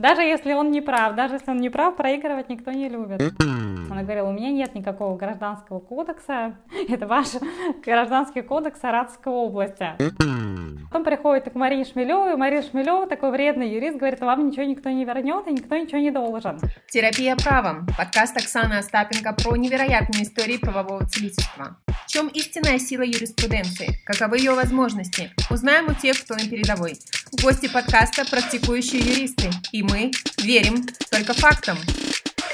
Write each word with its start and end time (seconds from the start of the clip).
Даже 0.00 0.22
если 0.22 0.54
он 0.54 0.70
не 0.70 0.80
прав, 0.80 1.14
даже 1.14 1.34
если 1.34 1.50
он 1.50 1.58
не 1.58 1.68
прав, 1.68 1.94
проигрывать 1.94 2.48
никто 2.48 2.72
не 2.72 2.88
любит. 2.88 3.20
Она 3.90 4.04
говорила, 4.04 4.28
у 4.28 4.32
меня 4.32 4.50
нет 4.50 4.74
никакого 4.76 5.16
гражданского 5.16 5.80
кодекса, 5.80 6.54
это 6.88 7.06
ваш 7.08 7.26
гражданский 7.84 8.42
кодекс 8.42 8.80
Саратовской 8.80 9.32
области. 9.32 9.88
Потом 10.90 11.04
приходит 11.04 11.52
к 11.52 11.54
Марии 11.54 11.84
Шмелевой, 11.84 12.34
и 12.34 12.36
Мария 12.36 12.62
Шмелева, 12.62 13.08
такой 13.08 13.32
вредный 13.32 13.68
юрист, 13.68 13.98
говорит, 13.98 14.20
вам 14.20 14.48
ничего 14.48 14.62
никто 14.62 14.90
не 14.90 15.04
вернет, 15.04 15.46
и 15.48 15.52
никто 15.52 15.76
ничего 15.76 15.98
не 15.98 16.10
должен. 16.10 16.58
Терапия 16.88 17.36
правом. 17.36 17.86
Подкаст 17.98 18.36
Оксаны 18.36 18.74
Остапенко 18.74 19.32
про 19.32 19.56
невероятные 19.56 20.22
истории 20.22 20.56
правового 20.56 21.06
целительства. 21.06 21.76
В 21.86 22.06
чем 22.06 22.28
истинная 22.28 22.78
сила 22.78 23.02
юриспруденции? 23.02 24.00
Каковы 24.04 24.38
ее 24.38 24.54
возможности? 24.54 25.30
Узнаем 25.50 25.86
у 25.88 25.94
тех, 25.94 26.20
кто 26.20 26.34
на 26.34 26.48
передовой. 26.48 26.94
Гости 27.42 27.68
подкаста– 27.72 28.24
практикующие 28.30 29.00
юристы. 29.00 29.50
И 29.72 29.82
мы 29.82 30.10
верим 30.42 30.86
только 31.10 31.34
фактам. 31.34 31.76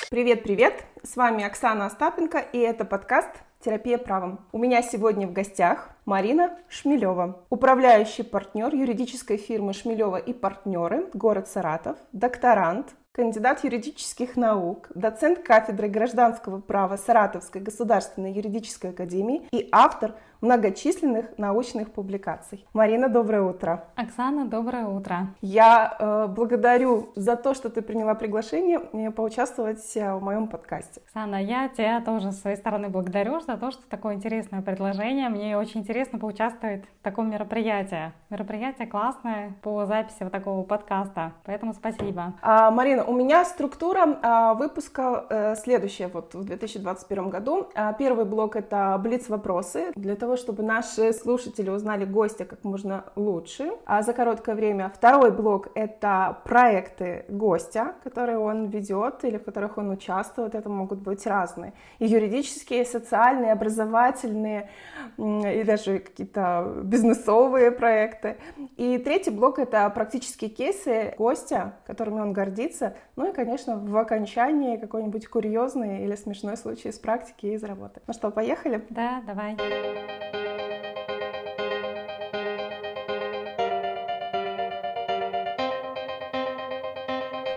Привет-привет! 0.09 0.85
С 1.03 1.17
вами 1.17 1.43
Оксана 1.43 1.87
Остапенко, 1.87 2.39
и 2.39 2.59
это 2.59 2.85
подкаст 2.85 3.31
«Терапия 3.59 3.99
правом». 3.99 4.39
У 4.53 4.59
меня 4.59 4.81
сегодня 4.81 5.27
в 5.27 5.33
гостях 5.33 5.91
Марина 6.05 6.57
Шмелева, 6.69 7.45
управляющий 7.51 8.23
партнер 8.23 8.73
юридической 8.73 9.37
фирмы 9.37 9.73
Шмелева 9.73 10.19
и 10.19 10.33
партнеры, 10.33 11.09
город 11.13 11.49
Саратов, 11.49 11.97
докторант, 12.13 12.95
кандидат 13.11 13.65
юридических 13.65 14.37
наук, 14.37 14.91
доцент 14.95 15.41
кафедры 15.41 15.89
гражданского 15.89 16.61
права 16.61 16.97
Саратовской 16.97 17.61
государственной 17.61 18.33
юридической 18.33 18.91
академии 18.91 19.49
и 19.51 19.69
автор 19.73 20.15
многочисленных 20.41 21.39
научных 21.39 21.93
публикаций. 21.93 22.67
Марина, 22.73 23.09
доброе 23.09 23.43
утро. 23.43 23.85
Оксана, 23.95 24.47
доброе 24.47 24.87
утро. 24.87 25.29
Я 25.41 25.97
э, 25.99 26.27
благодарю 26.29 27.11
за 27.15 27.37
то, 27.37 27.55
что 27.55 27.71
ты 27.71 27.83
приняла 27.83 28.15
приглашение 28.15 28.81
мне 28.93 29.11
поучаствовать 29.11 29.97
э, 29.97 30.15
в 30.15 30.23
моем 30.23 30.49
подкасте. 30.49 31.01
Оксана, 31.07 31.43
я 31.43 31.69
тебя 31.69 32.01
тоже 32.01 32.33
с 32.33 32.41
своей 32.41 32.57
стороны 32.57 32.89
благодарю 32.89 33.41
за 33.41 33.57
то, 33.57 33.71
что 33.71 33.83
такое 33.89 34.15
интересное 34.15 34.63
предложение. 34.63 35.29
Мне 35.29 35.57
очень 35.57 35.81
интересно 35.81 36.19
поучаствовать 36.19 36.85
в 37.01 37.03
таком 37.03 37.31
мероприятии. 37.31 38.13
Мероприятие 38.31 38.87
классное 38.87 39.55
по 39.63 39.87
записи 39.87 40.19
вот 40.21 40.33
такого 40.33 40.65
подкаста, 40.65 41.33
поэтому 41.45 41.73
спасибо. 41.73 42.35
А, 42.43 42.71
Марина, 42.71 43.05
у 43.05 43.15
меня 43.15 43.45
структура 43.45 44.19
а, 44.23 44.55
выпуска 44.55 45.27
а, 45.29 45.55
следующая 45.55 46.09
вот 46.09 46.35
в 46.35 46.45
2021 46.45 47.31
году. 47.31 47.69
А, 47.75 47.93
первый 47.93 48.25
блок 48.25 48.57
это 48.57 48.99
блиц-вопросы 49.03 49.93
для 49.95 50.17
того, 50.17 50.26
того, 50.27 50.37
чтобы 50.37 50.65
наши 50.65 51.13
слушатели 51.13 51.71
узнали 51.71 52.05
гостя 52.05 52.45
как 52.45 52.65
можно 52.65 53.05
лучше 53.15 53.71
а 53.85 54.03
за 54.03 54.13
короткое 54.13 54.57
время. 54.57 54.91
Второй 54.93 55.31
блок— 55.31 55.69
это 55.75 56.39
проекты 56.45 57.25
гостя, 57.29 57.95
которые 58.03 58.39
он 58.39 58.67
ведет 58.67 59.25
или 59.25 59.39
в 59.39 59.45
которых 59.45 59.79
он 59.79 59.91
участвует. 59.91 60.57
Это 60.57 60.69
могут 60.69 60.99
быть 60.99 61.25
разные. 61.27 61.75
И 62.01 62.07
юридические, 62.07 62.83
и 62.83 62.85
социальные, 62.85 63.51
и 63.51 63.53
образовательные, 63.53 64.69
и 65.17 65.63
даже 65.65 66.01
какие-то 66.01 66.73
бизнесовые 66.83 67.71
проекты. 67.71 68.37
И 68.77 68.99
третий 68.99 69.31
блок— 69.31 69.59
это 69.61 69.89
практические 69.91 70.51
кейсы 70.51 71.15
гостя, 71.17 71.75
которыми 71.87 72.21
он 72.21 72.33
гордится. 72.33 72.97
Ну 73.15 73.31
и, 73.31 73.33
конечно, 73.33 73.77
в 73.77 73.97
окончании 73.97 74.77
какой-нибудь 74.77 75.29
курьезный 75.29 76.03
или 76.03 76.17
смешной 76.17 76.57
случай 76.57 76.89
из 76.89 76.99
практики 76.99 77.47
и 77.47 77.55
из 77.55 77.63
работы. 77.63 78.01
Ну 78.09 78.13
что, 78.13 78.33
поехали? 78.33 78.85
Да, 78.91 79.23
давай. 79.25 79.57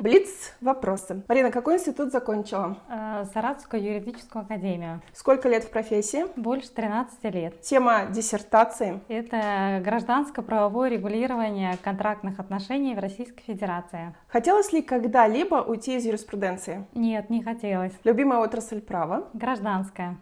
Блиц 0.02 0.54
вопросы. 0.62 1.24
Марина, 1.28 1.52
какой 1.52 1.76
институт 1.76 2.12
закончила? 2.12 2.78
Э, 2.90 3.26
Саратовскую 3.34 3.84
юридическую 3.84 4.44
академию. 4.44 5.02
Сколько 5.14 5.50
лет 5.50 5.66
в 5.66 5.70
профессии? 5.70 6.26
Больше 6.38 6.70
13 6.70 7.24
лет. 7.34 7.62
Тема 7.62 8.06
диссертации? 8.10 9.02
Это 9.10 9.82
гражданско-правовое 9.84 10.90
регулирование 10.90 11.78
контрактных 11.84 12.40
отношений 12.40 12.96
в 12.96 13.00
Российской 13.00 13.44
Федерации. 13.44 14.16
Хотелось 14.30 14.72
ли 14.72 14.82
когда-либо 14.82 15.56
уйти 15.56 15.98
из 15.98 16.06
юриспруденции? 16.06 16.86
Нет, 16.94 17.30
не 17.30 17.44
хотелось. 17.44 17.94
Любимая 18.06 18.40
отрасль 18.40 18.80
права? 18.80 19.28
Гражданская. 19.34 20.18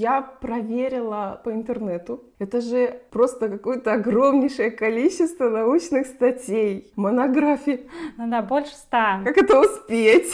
Я 0.00 0.22
проверила 0.22 1.40
по 1.42 1.52
интернету. 1.52 2.22
Это 2.38 2.60
же 2.60 3.00
просто 3.10 3.48
какое-то 3.48 3.94
огромнейшее 3.94 4.70
количество 4.70 5.48
научных 5.48 6.06
статей, 6.06 6.92
монографий. 6.94 7.90
Ну 8.16 8.30
да, 8.30 8.40
больше 8.42 8.76
ста. 8.76 9.20
Как 9.24 9.36
это 9.36 9.58
успеть? 9.58 10.32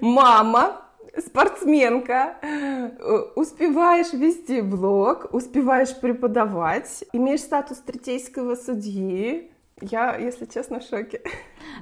Мама, 0.00 0.80
спортсменка, 1.18 2.36
успеваешь 3.36 4.14
вести 4.14 4.62
блог, 4.62 5.26
успеваешь 5.34 5.94
преподавать, 6.00 7.04
имеешь 7.12 7.42
статус 7.42 7.80
третейского 7.80 8.54
судьи, 8.54 9.51
я, 9.82 10.16
если 10.16 10.46
честно, 10.46 10.80
в 10.80 10.84
шоке. 10.84 11.20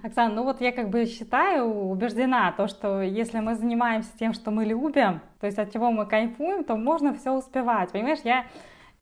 Оксана, 0.03 0.35
ну 0.35 0.45
вот 0.45 0.61
я 0.61 0.73
как 0.73 0.89
бы 0.89 1.07
считаю, 1.07 1.67
убеждена, 1.67 2.53
то, 2.53 2.67
что 2.67 3.03
если 3.03 3.41
мы 3.41 3.55
занимаемся 3.55 4.11
тем, 4.19 4.33
что 4.33 4.51
мы 4.51 4.65
любим, 4.65 5.21
то 5.41 5.47
есть 5.47 5.59
от 5.59 5.73
чего 5.73 5.91
мы 5.91 6.07
кайфуем, 6.07 6.65
то 6.65 6.77
можно 6.77 7.15
все 7.15 7.33
успевать. 7.33 7.93
Понимаешь, 7.93 8.21
я 8.25 8.47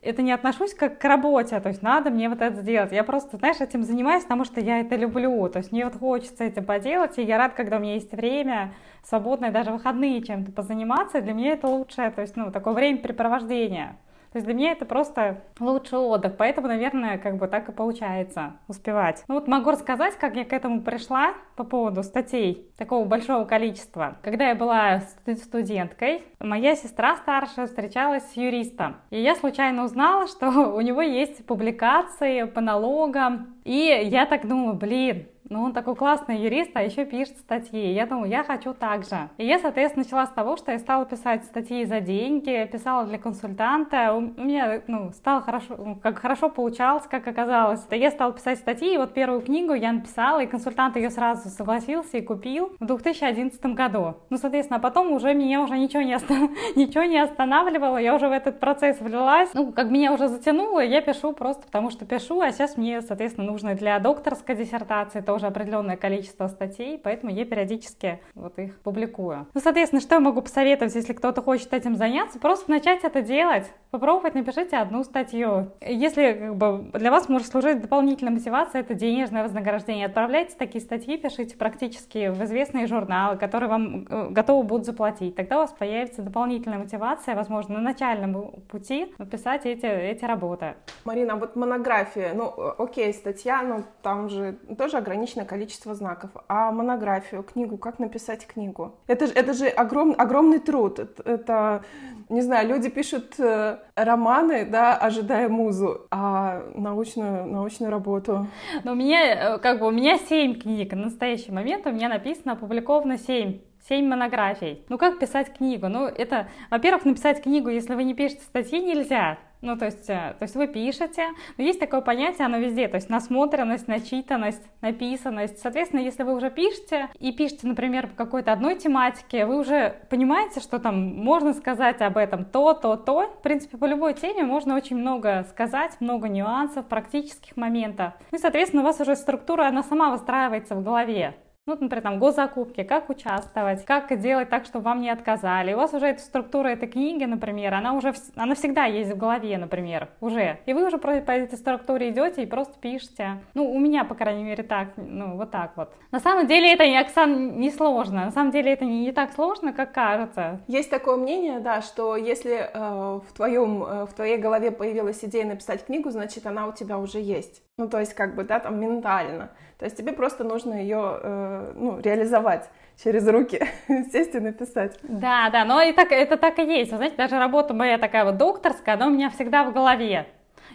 это 0.00 0.22
не 0.22 0.32
отношусь 0.32 0.75
как 0.75 1.00
к 1.00 1.04
работе, 1.04 1.59
то 1.59 1.69
есть 1.69 1.82
надо 1.82 2.10
мне 2.10 2.28
вот 2.28 2.41
это 2.41 2.60
сделать. 2.60 2.92
Я 2.92 3.03
просто, 3.03 3.36
знаешь, 3.36 3.60
этим 3.60 3.82
занимаюсь, 3.82 4.22
потому 4.22 4.44
что 4.44 4.60
я 4.60 4.81
это 4.81 4.94
люблю. 4.94 5.48
То 5.48 5.59
есть 5.59 5.72
мне 5.72 5.84
вот 5.84 5.97
хочется 5.97 6.44
этим 6.44 6.65
поделать, 6.65 7.19
и 7.19 7.22
я 7.22 7.36
рад, 7.36 7.54
когда 7.54 7.78
у 7.78 7.80
меня 7.80 7.94
есть 7.94 8.12
время 8.12 8.75
свободное, 9.03 9.50
даже 9.50 9.72
выходные 9.72 10.22
чем-то 10.22 10.53
позаниматься. 10.53 11.20
Для 11.20 11.32
меня 11.32 11.53
это 11.53 11.66
лучшее, 11.66 12.10
то 12.10 12.20
есть, 12.20 12.36
ну, 12.36 12.53
такое 12.53 12.75
времяпрепровождение. 12.75 13.97
То 14.33 14.39
есть 14.39 14.47
для 14.47 14.55
меня 14.55 14.72
это 14.72 14.84
просто 14.84 15.43
лучший 15.59 15.99
отдых, 15.99 16.37
поэтому, 16.37 16.69
наверное, 16.69 17.19
как 17.19 17.37
бы 17.37 17.49
так 17.49 17.69
и 17.69 17.72
получается 17.72 18.55
успевать. 18.69 19.25
Ну 19.28 19.34
вот 19.34 19.49
могу 19.49 19.71
рассказать, 19.71 20.16
как 20.16 20.37
я 20.37 20.44
к 20.44 20.53
этому 20.53 20.83
пришла 20.83 21.34
по 21.56 21.65
поводу 21.65 22.03
статей 22.03 22.71
такого 22.77 23.05
большого 23.05 23.44
количества. 23.44 24.19
Когда 24.22 24.49
я 24.49 24.55
была 24.55 25.03
студенткой, 25.27 26.22
моя 26.41 26.77
сестра 26.77 27.16
старшая 27.16 27.66
встречалась 27.66 28.25
с 28.31 28.37
юристом, 28.37 28.97
и 29.11 29.21
я 29.21 29.34
случайно 29.34 29.84
узнала, 29.84 30.27
что 30.27 30.49
у 30.75 30.81
него 30.81 31.03
есть 31.03 31.45
публикации 31.47 32.45
по 32.45 32.60
налогам, 32.60 33.56
и 33.65 34.09
я 34.10 34.27
так 34.27 34.47
думала, 34.47 34.72
блин, 34.72 35.27
ну, 35.50 35.62
он 35.62 35.72
такой 35.72 35.97
классный 35.97 36.38
юрист, 36.38 36.70
а 36.75 36.82
еще 36.82 37.04
пишет 37.04 37.38
статьи. 37.38 37.92
Я 37.92 38.06
думаю, 38.06 38.31
я 38.31 38.44
хочу 38.44 38.75
так 38.75 39.04
же. 39.04 39.28
И 39.36 39.47
я, 39.47 39.59
соответственно, 39.59 40.04
начала 40.04 40.26
с 40.26 40.31
того, 40.31 40.56
что 40.56 40.72
я 40.72 40.78
стала 40.78 41.04
писать 41.04 41.44
статьи 41.44 41.84
за 41.84 42.00
деньги, 42.00 42.69
писала 42.70 43.04
для 43.04 43.19
консультанта. 43.19 44.12
У 44.14 44.20
меня, 44.20 44.82
ну, 44.86 45.12
стало 45.12 45.41
хорошо, 45.41 45.76
ну, 45.78 45.97
как 45.97 46.19
хорошо 46.19 46.48
получалось, 46.48 47.04
как 47.09 47.26
оказалось. 47.26 47.86
Я 47.91 48.10
стала 48.10 48.32
писать 48.32 48.59
статьи, 48.59 48.94
и 48.94 48.98
вот 48.98 49.14
первую 49.14 49.41
книгу 49.41 49.75
я 49.75 49.92
написала, 49.92 50.42
и 50.42 50.47
консультант 50.47 50.97
ее 50.97 51.10
сразу 51.10 51.48
согласился 51.48 52.19
и 52.19 52.22
купил 52.22 52.72
в 52.78 52.84
2011 52.84 53.60
году. 53.75 54.16
Ну, 54.30 54.36
соответственно, 54.36 54.78
а 54.78 54.80
потом 54.80 55.12
уже 55.12 55.34
меня 55.34 55.62
уже 55.62 55.78
ничего 55.78 56.03
не, 56.03 56.15
оста... 56.15 56.34
ничего 56.76 57.04
не 57.04 57.19
останавливало, 57.19 57.98
я 57.98 58.15
уже 58.15 58.28
в 58.28 58.32
этот 58.32 58.60
процесс 58.60 59.00
влилась. 59.00 59.50
Ну, 59.54 59.72
как 59.72 59.91
меня 59.91 60.12
уже 60.12 60.28
затянуло, 60.28 60.80
я 60.80 61.00
пишу 61.00 61.32
просто 61.32 61.62
потому, 61.62 61.91
что 61.91 62.04
пишу, 62.04 62.41
а 62.41 62.53
сейчас 62.53 62.76
мне, 62.76 63.00
соответственно, 63.00 63.47
нужно 63.47 63.75
для 63.75 63.98
докторской 63.98 64.56
диссертации 64.56 65.20
тоже 65.20 65.38
уже 65.38 65.47
определенное 65.47 65.97
количество 65.97 66.47
статей, 66.49 66.99
поэтому 66.99 67.32
я 67.32 67.44
периодически 67.44 68.21
вот 68.34 68.59
их 68.59 68.78
публикую. 68.81 69.47
Ну, 69.54 69.60
соответственно, 69.60 70.03
что 70.03 70.16
я 70.16 70.21
могу 70.21 70.43
посоветовать, 70.43 70.94
если 70.94 71.15
кто-то 71.15 71.41
хочет 71.41 71.72
этим 71.72 71.97
заняться? 71.97 72.38
Просто 72.38 72.71
начать 72.71 73.04
это 73.04 73.22
делать, 73.22 73.66
попробовать, 73.91 74.34
напишите 74.34 74.77
одну 74.77 75.04
статью. 75.04 75.72
Если 75.81 76.32
как 76.32 76.56
бы, 76.56 76.91
для 76.93 77.10
вас 77.10 77.28
может 77.28 77.48
служить 77.48 77.81
дополнительная 77.81 78.32
мотивация, 78.32 78.82
это 78.82 78.94
денежное 78.94 79.43
вознаграждение. 79.43 80.07
Отправляйте 80.07 80.54
такие 80.59 80.83
статьи, 80.84 81.16
пишите 81.16 81.57
практически 81.57 82.28
в 82.28 82.42
известные 82.45 82.86
журналы, 82.86 83.36
которые 83.36 83.71
вам 83.71 84.07
э, 84.09 84.28
готовы 84.30 84.65
будут 84.65 84.86
заплатить. 84.86 85.36
Тогда 85.36 85.57
у 85.57 85.60
вас 85.60 85.72
появится 85.72 86.22
дополнительная 86.22 86.78
мотивация, 86.78 87.34
возможно, 87.34 87.77
на 87.77 87.80
начальном 87.80 88.53
пути 88.68 89.15
написать 89.18 89.65
эти, 89.66 89.86
эти 89.86 90.24
работы. 90.24 90.74
Марина, 91.04 91.36
вот 91.36 91.57
монография, 91.57 92.33
ну, 92.34 92.53
окей, 92.78 93.13
статья, 93.13 93.63
но 93.63 93.84
там 94.03 94.28
же 94.28 94.59
тоже 94.77 94.97
ограничено 94.97 95.28
ограниченное 95.28 95.45
количество 95.45 95.95
знаков. 95.95 96.30
А 96.48 96.72
монографию, 96.72 97.42
книгу, 97.42 97.77
как 97.77 97.98
написать 97.98 98.47
книгу? 98.47 98.95
Это 99.07 99.27
же, 99.27 99.33
это 99.34 99.53
же 99.53 99.66
огром, 99.69 100.15
огромный 100.16 100.59
труд. 100.59 100.98
Это, 101.25 101.83
не 102.28 102.42
знаю, 102.42 102.69
люди 102.69 102.89
пишут 102.89 103.34
э, 103.39 103.78
романы, 103.95 104.65
да, 104.65 104.97
ожидая 104.97 105.48
музу, 105.48 106.07
а 106.10 106.63
научную, 106.75 107.47
научную 107.47 107.91
работу. 107.91 108.47
Но 108.84 108.92
у 108.92 108.95
меня, 108.95 109.54
э, 109.54 109.59
как 109.59 109.80
бы, 109.80 109.86
у 109.86 109.91
меня 109.91 110.19
семь 110.19 110.54
книг. 110.54 110.92
На 110.92 111.04
настоящий 111.04 111.53
момент 111.53 111.86
у 111.86 111.91
меня 111.91 112.09
написано, 112.09 112.53
опубликовано 112.53 113.19
семь 113.19 113.60
семь 113.89 114.07
монографий. 114.07 114.83
Ну 114.91 114.98
как 114.98 115.19
писать 115.19 115.57
книгу? 115.57 115.89
Ну 115.89 116.04
это, 116.04 116.48
во-первых, 116.71 117.07
написать 117.07 117.42
книгу, 117.42 117.71
если 117.71 117.95
вы 117.95 118.04
не 118.04 118.13
пишете 118.13 118.42
статьи, 118.42 118.80
нельзя. 118.80 119.39
Ну, 119.60 119.77
то 119.77 119.87
есть, 119.87 120.09
э, 120.09 120.37
то 120.39 120.43
есть 120.43 120.55
вы 120.55 120.69
пишете, 120.69 121.28
но 121.57 121.65
есть 121.65 121.81
такое 121.81 122.01
понятие, 122.01 122.47
оно 122.47 122.59
везде, 122.59 122.87
то 122.87 122.95
есть 122.95 123.09
насмотренность, 123.09 123.89
начитанность, 123.89 124.63
написанность. 124.81 125.59
Соответственно, 125.59 126.01
если 126.01 126.22
вы 126.22 126.34
уже 126.34 126.51
пишете 126.51 127.09
и 127.19 127.33
пишете, 127.33 127.66
например, 127.66 128.07
по 128.09 128.15
какой-то 128.15 128.53
одной 128.53 128.77
тематике, 128.77 129.47
вы 129.47 129.59
уже 129.59 129.97
понимаете, 130.10 130.60
что 130.60 130.78
там 130.78 131.16
можно 131.16 131.55
сказать 131.55 132.01
об 132.03 132.16
этом 132.16 132.45
то, 132.45 132.72
то, 132.75 132.97
то. 132.97 133.28
В 133.39 133.43
принципе, 133.43 133.77
по 133.77 133.84
любой 133.84 134.15
теме 134.15 134.45
можно 134.45 134.77
очень 134.77 134.97
много 134.97 135.45
сказать, 135.51 136.01
много 136.01 136.28
нюансов, 136.28 136.87
практических 136.87 137.57
моментов. 137.57 138.13
Ну 138.31 138.39
и, 138.39 138.41
соответственно, 138.41 138.83
у 138.83 138.84
вас 138.87 139.01
уже 139.01 139.16
структура, 139.16 139.66
она 139.66 139.83
сама 139.83 140.11
выстраивается 140.11 140.77
в 140.77 140.84
голове. 140.84 141.34
Ну, 141.68 141.76
например, 141.78 142.03
там 142.03 142.18
госзакупки, 142.18 142.82
как 142.82 143.10
участвовать, 143.10 143.84
как 143.84 144.18
делать 144.18 144.48
так, 144.48 144.65
чтобы 144.65 144.86
вам 144.86 145.03
не 145.03 145.10
отказали. 145.10 145.74
У 145.74 145.76
вас 145.76 145.92
уже 145.92 146.06
эта 146.06 146.22
структура 146.22 146.68
этой 146.68 146.88
книги, 146.88 147.24
например, 147.24 147.74
она 147.74 147.92
уже, 147.92 148.15
она 148.36 148.54
всегда 148.54 148.86
есть 148.86 149.12
в 149.12 149.18
голове, 149.18 149.59
например, 149.59 150.09
уже. 150.22 150.60
И 150.65 150.72
вы 150.72 150.86
уже 150.86 150.97
по, 150.97 151.20
по 151.20 151.30
этой 151.30 151.59
структуре 151.59 152.09
идете 152.09 152.42
и 152.42 152.47
просто 152.47 152.72
пишете. 152.80 153.42
Ну, 153.53 153.70
у 153.70 153.78
меня, 153.78 154.04
по 154.04 154.15
крайней 154.15 154.44
мере, 154.44 154.62
так, 154.62 154.94
ну, 154.97 155.36
вот 155.36 155.50
так 155.50 155.72
вот. 155.76 155.92
На 156.10 156.20
самом 156.20 156.47
деле 156.47 156.72
это, 156.72 156.84
Оксан, 156.98 157.60
не 157.60 157.70
сложно. 157.70 158.24
На 158.24 158.30
самом 158.30 158.50
деле 158.50 158.72
это 158.72 158.86
не, 158.86 159.00
не 159.00 159.12
так 159.12 159.32
сложно, 159.34 159.74
как 159.74 159.92
кажется. 159.92 160.62
Есть 160.68 160.88
такое 160.88 161.16
мнение, 161.16 161.60
да, 161.60 161.82
что 161.82 162.16
если 162.16 162.70
э, 162.72 163.20
в, 163.28 163.30
твоем, 163.34 163.84
э, 163.84 164.06
в 164.06 164.15
твоей 164.15 164.38
голове 164.38 164.70
появилась 164.70 165.22
идея 165.22 165.44
написать 165.44 165.84
книгу, 165.84 166.09
значит, 166.09 166.47
она 166.47 166.66
у 166.66 166.72
тебя 166.72 166.98
уже 166.98 167.20
есть. 167.20 167.62
Ну, 167.78 167.89
то 167.89 168.01
есть, 168.01 168.13
как 168.13 168.34
бы, 168.34 168.45
да, 168.45 168.59
там, 168.59 168.78
ментально. 168.78 169.51
То 169.78 169.84
есть 169.84 169.97
тебе 169.97 170.13
просто 170.13 170.42
нужно 170.42 170.75
ее 170.75 171.21
э, 171.22 171.72
ну, 171.77 172.01
реализовать 172.01 172.69
через 173.03 173.27
руки, 173.28 173.65
сесть 174.13 174.34
и 174.34 174.41
написать. 174.41 174.98
Да, 175.04 175.48
да, 175.51 175.65
но 175.65 175.80
и 175.80 175.92
так, 175.92 176.10
это 176.10 176.36
так 176.36 176.59
и 176.59 176.65
есть. 176.65 176.91
Знаете, 176.91 177.16
даже 177.16 177.39
работа 177.39 177.75
моя 177.75 177.97
такая 177.97 178.25
вот 178.25 178.36
докторская, 178.36 178.97
она 178.97 179.07
у 179.07 179.10
меня 179.10 179.30
всегда 179.30 179.63
в 179.63 179.72
голове. 179.72 180.27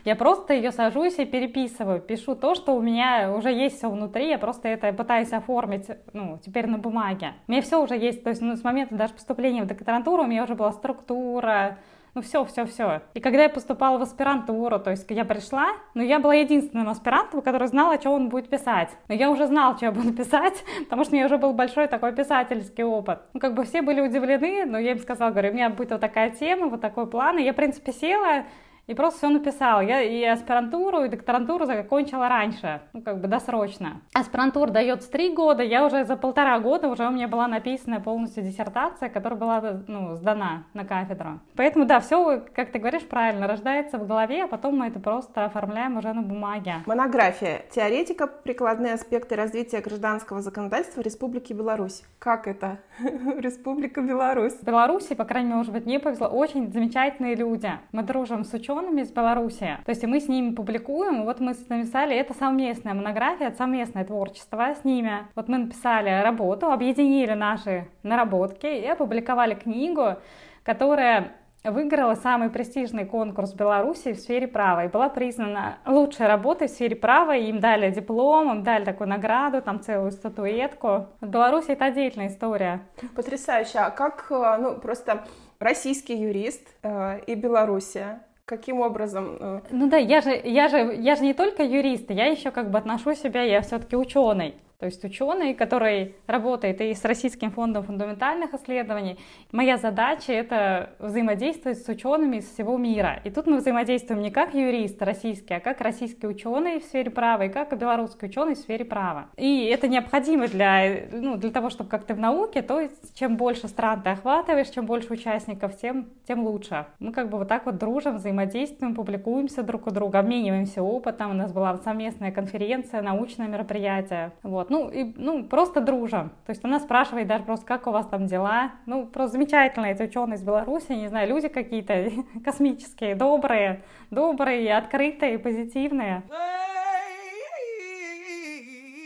Я 0.05 0.15
просто 0.15 0.53
ее 0.53 0.71
сажусь 0.71 1.17
и 1.19 1.25
переписываю, 1.25 2.01
пишу 2.01 2.35
то, 2.35 2.55
что 2.55 2.75
у 2.75 2.81
меня 2.81 3.33
уже 3.33 3.51
есть 3.51 3.77
все 3.77 3.89
внутри, 3.89 4.29
я 4.29 4.37
просто 4.37 4.67
это 4.67 4.91
пытаюсь 4.91 5.31
оформить, 5.31 5.87
ну, 6.11 6.39
теперь 6.45 6.67
на 6.67 6.77
бумаге. 6.77 7.33
У 7.47 7.51
меня 7.51 7.61
все 7.61 7.81
уже 7.81 7.95
есть, 7.95 8.23
то 8.23 8.29
есть 8.29 8.41
ну, 8.41 8.55
с 8.55 8.63
момента 8.63 8.95
даже 8.95 9.13
поступления 9.13 9.63
в 9.63 9.67
докторантуру 9.67 10.23
у 10.23 10.27
меня 10.27 10.43
уже 10.43 10.55
была 10.55 10.73
структура, 10.73 11.77
ну 12.15 12.21
все, 12.21 12.45
все, 12.45 12.65
все. 12.65 13.01
И 13.13 13.19
когда 13.19 13.43
я 13.43 13.49
поступала 13.49 13.97
в 13.97 14.01
аспирантуру, 14.03 14.79
то 14.79 14.91
есть 14.91 15.09
я 15.09 15.25
пришла, 15.25 15.69
но 15.95 16.03
я 16.03 16.19
была 16.19 16.35
единственным 16.35 16.89
аспирантом, 16.89 17.41
который 17.41 17.67
знала, 17.67 17.99
что 17.99 18.11
он 18.11 18.29
будет 18.29 18.49
писать. 18.49 18.89
Но 19.07 19.15
я 19.15 19.31
уже 19.31 19.47
знала, 19.47 19.75
что 19.75 19.85
я 19.85 19.91
буду 19.91 20.13
писать, 20.17 20.63
потому 20.83 21.03
что 21.03 21.13
у 21.13 21.15
меня 21.15 21.25
уже 21.25 21.37
был 21.37 21.53
большой 21.53 21.87
такой 21.87 22.13
писательский 22.13 22.83
опыт. 22.83 23.19
Ну 23.33 23.39
как 23.39 23.55
бы 23.55 23.63
все 23.63 23.81
были 23.81 24.01
удивлены, 24.01 24.65
но 24.65 24.77
я 24.77 24.91
им 24.91 24.99
сказала, 24.99 25.31
говорю, 25.31 25.51
у 25.51 25.53
меня 25.53 25.69
будет 25.69 25.91
вот 25.91 26.01
такая 26.01 26.29
тема, 26.29 26.67
вот 26.67 26.81
такой 26.81 27.07
план, 27.07 27.39
и 27.39 27.43
я, 27.43 27.53
в 27.53 27.55
принципе, 27.55 27.91
села, 27.91 28.45
и 28.87 28.93
просто 28.93 29.19
все 29.19 29.29
написала. 29.29 29.81
Я 29.81 30.01
и 30.01 30.23
аспирантуру, 30.23 31.03
и 31.03 31.09
докторантуру 31.09 31.65
закончила 31.65 32.27
раньше, 32.27 32.81
ну, 32.93 33.01
как 33.01 33.21
бы 33.21 33.27
досрочно. 33.27 34.01
Аспирантура 34.13 34.69
дается 34.69 35.09
три 35.09 35.33
года, 35.33 35.63
я 35.63 35.85
уже 35.85 36.05
за 36.05 36.17
полтора 36.17 36.59
года 36.59 36.89
уже 36.89 37.07
у 37.07 37.11
меня 37.11 37.27
была 37.27 37.47
написана 37.47 38.01
полностью 38.01 38.43
диссертация, 38.43 39.09
которая 39.09 39.39
была, 39.39 39.61
ну, 39.87 40.15
сдана 40.15 40.63
на 40.73 40.85
кафедру. 40.85 41.39
Поэтому, 41.55 41.85
да, 41.85 41.99
все, 41.99 42.43
как 42.53 42.71
ты 42.71 42.79
говоришь, 42.79 43.03
правильно, 43.03 43.47
рождается 43.47 43.97
в 43.97 44.07
голове, 44.07 44.43
а 44.43 44.47
потом 44.47 44.77
мы 44.77 44.87
это 44.87 44.99
просто 44.99 45.45
оформляем 45.45 45.97
уже 45.97 46.11
на 46.13 46.21
бумаге. 46.21 46.75
Монография. 46.85 47.61
Теоретика. 47.71 48.27
Прикладные 48.27 48.93
аспекты 48.93 49.35
развития 49.35 49.79
гражданского 49.79 50.41
законодательства 50.41 51.01
Республики 51.01 51.53
Беларусь. 51.53 52.03
Как 52.19 52.47
это? 52.47 52.79
Республика 53.37 54.01
Беларусь. 54.01 54.55
Беларуси, 54.61 55.15
по 55.15 55.25
крайней 55.25 55.47
мере, 55.47 55.57
может 55.57 55.73
быть, 55.73 55.85
мне 55.85 55.99
повезло, 55.99 56.27
очень 56.27 56.71
замечательные 56.71 57.35
люди. 57.35 57.71
Мы 57.91 58.03
дружим 58.03 58.43
с 58.43 58.53
учеными, 58.53 58.72
учеными 58.73 59.01
из 59.01 59.11
Беларуси. 59.11 59.77
То 59.85 59.89
есть 59.89 60.03
мы 60.03 60.19
с 60.19 60.27
ними 60.27 60.53
публикуем, 60.53 61.25
вот 61.25 61.39
мы 61.39 61.53
написали, 61.69 62.15
это 62.15 62.33
совместная 62.33 62.93
монография, 62.93 63.47
это 63.47 63.57
совместное 63.57 64.05
творчество 64.05 64.75
с 64.79 64.83
ними. 64.83 65.27
Вот 65.35 65.47
мы 65.47 65.57
написали 65.57 66.21
работу, 66.23 66.71
объединили 66.71 67.33
наши 67.33 67.87
наработки 68.03 68.67
и 68.67 68.85
опубликовали 68.85 69.55
книгу, 69.55 70.15
которая 70.63 71.31
выиграла 71.63 72.15
самый 72.15 72.49
престижный 72.49 73.05
конкурс 73.05 73.53
Беларуси 73.53 74.11
в 74.11 74.19
сфере 74.19 74.47
права 74.47 74.83
и 74.85 74.89
была 74.89 75.07
признана 75.07 75.77
лучшей 75.85 76.27
работой 76.27 76.67
в 76.67 76.71
сфере 76.71 76.95
права. 76.95 77.35
Им 77.37 77.59
дали 77.59 77.89
диплом, 77.91 78.51
им 78.51 78.63
дали 78.63 78.83
такую 78.83 79.07
награду, 79.07 79.61
там 79.61 79.79
целую 79.79 80.11
статуэтку. 80.11 81.07
В 81.21 81.27
Беларуси 81.27 81.71
это 81.71 81.85
отдельная 81.85 82.27
история. 82.27 82.81
Потрясающе. 83.15 83.79
А 83.79 83.91
как, 83.91 84.27
э, 84.29 84.57
ну, 84.59 84.77
просто 84.77 85.23
российский 85.59 86.15
юрист 86.17 86.67
э, 86.83 87.21
и 87.27 87.35
Белоруссия, 87.35 88.21
Каким 88.45 88.81
образом? 88.81 89.37
Э? 89.39 89.61
Ну 89.71 89.89
да, 89.89 89.97
я 89.97 90.19
же, 90.19 90.31
я 90.43 90.67
же, 90.67 90.95
я 90.95 91.15
же 91.15 91.23
не 91.23 91.33
только 91.33 91.63
юрист, 91.63 92.09
я 92.09 92.25
еще 92.25 92.51
как 92.51 92.71
бы 92.71 92.77
отношу 92.77 93.15
себя, 93.15 93.41
я 93.43 93.61
все-таки 93.61 93.95
ученый. 93.95 94.55
То 94.79 94.87
есть 94.87 95.03
ученый, 95.05 95.53
который 95.53 96.15
работает 96.27 96.81
и 96.81 96.93
с 96.93 97.05
Российским 97.05 97.51
фондом 97.51 97.83
фундаментальных 97.83 98.53
исследований, 98.53 99.17
моя 99.51 99.77
задача 99.77 100.33
это 100.33 100.89
взаимодействовать 100.99 101.79
с 101.79 101.87
учеными 101.87 102.37
из 102.37 102.49
всего 102.49 102.77
мира. 102.77 103.21
И 103.23 103.29
тут 103.29 103.47
мы 103.47 103.57
взаимодействуем 103.57 104.21
не 104.21 104.31
как 104.31 104.53
юрист 104.53 105.01
российский, 105.01 105.53
а 105.53 105.59
как 105.59 105.79
российский 105.81 106.27
ученый 106.27 106.79
в 106.79 106.83
сфере 106.83 107.11
права 107.11 107.43
и 107.43 107.49
как 107.49 107.77
белорусский 107.77 108.27
ученый 108.27 108.55
в 108.55 108.57
сфере 108.57 108.83
права. 108.83 109.27
И 109.37 109.65
это 109.65 109.87
необходимо 109.87 110.47
для, 110.47 111.05
ну, 111.11 111.37
для 111.37 111.51
того, 111.51 111.69
чтобы 111.69 111.89
как-то 111.89 112.13
в 112.13 112.19
науке, 112.19 112.61
то 112.61 112.79
есть 112.79 113.17
чем 113.17 113.37
больше 113.37 113.67
стран 113.67 114.01
ты 114.01 114.09
охватываешь, 114.09 114.69
чем 114.69 114.85
больше 114.85 115.13
участников, 115.13 115.77
тем, 115.77 116.09
тем 116.27 116.45
лучше. 116.45 116.87
Мы 116.99 117.13
как 117.13 117.29
бы 117.29 117.37
вот 117.37 117.47
так 117.47 117.65
вот 117.65 117.77
дружим, 117.77 118.17
взаимодействуем, 118.17 118.95
публикуемся 118.95 119.63
друг 119.63 119.87
у 119.87 119.91
друга, 119.91 120.19
обмениваемся 120.19 120.83
опытом. 120.83 121.31
У 121.31 121.33
нас 121.33 121.53
была 121.53 121.77
совместная 121.77 122.31
конференция, 122.31 123.01
научное 123.01 123.47
мероприятие. 123.47 124.33
Вот. 124.43 124.62
Ну, 124.69 124.89
и, 124.89 125.13
ну, 125.15 125.43
просто 125.43 125.81
дружим. 125.81 126.29
То 126.45 126.49
есть 126.49 126.63
она 126.63 126.79
спрашивает 126.79 127.27
даже 127.27 127.43
просто, 127.43 127.65
как 127.65 127.87
у 127.87 127.91
вас 127.91 128.07
там 128.07 128.27
дела. 128.27 128.71
Ну, 128.85 129.05
просто 129.05 129.33
замечательно, 129.33 129.85
эти 129.85 130.03
ученые 130.03 130.37
из 130.37 130.43
Беларуси, 130.43 130.91
не 130.93 131.07
знаю, 131.07 131.29
люди 131.29 131.47
какие-то 131.47 132.11
космические, 132.45 133.15
добрые, 133.15 133.83
добрые, 134.11 134.75
открытые, 134.75 135.39
позитивные. 135.39 136.23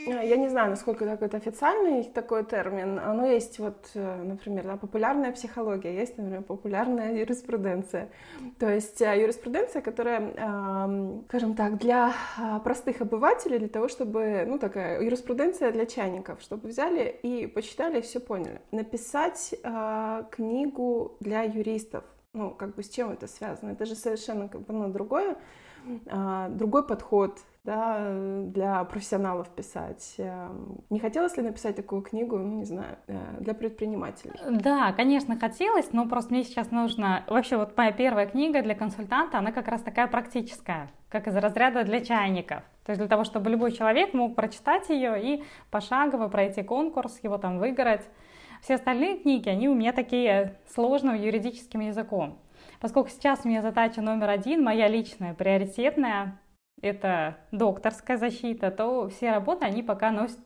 Э, 0.08 0.26
я 0.26 0.36
не 0.36 0.48
знаю, 0.48 0.70
насколько 0.70 1.04
так 1.04 1.22
это 1.22 1.36
официальный 1.36 2.04
такой 2.04 2.44
термин, 2.44 2.94
но 2.94 3.26
есть 3.26 3.58
вот, 3.58 3.90
э, 3.94 4.22
например, 4.22 4.64
да, 4.64 4.76
популярная 4.76 5.32
психология, 5.32 5.94
есть, 5.94 6.16
например, 6.16 6.42
популярная 6.42 7.14
юриспруденция. 7.14 8.08
То 8.58 8.68
есть 8.68 9.00
э, 9.02 9.20
юриспруденция, 9.20 9.82
которая, 9.82 10.18
скажем 11.28 11.54
так, 11.54 11.78
для 11.78 12.12
простых 12.64 13.00
обывателей, 13.00 13.58
для 13.58 13.68
того, 13.68 13.88
чтобы, 13.88 14.44
ну, 14.46 14.58
такая 14.58 15.02
юриспруденция 15.02 15.72
для 15.72 15.86
чайников, 15.86 16.40
чтобы 16.40 16.68
взяли 16.68 17.08
и 17.22 17.46
почитали 17.46 17.98
и 17.98 18.02
все 18.02 18.20
поняли. 18.20 18.60
Написать 18.70 19.54
книгу 20.30 21.16
для 21.20 21.42
юристов, 21.42 22.04
ну, 22.32 22.50
как 22.50 22.74
бы 22.74 22.82
с 22.82 22.88
чем 22.88 23.10
это 23.10 23.26
связано? 23.26 23.70
Это 23.70 23.84
же 23.84 23.94
совершенно 23.94 24.48
как 24.48 24.62
бы, 24.62 24.72
ну, 24.72 24.88
другое, 24.88 25.36
другой 26.56 26.86
подход, 26.86 27.38
да, 27.68 28.14
для 28.44 28.82
профессионалов 28.84 29.50
писать. 29.50 30.14
Эм, 30.16 30.78
не 30.88 30.98
хотелось 30.98 31.36
ли 31.36 31.42
написать 31.42 31.76
такую 31.76 32.00
книгу, 32.00 32.38
ну, 32.38 32.56
не 32.56 32.64
знаю, 32.64 32.96
э, 33.08 33.18
для 33.40 33.52
предпринимателей? 33.52 34.32
Да, 34.48 34.92
конечно, 34.92 35.38
хотелось, 35.38 35.92
но 35.92 36.08
просто 36.08 36.32
мне 36.32 36.44
сейчас 36.44 36.70
нужно... 36.70 37.24
Вообще, 37.26 37.58
вот 37.58 37.76
моя 37.76 37.92
первая 37.92 38.26
книга 38.26 38.62
для 38.62 38.74
консультанта, 38.74 39.36
она 39.36 39.52
как 39.52 39.68
раз 39.68 39.82
такая 39.82 40.06
практическая, 40.06 40.90
как 41.10 41.28
из 41.28 41.36
разряда 41.36 41.84
для 41.84 42.00
чайников. 42.00 42.62
То 42.86 42.92
есть 42.92 43.00
для 43.00 43.08
того, 43.08 43.24
чтобы 43.24 43.50
любой 43.50 43.72
человек 43.72 44.14
мог 44.14 44.34
прочитать 44.34 44.88
ее 44.88 45.22
и 45.22 45.44
пошагово 45.70 46.28
пройти 46.28 46.62
конкурс, 46.62 47.20
его 47.22 47.36
там 47.36 47.58
выиграть. 47.58 48.08
Все 48.62 48.76
остальные 48.76 49.18
книги, 49.18 49.50
они 49.50 49.68
у 49.68 49.74
меня 49.74 49.92
такие 49.92 50.56
сложным 50.74 51.14
юридическим 51.14 51.80
языком. 51.80 52.38
Поскольку 52.80 53.10
сейчас 53.10 53.40
у 53.44 53.48
меня 53.48 53.62
задача 53.62 54.00
номер 54.00 54.30
один, 54.30 54.62
моя 54.62 54.88
личная, 54.88 55.34
приоритетная, 55.34 56.40
это 56.80 57.36
докторская 57.50 58.16
защита, 58.16 58.70
то 58.70 59.08
все 59.08 59.30
работы, 59.30 59.64
они 59.64 59.82
пока 59.82 60.10
носят 60.10 60.38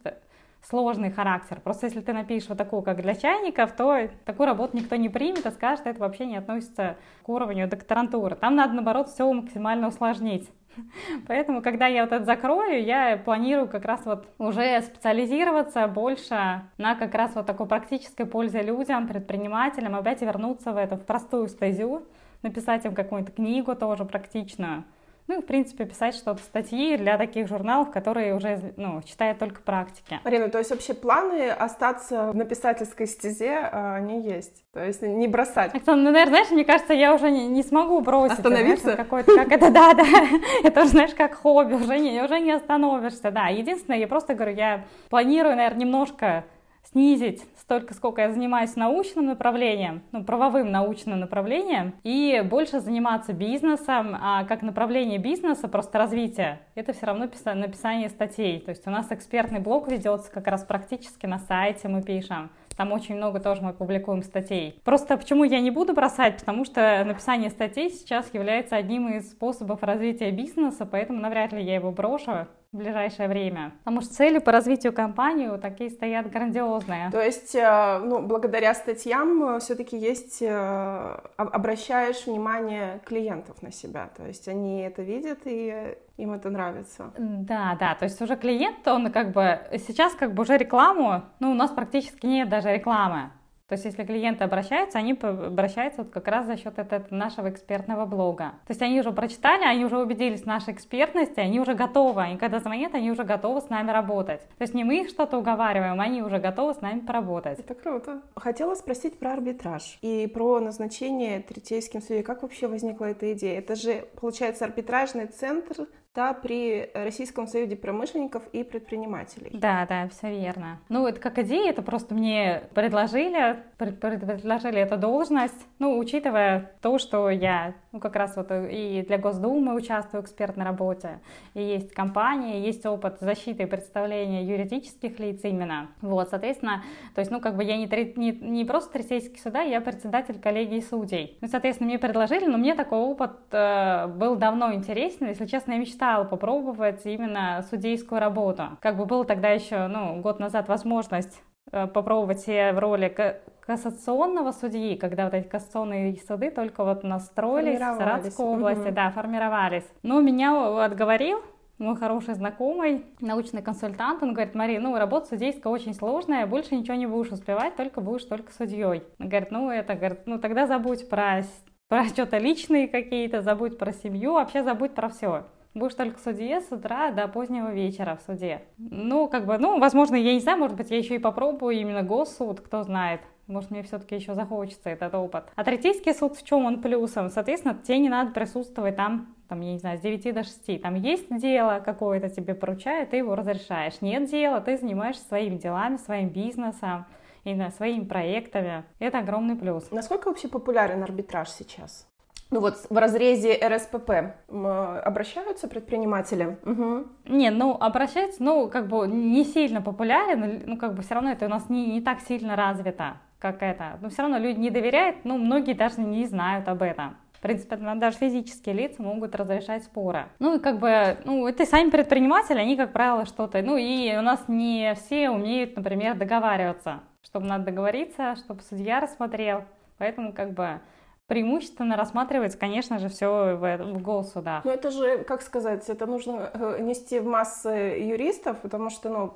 сложный 0.62 1.10
характер. 1.10 1.60
Просто 1.60 1.86
если 1.86 2.00
ты 2.00 2.12
напишешь 2.12 2.48
вот 2.48 2.58
такую, 2.58 2.82
как 2.82 3.02
для 3.02 3.14
чайников, 3.14 3.72
то 3.72 4.08
такую 4.24 4.46
работу 4.46 4.76
никто 4.76 4.96
не 4.96 5.08
примет 5.08 5.44
и 5.44 5.50
скажет, 5.50 5.86
это 5.86 6.00
вообще 6.00 6.26
не 6.26 6.36
относится 6.36 6.96
к 7.22 7.28
уровню 7.28 7.68
докторантуры. 7.68 8.36
Там 8.36 8.54
надо, 8.54 8.74
наоборот, 8.74 9.08
все 9.08 9.30
максимально 9.30 9.88
усложнить. 9.88 10.48
Поэтому, 11.26 11.62
когда 11.62 11.86
я 11.86 12.04
вот 12.04 12.12
это 12.12 12.24
закрою, 12.24 12.82
я 12.82 13.16
планирую 13.16 13.68
как 13.68 13.84
раз 13.84 14.06
вот 14.06 14.26
уже 14.38 14.80
специализироваться 14.82 15.86
больше 15.88 16.62
на 16.78 16.94
как 16.94 17.14
раз 17.14 17.34
вот 17.34 17.44
такой 17.44 17.66
практической 17.66 18.24
пользе 18.24 18.62
людям, 18.62 19.08
предпринимателям, 19.08 19.96
опять 19.96 20.22
вернуться 20.22 20.72
в 20.72 20.76
эту 20.76 20.96
в 20.96 21.04
простую 21.04 21.48
стезю, 21.48 22.06
написать 22.42 22.84
им 22.84 22.94
какую-то 22.94 23.32
книгу 23.32 23.74
тоже 23.74 24.04
практичную, 24.04 24.84
Ну 25.28 25.38
и, 25.38 25.40
в 25.40 25.46
принципе, 25.46 25.84
писать 25.84 26.16
что-то, 26.16 26.42
статьи 26.42 26.96
для 26.96 27.16
таких 27.16 27.46
журналов, 27.46 27.92
которые 27.92 28.34
уже, 28.34 28.74
ну, 28.76 29.00
читают 29.02 29.38
только 29.38 29.60
практики. 29.60 30.18
Марина, 30.24 30.48
то 30.48 30.58
есть 30.58 30.70
вообще 30.70 30.94
планы 30.94 31.48
остаться 31.50 32.32
на 32.32 32.44
писательской 32.44 33.06
стезе, 33.06 33.56
а, 33.70 33.94
они 33.94 34.20
есть? 34.20 34.64
То 34.72 34.84
есть 34.84 35.00
не 35.00 35.28
бросать? 35.28 35.74
Оксана, 35.74 36.02
ну, 36.02 36.10
наверное, 36.10 36.30
знаешь, 36.30 36.50
мне 36.50 36.64
кажется, 36.64 36.92
я 36.92 37.14
уже 37.14 37.30
не, 37.30 37.46
не 37.46 37.62
смогу 37.62 38.00
бросить. 38.00 38.38
Остановиться? 38.38 38.96
Какой-то, 38.96 39.36
как 39.36 39.52
это, 39.52 39.70
да, 39.70 39.94
да. 39.94 40.04
Это 40.64 40.80
уже, 40.80 40.90
знаешь, 40.90 41.14
как 41.14 41.34
хобби, 41.34 41.74
уже 41.74 41.98
не, 41.98 42.20
уже 42.20 42.40
не 42.40 42.50
остановишься, 42.50 43.30
да. 43.30 43.46
Единственное, 43.46 44.00
я 44.00 44.08
просто 44.08 44.34
говорю, 44.34 44.56
я 44.56 44.84
планирую, 45.08 45.54
наверное, 45.54 45.80
немножко 45.80 46.44
снизить 46.92 47.42
столько, 47.56 47.94
сколько 47.94 48.22
я 48.22 48.32
занимаюсь 48.32 48.76
научным 48.76 49.26
направлением, 49.26 50.02
ну, 50.12 50.24
правовым 50.24 50.70
научным 50.70 51.20
направлением, 51.20 51.94
и 52.04 52.42
больше 52.44 52.80
заниматься 52.80 53.32
бизнесом, 53.32 54.16
а 54.20 54.44
как 54.44 54.62
направление 54.62 55.18
бизнеса, 55.18 55.68
просто 55.68 55.98
развитие, 55.98 56.60
это 56.74 56.92
все 56.92 57.06
равно 57.06 57.24
написание 57.54 58.08
статей. 58.08 58.60
То 58.60 58.70
есть 58.70 58.86
у 58.86 58.90
нас 58.90 59.10
экспертный 59.10 59.60
блог 59.60 59.90
ведется 59.90 60.30
как 60.30 60.46
раз 60.46 60.64
практически 60.64 61.26
на 61.26 61.38
сайте 61.38 61.88
мы 61.88 62.02
пишем. 62.02 62.50
Там 62.76 62.92
очень 62.92 63.16
много 63.16 63.38
тоже 63.38 63.62
мы 63.62 63.74
публикуем 63.74 64.22
статей. 64.22 64.80
Просто 64.84 65.16
почему 65.16 65.44
я 65.44 65.60
не 65.60 65.70
буду 65.70 65.92
бросать? 65.92 66.38
Потому 66.38 66.64
что 66.64 67.04
написание 67.04 67.50
статей 67.50 67.90
сейчас 67.90 68.32
является 68.32 68.76
одним 68.76 69.08
из 69.08 69.30
способов 69.30 69.82
развития 69.82 70.30
бизнеса, 70.30 70.86
поэтому 70.86 71.20
навряд 71.20 71.52
ли 71.52 71.62
я 71.62 71.74
его 71.74 71.90
брошу 71.90 72.46
в 72.72 72.78
ближайшее 72.78 73.28
время. 73.28 73.72
Потому 73.84 74.00
что 74.00 74.14
цели 74.14 74.38
по 74.38 74.50
развитию 74.50 74.92
компании 74.92 75.50
такие 75.58 75.90
стоят 75.90 76.30
грандиозные. 76.30 77.10
То 77.10 77.20
есть, 77.20 77.54
э, 77.54 77.98
ну, 77.98 78.22
благодаря 78.22 78.74
статьям 78.74 79.44
э, 79.44 79.60
все-таки 79.60 79.96
есть, 79.96 80.40
э, 80.40 81.18
обращаешь 81.36 82.26
внимание 82.26 83.00
клиентов 83.04 83.62
на 83.62 83.72
себя. 83.72 84.08
То 84.16 84.26
есть 84.26 84.48
они 84.48 84.80
это 84.80 85.02
видят 85.02 85.40
и 85.44 85.96
им 86.16 86.32
это 86.32 86.48
нравится. 86.48 87.12
Да, 87.18 87.76
да, 87.78 87.94
то 87.94 88.04
есть 88.04 88.20
уже 88.22 88.36
клиент, 88.36 88.86
он 88.88 89.10
как 89.12 89.32
бы 89.32 89.60
сейчас 89.72 90.14
как 90.14 90.32
бы 90.32 90.42
уже 90.42 90.56
рекламу, 90.56 91.22
ну, 91.40 91.50
у 91.50 91.54
нас 91.54 91.70
практически 91.70 92.26
нет 92.26 92.48
даже 92.48 92.72
рекламы. 92.72 93.32
То 93.68 93.74
есть, 93.74 93.84
если 93.84 94.04
клиенты 94.04 94.44
обращаются, 94.44 94.98
они 94.98 95.12
обращаются 95.12 96.02
вот 96.02 96.12
как 96.12 96.28
раз 96.28 96.46
за 96.46 96.56
счет 96.56 96.78
этого 96.78 97.04
нашего 97.10 97.50
экспертного 97.50 98.04
блога. 98.06 98.52
То 98.66 98.70
есть, 98.70 98.82
они 98.82 99.00
уже 99.00 99.12
прочитали, 99.12 99.64
они 99.64 99.84
уже 99.84 99.98
убедились 99.98 100.42
в 100.42 100.46
нашей 100.46 100.74
экспертности, 100.74 101.40
они 101.40 101.60
уже 101.60 101.74
готовы. 101.74 102.34
И 102.34 102.36
когда 102.36 102.60
звонят, 102.60 102.94
они 102.94 103.10
уже 103.10 103.24
готовы 103.24 103.60
с 103.60 103.68
нами 103.68 103.90
работать. 103.90 104.40
То 104.58 104.62
есть, 104.62 104.74
не 104.74 104.84
мы 104.84 105.00
их 105.00 105.08
что-то 105.08 105.38
уговариваем, 105.38 106.00
они 106.00 106.22
уже 106.22 106.38
готовы 106.38 106.74
с 106.74 106.80
нами 106.80 107.00
поработать. 107.00 107.60
Это 107.60 107.74
круто. 107.74 108.22
Хотела 108.36 108.74
спросить 108.74 109.18
про 109.18 109.32
арбитраж 109.32 109.98
и 110.02 110.26
про 110.26 110.60
назначение 110.60 111.40
третейским 111.40 112.02
судьей. 112.02 112.22
Как 112.22 112.42
вообще 112.42 112.66
возникла 112.66 113.06
эта 113.06 113.32
идея? 113.32 113.58
Это 113.58 113.74
же, 113.74 114.04
получается, 114.20 114.64
арбитражный 114.64 115.26
центр 115.26 115.86
да, 116.14 116.34
при 116.34 116.90
Российском 116.92 117.46
союзе 117.46 117.74
промышленников 117.74 118.42
и 118.52 118.64
предпринимателей. 118.64 119.50
Да, 119.54 119.86
да, 119.88 120.08
все 120.08 120.30
верно. 120.30 120.78
Ну, 120.90 121.06
это 121.06 121.18
как 121.18 121.38
идея, 121.38 121.70
это 121.70 121.80
просто 121.80 122.14
мне 122.14 122.64
предложили, 122.74 123.62
предложили 123.78 124.78
эту 124.78 124.98
должность, 124.98 125.66
ну, 125.78 125.98
учитывая 125.98 126.72
то, 126.82 126.98
что 126.98 127.30
я, 127.30 127.74
ну, 127.92 127.98
как 127.98 128.16
раз 128.16 128.36
вот 128.36 128.48
и 128.50 129.04
для 129.06 129.16
Госдумы 129.16 129.74
участвую 129.74 130.22
в 130.22 130.26
экспертной 130.26 130.66
работе, 130.66 131.20
и 131.54 131.62
есть 131.62 131.94
компания, 131.94 132.60
есть 132.60 132.84
опыт 132.84 133.16
защиты 133.20 133.62
и 133.62 133.66
представления 133.66 134.44
юридических 134.44 135.18
лиц 135.18 135.40
именно. 135.44 135.88
Вот, 136.02 136.28
соответственно, 136.28 136.82
то 137.14 137.20
есть, 137.20 137.30
ну, 137.30 137.40
как 137.40 137.56
бы 137.56 137.64
я 137.64 137.78
не, 137.78 137.86
не, 138.16 138.32
не 138.32 138.64
просто 138.66 138.92
третейский 138.92 139.40
суда, 139.40 139.62
я 139.62 139.80
председатель 139.80 140.38
коллегии 140.38 140.80
судей. 140.80 141.38
Ну, 141.40 141.48
соответственно, 141.48 141.88
мне 141.88 141.98
предложили, 141.98 142.44
но 142.44 142.58
мне 142.58 142.74
такой 142.74 142.98
опыт 142.98 143.32
э, 143.50 144.08
был 144.08 144.36
давно 144.36 144.74
интересен, 144.74 145.28
если 145.28 145.46
честно, 145.46 145.72
я 145.72 145.78
мечтала 145.78 146.01
мечтала 146.02 146.24
попробовать 146.24 147.06
именно 147.06 147.64
судейскую 147.70 148.20
работу. 148.20 148.76
Как 148.80 148.96
бы 148.96 149.06
было 149.06 149.24
тогда 149.24 149.50
еще, 149.50 149.86
ну, 149.86 150.20
год 150.20 150.40
назад 150.40 150.68
возможность 150.68 151.40
э, 151.70 151.86
попробовать 151.86 152.40
себя 152.40 152.72
в 152.72 152.78
роли 152.78 153.14
кассационного 153.60 154.50
судьи, 154.50 154.96
когда 154.96 155.24
вот 155.24 155.34
эти 155.34 155.46
кассационные 155.46 156.16
суды 156.26 156.50
только 156.50 156.84
вот 156.84 157.04
настроились 157.04 157.78
в 157.78 157.96
Саратовской 157.96 158.44
области, 158.44 158.88
угу. 158.88 158.94
да, 158.94 159.10
формировались. 159.10 159.86
Но 160.02 160.20
меня 160.20 160.84
отговорил 160.84 161.38
мой 161.78 161.96
хороший 161.96 162.34
знакомый, 162.34 163.04
научный 163.20 163.62
консультант, 163.62 164.22
он 164.22 164.34
говорит, 164.34 164.54
Мари, 164.54 164.78
ну, 164.78 164.96
работа 164.96 165.28
судейская 165.28 165.72
очень 165.72 165.94
сложная, 165.94 166.46
больше 166.46 166.74
ничего 166.74 166.96
не 166.96 167.06
будешь 167.06 167.32
успевать, 167.32 167.76
только 167.76 168.00
будешь 168.00 168.24
только 168.24 168.52
судьей. 168.52 169.04
Он 169.18 169.28
говорит, 169.28 169.50
ну, 169.50 169.70
это, 169.70 169.94
говорит, 169.94 170.20
ну, 170.26 170.38
тогда 170.38 170.66
забудь 170.66 171.08
про, 171.08 171.42
про 171.88 172.04
что-то 172.06 172.38
личные 172.38 172.88
какие-то, 172.88 173.40
забудь 173.40 173.78
про 173.78 173.92
семью, 173.92 174.34
вообще 174.34 174.62
забудь 174.62 174.94
про 174.94 175.08
все. 175.08 175.44
Будешь 175.74 175.94
только 175.94 176.18
в 176.18 176.20
суде 176.20 176.60
с 176.60 176.70
утра 176.70 177.12
до 177.12 177.28
позднего 177.28 177.72
вечера 177.72 178.16
в 178.16 178.26
суде. 178.26 178.62
Ну, 178.76 179.26
как 179.28 179.46
бы, 179.46 179.56
ну, 179.56 179.80
возможно, 179.80 180.16
я 180.16 180.34
не 180.34 180.40
знаю, 180.40 180.58
может 180.58 180.76
быть, 180.76 180.90
я 180.90 180.98
еще 180.98 181.14
и 181.14 181.18
попробую 181.18 181.76
именно 181.76 182.02
госсуд, 182.02 182.60
кто 182.60 182.82
знает. 182.82 183.22
Может, 183.46 183.70
мне 183.70 183.82
все-таки 183.82 184.14
еще 184.14 184.34
захочется 184.34 184.90
этот 184.90 185.14
опыт. 185.14 185.44
А 185.56 185.64
третейский 185.64 186.14
суд 186.14 186.36
в 186.36 186.44
чем 186.44 186.66
он 186.66 186.82
плюсом? 186.82 187.30
Соответственно, 187.30 187.74
тебе 187.74 187.98
не 187.98 188.08
надо 188.10 188.32
присутствовать 188.32 188.96
там, 188.96 189.34
там, 189.48 189.60
я 189.62 189.72
не 189.72 189.78
знаю, 189.78 189.98
с 189.98 190.02
9 190.02 190.34
до 190.34 190.44
6. 190.44 190.82
Там 190.82 190.94
есть 190.94 191.34
дело 191.38 191.82
какое-то 191.84 192.28
тебе 192.28 192.54
поручают, 192.54 193.10
ты 193.10 193.16
его 193.16 193.34
разрешаешь. 193.34 194.00
Нет 194.02 194.30
дела, 194.30 194.60
ты 194.60 194.76
занимаешься 194.76 195.24
своими 195.24 195.56
делами, 195.56 195.96
своим 195.96 196.28
бизнесом 196.28 197.06
и 197.44 197.58
своими 197.76 198.04
проектами. 198.04 198.84
Это 198.98 199.18
огромный 199.18 199.56
плюс. 199.56 199.90
Насколько 199.90 200.28
вообще 200.28 200.48
популярен 200.48 201.02
арбитраж 201.02 201.48
сейчас? 201.48 202.06
Ну 202.52 202.60
вот 202.60 202.76
в 202.90 202.96
разрезе 202.98 203.58
РСПП 203.66 204.10
обращаются 204.48 205.68
предприниматели? 205.68 206.58
Угу. 206.66 207.06
Не, 207.34 207.50
ну 207.50 207.74
обращаются, 207.80 208.42
ну 208.42 208.68
как 208.68 208.88
бы 208.88 209.08
не 209.08 209.42
сильно 209.44 209.80
популярен, 209.80 210.62
ну 210.66 210.76
как 210.76 210.94
бы 210.94 211.02
все 211.02 211.14
равно 211.14 211.30
это 211.32 211.46
у 211.46 211.48
нас 211.48 211.70
не, 211.70 211.86
не 211.86 212.02
так 212.02 212.20
сильно 212.20 212.54
развито, 212.54 213.16
как 213.38 213.62
это. 213.62 213.98
Но 214.02 214.10
все 214.10 214.20
равно 214.20 214.36
люди 214.36 214.60
не 214.60 214.68
доверяют, 214.68 215.24
ну 215.24 215.38
многие 215.38 215.72
даже 215.72 216.02
не 216.02 216.26
знают 216.26 216.68
об 216.68 216.82
этом. 216.82 217.16
В 217.32 217.40
принципе, 217.40 217.76
даже 217.76 218.18
физические 218.18 218.74
лица 218.74 219.02
могут 219.02 219.34
разрешать 219.34 219.84
споры. 219.84 220.26
Ну 220.38 220.56
и 220.56 220.60
как 220.60 220.78
бы, 220.78 221.16
ну 221.24 221.48
это 221.48 221.64
сами 221.64 221.88
предприниматели, 221.88 222.58
они, 222.58 222.76
как 222.76 222.92
правило, 222.92 223.24
что-то, 223.24 223.62
ну 223.62 223.78
и 223.78 224.14
у 224.14 224.20
нас 224.20 224.44
не 224.46 224.94
все 224.94 225.30
умеют, 225.30 225.74
например, 225.74 226.16
договариваться, 226.16 227.00
чтобы 227.24 227.46
надо 227.46 227.64
договориться, 227.64 228.36
чтобы 228.36 228.60
судья 228.60 229.00
рассмотрел. 229.00 229.64
Поэтому 229.96 230.34
как 230.34 230.52
бы 230.52 230.80
преимущественно 231.26 231.96
рассматривается, 231.96 232.58
конечно 232.58 232.98
же, 232.98 233.08
все 233.08 233.56
в, 233.56 233.76
в 233.78 234.02
госсудах. 234.02 234.64
Ну 234.64 234.70
это 234.70 234.90
же, 234.90 235.24
как 235.24 235.42
сказать, 235.42 235.88
это 235.88 236.06
нужно 236.06 236.50
э, 236.52 236.78
нести 236.80 237.20
в 237.20 237.26
массы 237.26 237.68
юристов, 237.68 238.60
потому 238.60 238.90
что, 238.90 239.08
ну, 239.08 239.34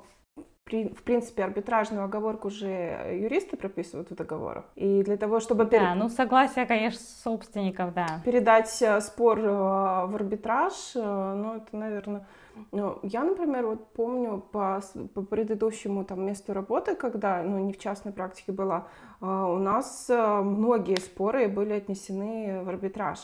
в 0.67 1.03
принципе, 1.03 1.43
арбитражную 1.43 2.05
оговорку 2.05 2.49
же 2.49 2.67
юристы 2.67 3.57
прописывают 3.57 4.09
в 4.09 4.15
договорах. 4.15 4.65
И 4.75 5.03
для 5.03 5.17
того, 5.17 5.39
чтобы... 5.39 5.65
Пер... 5.65 5.81
Да, 5.81 5.95
ну 5.95 6.09
согласие, 6.09 6.65
конечно, 6.65 6.99
собственников, 6.99 7.93
да. 7.93 8.21
Передать 8.25 8.81
э, 8.81 9.01
спор 9.01 9.39
э, 9.39 9.43
в 9.43 10.15
арбитраж, 10.15 10.73
ну 10.95 11.55
это, 11.55 11.75
наверное 11.75 12.25
ну, 12.71 12.99
я, 13.03 13.23
например, 13.23 13.67
вот 13.67 13.87
помню 13.93 14.43
по, 14.51 14.81
по 15.13 15.21
предыдущему 15.21 16.03
там 16.03 16.25
месту 16.25 16.53
работы, 16.53 16.95
когда, 16.95 17.43
ну, 17.43 17.59
не 17.59 17.73
в 17.73 17.77
частной 17.77 18.11
практике 18.11 18.51
была, 18.51 18.87
у 19.21 19.57
нас 19.57 20.07
э, 20.09 20.41
многие 20.41 20.99
споры 20.99 21.47
были 21.47 21.73
отнесены 21.73 22.63
в 22.63 22.69
арбитраж. 22.69 23.19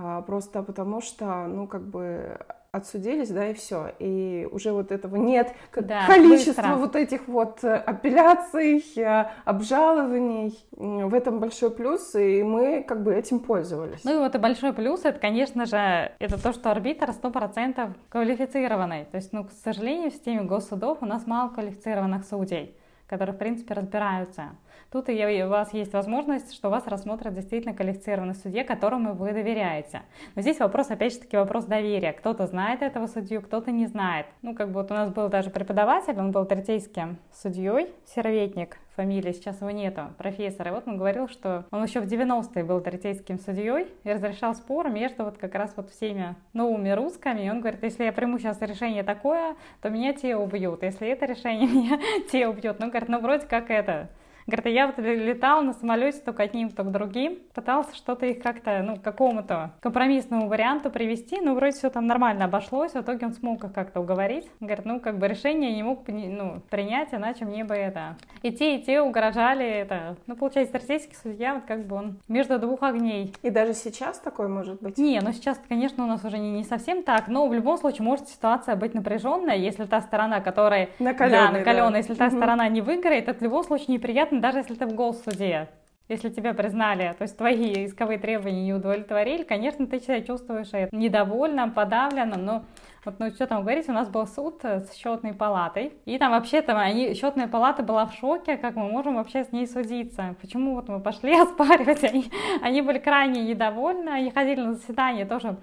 А, 0.00 0.22
просто 0.22 0.62
потому 0.62 1.00
что, 1.00 1.46
ну, 1.46 1.66
как 1.66 1.82
бы 1.82 2.38
отсудились, 2.72 3.30
да, 3.30 3.48
и 3.48 3.54
все. 3.54 3.92
И 3.98 4.46
уже 4.50 4.72
вот 4.72 4.92
этого 4.92 5.16
нет 5.16 5.54
да, 5.74 6.06
количества 6.06 6.62
быстро. 6.62 6.74
вот 6.76 6.96
этих 6.96 7.26
вот 7.26 7.64
э, 7.64 7.74
апелляций, 7.74 8.84
э, 8.96 9.26
обжалований. 9.44 10.58
В 10.72 11.14
этом 11.14 11.40
большой 11.40 11.70
плюс, 11.70 12.14
и 12.14 12.42
мы 12.42 12.82
как 12.82 13.02
бы 13.02 13.14
этим 13.14 13.40
пользовались. 13.40 14.04
Ну 14.04 14.16
и 14.16 14.18
вот 14.18 14.34
и 14.34 14.38
большой 14.38 14.72
плюс, 14.72 15.04
это, 15.04 15.18
конечно 15.18 15.66
же, 15.66 16.12
это 16.18 16.40
то, 16.40 16.52
что 16.52 16.70
арбитр 16.70 17.10
100% 17.10 17.94
квалифицированный. 18.10 19.06
То 19.06 19.16
есть, 19.16 19.32
ну, 19.32 19.44
к 19.44 19.50
сожалению, 19.50 20.10
в 20.10 20.14
системе 20.14 20.42
госсудов 20.42 20.98
у 21.00 21.06
нас 21.06 21.26
мало 21.26 21.48
квалифицированных 21.48 22.24
судей, 22.24 22.76
которые, 23.06 23.34
в 23.34 23.38
принципе, 23.38 23.74
разбираются. 23.74 24.50
Тут 24.90 25.10
и 25.10 25.44
у 25.44 25.48
вас 25.48 25.74
есть 25.74 25.92
возможность, 25.92 26.54
что 26.54 26.70
вас 26.70 26.86
рассмотрят 26.86 27.34
действительно 27.34 27.74
квалифицированный 27.74 28.34
судья, 28.34 28.64
которому 28.64 29.12
вы 29.12 29.32
доверяете. 29.32 30.00
Но 30.34 30.40
здесь 30.40 30.60
вопрос, 30.60 30.90
опять 30.90 31.12
же 31.12 31.18
таки, 31.18 31.36
вопрос 31.36 31.66
доверия. 31.66 32.14
Кто-то 32.14 32.46
знает 32.46 32.80
этого 32.80 33.06
судью, 33.06 33.42
кто-то 33.42 33.70
не 33.70 33.86
знает. 33.86 34.24
Ну, 34.40 34.54
как 34.54 34.68
бы 34.68 34.80
вот 34.80 34.90
у 34.90 34.94
нас 34.94 35.10
был 35.10 35.28
даже 35.28 35.50
преподаватель, 35.50 36.18
он 36.18 36.30
был 36.30 36.46
третейским 36.46 37.18
судьей, 37.34 37.92
серветник, 38.06 38.78
фамилии, 38.96 39.32
сейчас 39.32 39.60
его 39.60 39.70
нету, 39.70 40.08
профессор. 40.16 40.68
И 40.68 40.70
вот 40.70 40.88
он 40.88 40.96
говорил, 40.96 41.28
что 41.28 41.66
он 41.70 41.84
еще 41.84 42.00
в 42.00 42.04
90-е 42.04 42.64
был 42.64 42.80
третейским 42.80 43.38
судьей 43.38 43.88
и 44.04 44.10
разрешал 44.10 44.54
споры 44.54 44.88
между 44.88 45.24
вот 45.24 45.36
как 45.36 45.54
раз 45.54 45.74
вот 45.76 45.90
всеми 45.90 46.34
новыми 46.54 46.88
русскими. 46.90 47.44
И 47.44 47.50
он 47.50 47.60
говорит, 47.60 47.82
если 47.82 48.04
я 48.04 48.12
приму 48.12 48.38
сейчас 48.38 48.58
решение 48.62 49.02
такое, 49.02 49.54
то 49.82 49.90
меня 49.90 50.14
те 50.14 50.34
убьют. 50.34 50.82
Если 50.82 51.08
это 51.08 51.26
решение, 51.26 51.68
меня 51.68 51.98
те 52.32 52.48
убьют. 52.48 52.78
Ну, 52.78 52.88
говорит, 52.88 53.10
ну, 53.10 53.20
вроде 53.20 53.46
как 53.46 53.70
это 53.70 54.08
Говорит, 54.48 54.74
я 54.74 54.86
вот 54.86 54.98
летал 54.98 55.60
на 55.60 55.74
самолете 55.74 56.20
только 56.24 56.44
одним, 56.44 56.70
только 56.70 56.90
другим, 56.90 57.38
пытался 57.54 57.94
что-то 57.94 58.24
их 58.24 58.42
как-то, 58.42 58.82
ну, 58.82 58.96
к 58.96 59.02
какому-то 59.02 59.72
компромиссному 59.80 60.48
варианту 60.48 60.90
привести, 60.90 61.38
ну, 61.38 61.54
вроде 61.54 61.76
все 61.76 61.90
там 61.90 62.06
нормально 62.06 62.46
обошлось, 62.46 62.92
в 62.92 63.00
итоге 63.00 63.26
он 63.26 63.34
смог 63.34 63.62
их 63.64 63.74
как-то 63.74 64.00
уговорить. 64.00 64.46
Говорит, 64.60 64.86
ну, 64.86 65.00
как 65.00 65.18
бы 65.18 65.28
решение 65.28 65.74
не 65.74 65.82
мог 65.82 66.08
ну, 66.08 66.62
принять, 66.70 67.12
иначе 67.12 67.44
мне 67.44 67.62
бы 67.62 67.74
это... 67.74 68.16
И 68.42 68.50
те, 68.50 68.76
и 68.76 68.82
те 68.82 69.02
угрожали 69.02 69.66
это... 69.66 70.16
Ну, 70.26 70.34
получается, 70.34 70.78
российский 70.78 71.14
судья, 71.14 71.54
вот 71.54 71.64
как 71.64 71.84
бы 71.84 71.96
он 71.96 72.16
между 72.26 72.58
двух 72.58 72.82
огней. 72.82 73.34
И 73.42 73.50
даже 73.50 73.74
сейчас 73.74 74.18
такое 74.18 74.48
может 74.48 74.80
быть? 74.80 74.96
Не, 74.96 75.20
ну 75.20 75.32
сейчас, 75.32 75.60
конечно, 75.68 76.04
у 76.04 76.06
нас 76.06 76.24
уже 76.24 76.38
не, 76.38 76.52
не 76.52 76.64
совсем 76.64 77.02
так, 77.02 77.28
но 77.28 77.46
в 77.46 77.52
любом 77.52 77.76
случае 77.76 78.02
может 78.02 78.30
ситуация 78.30 78.76
быть 78.76 78.94
напряженная, 78.94 79.56
если 79.56 79.84
та 79.84 80.00
сторона, 80.00 80.40
которая... 80.40 80.88
Накаленная. 80.98 81.48
Да, 81.48 81.58
накаленная. 81.58 81.90
Да. 81.90 81.98
Если 81.98 82.14
та 82.14 82.28
угу. 82.28 82.36
сторона 82.36 82.66
не 82.68 82.80
выиграет, 82.80 83.28
это 83.28 83.38
в 83.38 83.42
любом 83.42 83.62
случае 83.62 83.88
неприятно, 83.88 84.37
даже 84.40 84.58
если 84.58 84.74
ты 84.74 84.86
в 84.86 84.94
голсуде 84.94 85.68
если 86.08 86.30
тебя 86.30 86.54
признали, 86.54 87.14
то 87.18 87.22
есть 87.22 87.36
твои 87.36 87.84
исковые 87.84 88.18
требования 88.18 88.64
не 88.64 88.72
удовлетворили, 88.72 89.42
конечно, 89.42 89.86
ты 89.86 90.00
себя 90.00 90.22
чувствуешь 90.22 90.70
недовольным, 90.90 91.70
подавленным, 91.72 92.44
но 92.44 92.64
вот, 93.04 93.20
ну, 93.20 93.30
что 93.30 93.46
там 93.46 93.62
говорить, 93.62 93.88
у 93.88 93.92
нас 93.92 94.08
был 94.08 94.26
суд 94.26 94.64
с 94.64 94.94
счетной 94.94 95.34
палатой, 95.34 95.92
и 96.06 96.18
там 96.18 96.32
вообще 96.32 96.62
там 96.62 96.78
они, 96.78 97.14
счетная 97.14 97.46
палата 97.46 97.82
была 97.82 98.06
в 98.06 98.14
шоке, 98.14 98.56
как 98.56 98.74
мы 98.74 98.88
можем 98.88 99.16
вообще 99.16 99.44
с 99.44 99.52
ней 99.52 99.66
судиться. 99.66 100.34
Почему 100.40 100.74
вот 100.74 100.88
мы 100.88 101.00
пошли 101.00 101.34
оспаривать, 101.40 102.02
они, 102.04 102.30
они 102.62 102.82
были 102.82 102.98
крайне 102.98 103.42
недовольны, 103.42 104.08
они 104.08 104.30
ходили 104.30 104.60
на 104.60 104.74
заседание 104.74 105.26
тоже 105.26 105.56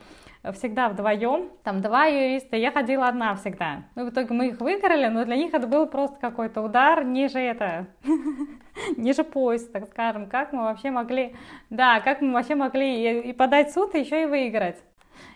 всегда 0.54 0.90
вдвоем, 0.90 1.50
там 1.64 1.82
два 1.82 2.06
юриста, 2.06 2.56
я 2.56 2.72
ходила 2.72 3.08
одна 3.08 3.36
всегда. 3.36 3.84
Ну, 3.96 4.06
в 4.06 4.10
итоге 4.10 4.34
мы 4.34 4.48
их 4.50 4.60
выиграли, 4.60 5.08
но 5.08 5.26
для 5.26 5.36
них 5.36 5.54
это 5.54 5.68
был 5.68 5.88
просто 5.88 6.20
какой-то 6.20 6.62
удар 6.62 7.04
ниже 7.04 7.40
это, 7.40 7.88
ниже 8.98 9.24
пояса, 9.24 9.72
так 9.72 9.88
скажем. 9.88 10.28
Как 10.28 10.54
мы 10.54 10.64
вообще 10.64 10.92
могли, 10.92 11.36
да, 11.70 12.00
как 12.02 12.22
мы 12.22 12.34
вообще 12.34 12.56
могли 12.56 13.22
и, 13.22 13.30
и 13.30 13.34
подать 13.34 13.72
суд, 13.74 13.96
и 13.96 14.00
еще 14.00 14.24
и 14.24 14.26
выиграть. 14.26 14.78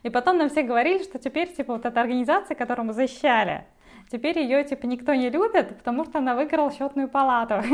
И 0.04 0.10
потом 0.10 0.38
нам 0.38 0.50
все 0.50 0.64
говорили, 0.64 1.04
что 1.04 1.20
теперь, 1.20 1.52
типа, 1.54 1.74
вот 1.74 1.86
эта 1.86 2.02
организация, 2.02 2.56
которую 2.56 2.88
мы 2.88 2.94
защищали, 2.94 3.66
теперь 4.12 4.40
ее, 4.40 4.64
типа, 4.64 4.86
никто 4.86 5.14
не 5.14 5.30
любит, 5.30 5.78
потому 5.78 6.06
что 6.06 6.20
она 6.20 6.36
выиграла 6.36 6.72
счетную 6.72 7.08
палату. 7.08 7.62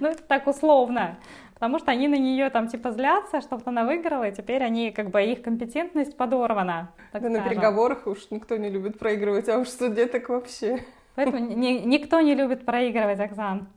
Ну, 0.00 0.08
это 0.08 0.22
так 0.22 0.46
условно. 0.46 1.18
Потому 1.56 1.78
что 1.78 1.90
они 1.90 2.06
на 2.06 2.16
нее 2.16 2.50
там 2.50 2.68
типа 2.68 2.90
злятся, 2.90 3.40
что 3.40 3.58
она 3.64 3.86
выиграла, 3.86 4.28
и 4.28 4.34
теперь 4.34 4.62
они 4.62 4.90
как 4.92 5.08
бы 5.08 5.24
их 5.24 5.40
компетентность 5.40 6.14
подорвана. 6.14 6.92
да 7.14 7.18
скажем. 7.18 7.32
на 7.32 7.48
переговорах 7.48 8.06
уж 8.06 8.30
никто 8.30 8.58
не 8.58 8.68
любит 8.68 8.98
проигрывать, 8.98 9.48
а 9.48 9.56
уж 9.58 9.68
в 9.68 9.78
суде 9.78 10.04
так 10.06 10.28
вообще. 10.28 10.84
Поэтому 11.14 11.38
ни, 11.38 11.80
никто 11.86 12.20
не 12.20 12.34
любит 12.34 12.66
проигрывать, 12.66 13.20
Оксан. 13.20 13.68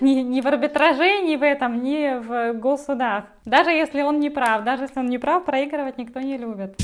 Ни, 0.00 0.22
ни 0.22 0.40
в 0.40 0.46
арбитраже, 0.48 1.20
ни 1.22 1.36
в 1.36 1.44
этом, 1.44 1.84
ни 1.84 2.18
в 2.18 2.54
госсудах. 2.54 3.26
Даже 3.44 3.70
если 3.70 4.02
он 4.02 4.18
не 4.18 4.28
прав, 4.28 4.64
даже 4.64 4.84
если 4.84 4.98
он 4.98 5.06
не 5.06 5.18
прав, 5.18 5.44
проигрывать 5.44 5.98
никто 5.98 6.18
не 6.18 6.36
любит. 6.36 6.76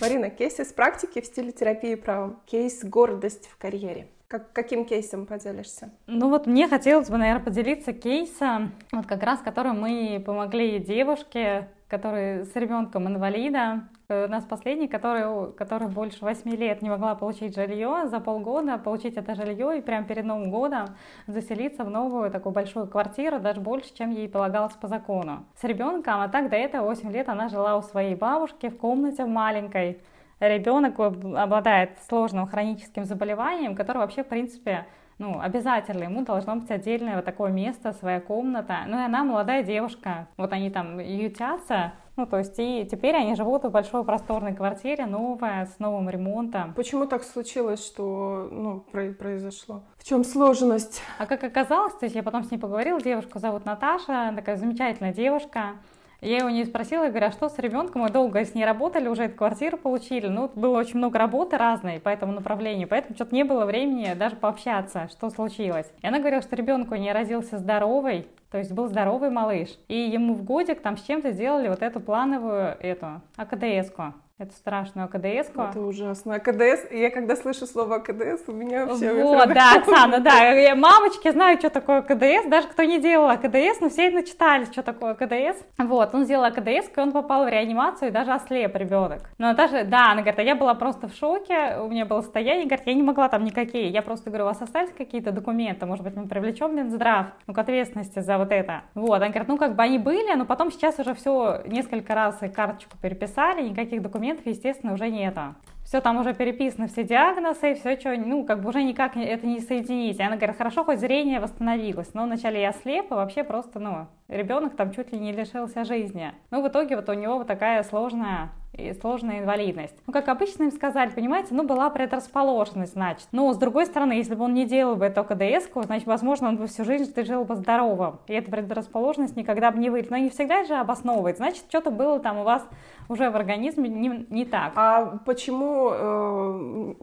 Марина, 0.00 0.30
кейс 0.30 0.58
из 0.58 0.72
практики 0.72 1.20
в 1.20 1.26
стиле 1.26 1.52
терапии 1.52 1.94
правом. 1.94 2.40
Кейс 2.46 2.82
«Гордость 2.82 3.48
в 3.48 3.56
карьере». 3.56 4.08
Как, 4.28 4.52
каким 4.52 4.84
кейсом 4.84 5.24
поделишься? 5.24 5.90
Ну 6.08 6.30
вот 6.30 6.48
мне 6.48 6.66
хотелось 6.66 7.08
бы, 7.08 7.16
наверное, 7.16 7.44
поделиться 7.44 7.92
кейсом, 7.92 8.72
вот 8.90 9.06
как 9.06 9.22
раз 9.22 9.38
которым 9.40 9.80
мы 9.80 10.20
помогли 10.24 10.80
девушке, 10.80 11.68
которая 11.86 12.44
с 12.44 12.56
ребенком 12.56 13.06
инвалида. 13.06 13.84
У 14.08 14.28
нас 14.28 14.44
последний, 14.44 14.88
который, 14.88 15.52
который 15.52 15.86
больше 15.86 16.24
8 16.24 16.50
лет 16.56 16.82
не 16.82 16.90
могла 16.90 17.14
получить 17.14 17.54
жилье, 17.54 18.08
за 18.08 18.18
полгода 18.18 18.78
получить 18.78 19.16
это 19.16 19.36
жилье 19.36 19.78
и 19.78 19.80
прямо 19.80 20.04
перед 20.06 20.24
Новым 20.24 20.50
годом 20.50 20.86
заселиться 21.28 21.84
в 21.84 21.90
новую 21.90 22.30
такую 22.32 22.52
большую 22.52 22.88
квартиру, 22.88 23.38
даже 23.38 23.60
больше, 23.60 23.94
чем 23.94 24.10
ей 24.10 24.28
полагалось 24.28 24.74
по 24.74 24.88
закону. 24.88 25.44
С 25.60 25.62
ребенком, 25.62 26.20
а 26.20 26.28
так 26.28 26.50
до 26.50 26.56
этого 26.56 26.86
8 26.86 27.12
лет 27.12 27.28
она 27.28 27.48
жила 27.48 27.76
у 27.76 27.82
своей 27.82 28.16
бабушки 28.16 28.70
в 28.70 28.76
комнате 28.76 29.24
маленькой, 29.24 30.00
ребенок 30.40 30.98
обладает 30.98 31.98
сложным 32.08 32.46
хроническим 32.46 33.04
заболеванием, 33.04 33.74
которое 33.74 34.00
вообще, 34.00 34.22
в 34.24 34.28
принципе, 34.28 34.86
ну, 35.18 35.40
обязательно 35.40 36.04
ему 36.04 36.24
должно 36.24 36.56
быть 36.56 36.70
отдельное 36.70 37.16
вот 37.16 37.24
такое 37.24 37.50
место, 37.50 37.92
своя 37.92 38.20
комната. 38.20 38.80
Ну, 38.86 38.98
и 39.00 39.04
она 39.04 39.24
молодая 39.24 39.62
девушка. 39.62 40.28
Вот 40.36 40.52
они 40.52 40.70
там 40.70 40.98
ютятся, 40.98 41.94
ну, 42.16 42.26
то 42.26 42.38
есть, 42.38 42.54
и 42.58 42.86
теперь 42.90 43.14
они 43.14 43.34
живут 43.34 43.64
в 43.64 43.70
большой 43.70 44.02
просторной 44.04 44.54
квартире, 44.54 45.04
новая, 45.04 45.66
с 45.66 45.78
новым 45.78 46.08
ремонтом. 46.08 46.72
Почему 46.72 47.06
так 47.06 47.22
случилось, 47.22 47.84
что, 47.84 48.48
ну, 48.50 48.80
произошло? 49.12 49.82
В 49.98 50.04
чем 50.04 50.24
сложность? 50.24 51.02
А 51.18 51.26
как 51.26 51.44
оказалось, 51.44 51.94
то 51.94 52.06
есть 52.06 52.16
я 52.16 52.22
потом 52.22 52.42
с 52.44 52.50
ней 52.50 52.58
поговорила, 52.58 53.00
девушку 53.00 53.38
зовут 53.38 53.66
Наташа, 53.66 54.32
такая 54.34 54.56
замечательная 54.56 55.12
девушка, 55.12 55.76
я 56.20 56.46
у 56.46 56.48
нее 56.48 56.64
спросила, 56.64 57.04
я 57.04 57.10
говорю, 57.10 57.26
а 57.26 57.32
что 57.32 57.48
с 57.48 57.58
ребенком? 57.58 58.02
Мы 58.02 58.10
долго 58.10 58.44
с 58.44 58.54
ней 58.54 58.64
работали, 58.64 59.08
уже 59.08 59.24
эту 59.24 59.36
квартиру 59.36 59.76
получили. 59.76 60.28
Ну, 60.28 60.50
было 60.54 60.78
очень 60.78 60.98
много 60.98 61.18
работы 61.18 61.56
разной 61.56 62.00
по 62.00 62.08
этому 62.08 62.32
направлению, 62.32 62.88
поэтому 62.88 63.14
что-то 63.14 63.34
не 63.34 63.44
было 63.44 63.64
времени 63.64 64.14
даже 64.14 64.36
пообщаться, 64.36 65.08
что 65.10 65.30
случилось. 65.30 65.90
И 66.02 66.06
она 66.06 66.18
говорила, 66.18 66.42
что 66.42 66.56
ребенку 66.56 66.94
не 66.94 67.12
родился 67.12 67.58
здоровый, 67.58 68.26
то 68.50 68.58
есть 68.58 68.72
был 68.72 68.88
здоровый 68.88 69.30
малыш. 69.30 69.68
И 69.88 69.98
ему 69.98 70.34
в 70.34 70.44
годик 70.44 70.80
там 70.80 70.96
с 70.96 71.02
чем-то 71.02 71.32
сделали 71.32 71.68
вот 71.68 71.82
эту 71.82 72.00
плановую, 72.00 72.76
эту, 72.80 73.20
АКДС-ку 73.36 74.14
эту 74.38 74.52
страшную 74.52 75.06
АКДС. 75.06 75.50
-ку. 75.50 75.70
Это 75.70 75.80
ужасно. 75.80 76.34
АКДС, 76.34 76.90
я 76.90 77.10
когда 77.10 77.36
слышу 77.36 77.66
слово 77.66 77.96
АКДС, 77.96 78.42
у 78.48 78.52
меня 78.52 78.84
вообще... 78.84 79.14
Вот, 79.14 79.48
да, 79.54 79.76
Оксана, 79.76 80.20
да. 80.20 80.74
Мамочки 80.74 81.30
знают, 81.30 81.60
что 81.60 81.70
такое 81.70 82.00
АКДС, 82.00 82.46
даже 82.46 82.68
кто 82.68 82.82
не 82.84 83.00
делал 83.00 83.30
АКДС, 83.30 83.80
но 83.80 83.88
все 83.88 84.10
начитались, 84.10 84.70
что 84.70 84.82
такое 84.82 85.12
АКДС. 85.12 85.62
Вот, 85.78 86.14
он 86.14 86.24
сделал 86.24 86.44
АКДС, 86.44 86.90
и 86.94 87.00
он 87.00 87.12
попал 87.12 87.46
в 87.46 87.48
реанимацию, 87.48 88.10
и 88.10 88.12
даже 88.12 88.32
ослеп 88.32 88.76
ребенок. 88.76 89.22
Но 89.38 89.54
даже, 89.54 89.84
да, 89.84 90.12
она 90.12 90.20
говорит, 90.20 90.38
а 90.38 90.42
я 90.42 90.54
была 90.54 90.74
просто 90.74 91.08
в 91.08 91.14
шоке, 91.14 91.78
у 91.80 91.88
меня 91.88 92.04
было 92.04 92.20
состояние, 92.20 92.66
говорит, 92.66 92.86
я 92.86 92.94
не 92.94 93.02
могла 93.02 93.30
там 93.30 93.42
никакие. 93.42 93.88
Я 93.88 94.02
просто 94.02 94.28
говорю, 94.28 94.44
у 94.44 94.48
вас 94.48 94.60
остались 94.60 94.90
какие-то 94.92 95.32
документы, 95.32 95.86
может 95.86 96.04
быть, 96.04 96.14
мы 96.14 96.28
привлечем 96.28 96.76
Минздрав, 96.76 97.28
ну, 97.46 97.54
к 97.54 97.58
ответственности 97.58 98.18
за 98.18 98.36
вот 98.36 98.52
это. 98.52 98.82
Вот, 98.94 99.14
она 99.14 99.28
говорит, 99.28 99.48
ну, 99.48 99.56
как 99.56 99.76
бы 99.76 99.82
они 99.82 99.98
были, 99.98 100.34
но 100.34 100.44
потом 100.44 100.70
сейчас 100.70 100.98
уже 100.98 101.14
все 101.14 101.62
несколько 101.66 102.14
раз 102.14 102.42
и 102.42 102.48
карточку 102.48 102.98
переписали, 103.00 103.62
никаких 103.66 104.02
документов 104.02 104.25
документов, 104.26 104.46
естественно, 104.46 104.92
уже 104.94 105.08
нету. 105.08 105.54
Все 105.84 106.00
там 106.00 106.16
уже 106.16 106.34
переписано, 106.34 106.88
все 106.88 107.04
диагнозы, 107.04 107.74
все, 107.74 107.96
что, 107.98 108.16
ну, 108.16 108.44
как 108.44 108.60
бы 108.60 108.70
уже 108.70 108.82
никак 108.82 109.16
это 109.16 109.46
не 109.46 109.60
соединить. 109.60 110.18
И 110.18 110.22
она 110.22 110.36
говорит, 110.36 110.56
хорошо, 110.56 110.82
хоть 110.82 110.98
зрение 110.98 111.38
восстановилось, 111.38 112.12
но 112.12 112.24
вначале 112.24 112.60
я 112.60 112.72
слеп, 112.72 113.12
и 113.12 113.14
вообще 113.14 113.44
просто, 113.44 113.78
ну, 113.78 114.08
ребенок 114.28 114.76
там 114.76 114.92
чуть 114.92 115.12
ли 115.12 115.18
не 115.18 115.32
лишился 115.32 115.84
жизни. 115.84 116.32
Ну, 116.50 116.62
в 116.62 116.68
итоге 116.68 116.96
вот 116.96 117.08
у 117.08 117.14
него 117.14 117.38
вот 117.38 117.46
такая 117.46 117.82
сложная 117.82 118.50
и 118.76 118.92
сложная 119.00 119.40
инвалидность. 119.40 119.94
Ну, 120.06 120.12
как 120.12 120.28
обычно 120.28 120.64
им 120.64 120.72
сказали, 120.72 121.10
понимаете, 121.10 121.48
ну, 121.54 121.64
была 121.64 121.90
предрасположенность, 121.90 122.92
значит. 122.92 123.28
Но, 123.32 123.52
с 123.52 123.56
другой 123.56 123.86
стороны, 123.86 124.12
если 124.12 124.34
бы 124.34 124.44
он 124.44 124.54
не 124.54 124.66
делал 124.66 124.96
бы 124.96 125.06
эту 125.06 125.24
КДС, 125.24 125.68
значит, 125.74 126.06
возможно, 126.06 126.48
он 126.48 126.56
бы 126.56 126.66
всю 126.66 126.84
жизнь 126.84 127.12
жил 127.24 127.44
бы 127.44 127.56
здоровым. 127.56 128.20
И 128.26 128.34
эта 128.34 128.50
предрасположенность 128.50 129.36
никогда 129.36 129.70
бы 129.70 129.78
не 129.78 129.90
выйдет. 129.90 130.10
Но 130.10 130.16
не 130.16 130.30
всегда 130.30 130.64
же 130.64 130.74
обосновывает. 130.74 131.38
Значит, 131.38 131.64
что-то 131.68 131.90
было 131.90 132.20
там 132.20 132.38
у 132.38 132.44
вас 132.44 132.62
уже 133.08 133.30
в 133.30 133.36
организме 133.36 133.88
не, 133.88 134.26
не 134.30 134.44
так. 134.44 134.72
А 134.76 135.18
почему 135.24 135.90
э, 135.92 136.94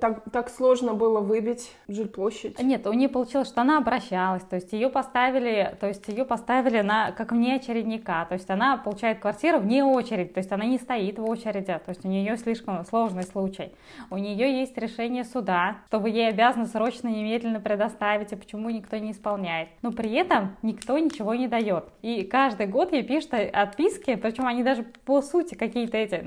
так, 0.00 0.24
так 0.30 0.48
сложно 0.48 0.94
было 0.94 1.20
выбить 1.20 1.72
жилплощадь? 1.88 2.60
Нет, 2.62 2.86
у 2.86 2.92
нее 2.92 3.08
получилось, 3.08 3.48
что 3.48 3.60
она 3.60 3.78
обращалась, 3.78 4.42
то 4.42 4.56
есть 4.56 4.72
ее 4.72 4.88
поставили, 4.88 5.76
то 5.80 5.86
есть 5.86 6.08
ее 6.08 6.24
поставили 6.70 6.82
на, 6.82 7.12
как 7.12 7.32
вне 7.32 7.56
очередника, 7.56 8.26
то 8.28 8.34
есть 8.34 8.48
она 8.50 8.76
получает 8.76 9.18
квартиру 9.18 9.58
вне 9.58 9.84
очереди, 9.84 10.30
то 10.30 10.38
есть 10.38 10.52
она 10.52 10.64
не 10.64 10.78
стоит 10.78 11.18
в 11.18 11.28
очереди, 11.28 11.66
то 11.66 11.88
есть 11.88 12.04
у 12.04 12.08
нее 12.08 12.36
слишком 12.36 12.84
сложный 12.84 13.24
случай. 13.24 13.72
У 14.10 14.16
нее 14.16 14.60
есть 14.60 14.76
решение 14.78 15.24
суда, 15.24 15.78
что 15.88 15.98
вы 15.98 16.10
ей 16.10 16.28
обязаны 16.28 16.66
срочно, 16.66 17.08
немедленно 17.08 17.60
предоставить, 17.60 18.32
и 18.32 18.36
почему 18.36 18.70
никто 18.70 18.96
не 18.96 19.12
исполняет. 19.12 19.68
Но 19.82 19.92
при 19.92 20.12
этом 20.12 20.56
никто 20.62 20.98
ничего 20.98 21.34
не 21.34 21.48
дает. 21.48 21.84
И 22.02 22.22
каждый 22.22 22.66
год 22.66 22.92
ей 22.92 23.02
пишут 23.02 23.34
отписки, 23.34 24.14
причем 24.14 24.46
они 24.46 24.62
даже 24.62 24.82
по 24.82 25.22
сути 25.22 25.54
какие-то 25.54 25.96
эти, 25.96 26.22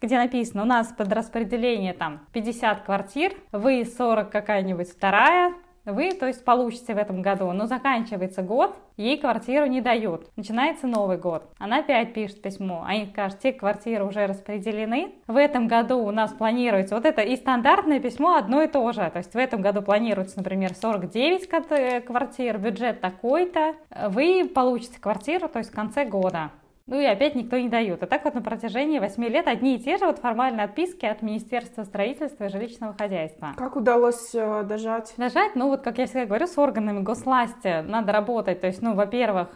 где 0.00 0.16
написано, 0.16 0.62
у 0.62 0.66
нас 0.66 0.88
под 0.88 1.12
распределение 1.12 1.92
там 1.92 2.20
50 2.32 2.82
квартир, 2.82 3.32
вы 3.52 3.84
40 3.84 4.30
какая-нибудь 4.30 4.90
вторая, 4.90 5.54
вы, 5.92 6.12
то 6.12 6.26
есть, 6.26 6.44
получите 6.44 6.94
в 6.94 6.98
этом 6.98 7.22
году, 7.22 7.50
но 7.52 7.66
заканчивается 7.66 8.42
год, 8.42 8.76
ей 8.96 9.18
квартиру 9.18 9.66
не 9.66 9.80
дают. 9.80 10.28
Начинается 10.36 10.86
Новый 10.86 11.16
год. 11.16 11.44
Она 11.58 11.78
опять 11.78 12.14
пишет 12.14 12.42
письмо. 12.42 12.84
Они 12.86 13.06
скажут, 13.06 13.38
те 13.40 13.52
квартиры 13.52 14.04
уже 14.04 14.26
распределены. 14.26 15.14
В 15.26 15.36
этом 15.36 15.68
году 15.68 15.98
у 15.98 16.10
нас 16.10 16.32
планируется 16.32 16.94
вот 16.94 17.04
это 17.04 17.22
и 17.22 17.36
стандартное 17.36 18.00
письмо 18.00 18.36
одно 18.36 18.62
и 18.62 18.68
то 18.68 18.90
же. 18.92 19.08
То 19.10 19.18
есть 19.18 19.32
в 19.32 19.38
этом 19.38 19.62
году 19.62 19.82
планируется, 19.82 20.38
например, 20.38 20.74
49 20.74 21.48
э, 21.70 22.00
квартир, 22.00 22.58
бюджет 22.58 23.00
такой-то. 23.00 23.74
Вы 24.08 24.50
получите 24.52 25.00
квартиру, 25.00 25.48
то 25.48 25.58
есть 25.58 25.70
в 25.70 25.74
конце 25.74 26.04
года. 26.04 26.50
Ну 26.88 26.98
и 26.98 27.04
опять 27.04 27.34
никто 27.34 27.58
не 27.58 27.68
дает. 27.68 28.02
И 28.02 28.06
так 28.06 28.24
вот 28.24 28.32
на 28.32 28.40
протяжении 28.40 28.98
8 28.98 29.22
лет 29.24 29.46
одни 29.46 29.76
и 29.76 29.78
те 29.78 29.98
же 29.98 30.06
вот 30.06 30.18
формальные 30.18 30.64
отписки 30.64 31.04
от 31.04 31.20
Министерства 31.20 31.84
строительства 31.84 32.44
и 32.44 32.48
жилищного 32.48 32.94
хозяйства. 32.98 33.52
Как 33.58 33.76
удалось 33.76 34.34
э, 34.34 34.62
дожать? 34.62 35.12
Дожать, 35.18 35.54
ну 35.54 35.68
вот 35.68 35.82
как 35.82 35.98
я 35.98 36.06
всегда 36.06 36.24
говорю, 36.24 36.46
с 36.46 36.56
органами 36.56 37.00
госвласти 37.00 37.82
надо 37.82 38.12
работать. 38.12 38.62
То 38.62 38.68
есть, 38.68 38.80
ну, 38.80 38.94
во-первых, 38.94 39.48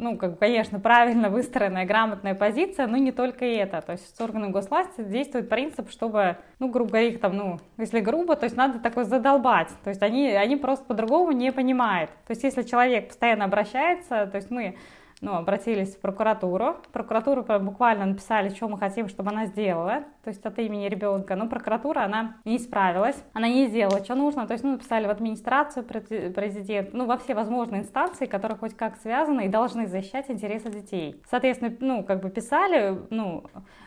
ну, 0.00 0.16
как, 0.16 0.38
конечно, 0.40 0.80
правильно 0.80 1.28
выстроенная, 1.28 1.86
грамотная 1.86 2.34
позиция, 2.34 2.88
но 2.88 2.96
не 2.96 3.12
только 3.12 3.44
это. 3.44 3.82
То 3.82 3.92
есть 3.92 4.16
с 4.16 4.20
органами 4.20 4.50
госвласти 4.50 5.04
действует 5.04 5.48
принцип, 5.48 5.90
чтобы, 5.90 6.38
ну, 6.58 6.70
грубо 6.70 6.90
говоря, 6.90 7.06
их 7.06 7.20
там, 7.20 7.36
ну, 7.36 7.60
если 7.76 8.00
грубо, 8.00 8.34
то 8.34 8.44
есть 8.44 8.56
надо 8.56 8.80
такой 8.80 9.04
задолбать. 9.04 9.68
То 9.84 9.90
есть 9.90 10.02
они, 10.02 10.28
они 10.30 10.56
просто 10.56 10.86
по-другому 10.86 11.30
не 11.30 11.52
понимают. 11.52 12.10
То 12.26 12.32
есть 12.32 12.42
если 12.42 12.62
человек 12.62 13.08
постоянно 13.08 13.44
обращается, 13.44 14.26
то 14.26 14.36
есть 14.36 14.50
мы 14.50 14.76
ну, 15.20 15.34
обратились 15.34 15.96
в 15.96 16.00
прокуратуру. 16.00 16.76
Прокуратуру 16.92 17.44
буквально 17.60 18.06
написали, 18.06 18.48
что 18.48 18.68
мы 18.68 18.78
хотим, 18.78 19.08
чтобы 19.08 19.30
она 19.30 19.46
сделала, 19.46 20.04
то 20.22 20.28
есть 20.28 20.44
от 20.44 20.58
имени 20.58 20.88
ребенка. 20.88 21.34
Но 21.36 21.48
прокуратура, 21.48 22.00
она 22.00 22.36
не 22.44 22.58
справилась, 22.58 23.16
она 23.32 23.48
не 23.48 23.66
сделала, 23.68 24.04
что 24.04 24.14
нужно. 24.14 24.46
То 24.46 24.52
есть, 24.52 24.64
ну, 24.64 24.72
написали 24.72 25.06
в 25.06 25.10
администрацию 25.10 25.84
президент, 25.84 26.92
ну, 26.92 27.06
во 27.06 27.16
все 27.16 27.34
возможные 27.34 27.82
инстанции, 27.82 28.26
которые 28.26 28.58
хоть 28.58 28.76
как 28.76 28.96
связаны 28.96 29.46
и 29.46 29.48
должны 29.48 29.86
защищать 29.86 30.30
интересы 30.30 30.70
детей. 30.70 31.22
Соответственно, 31.30 31.74
ну, 31.80 32.04
как 32.04 32.20
бы 32.20 32.30
писали, 32.30 32.98
ну, 33.10 33.44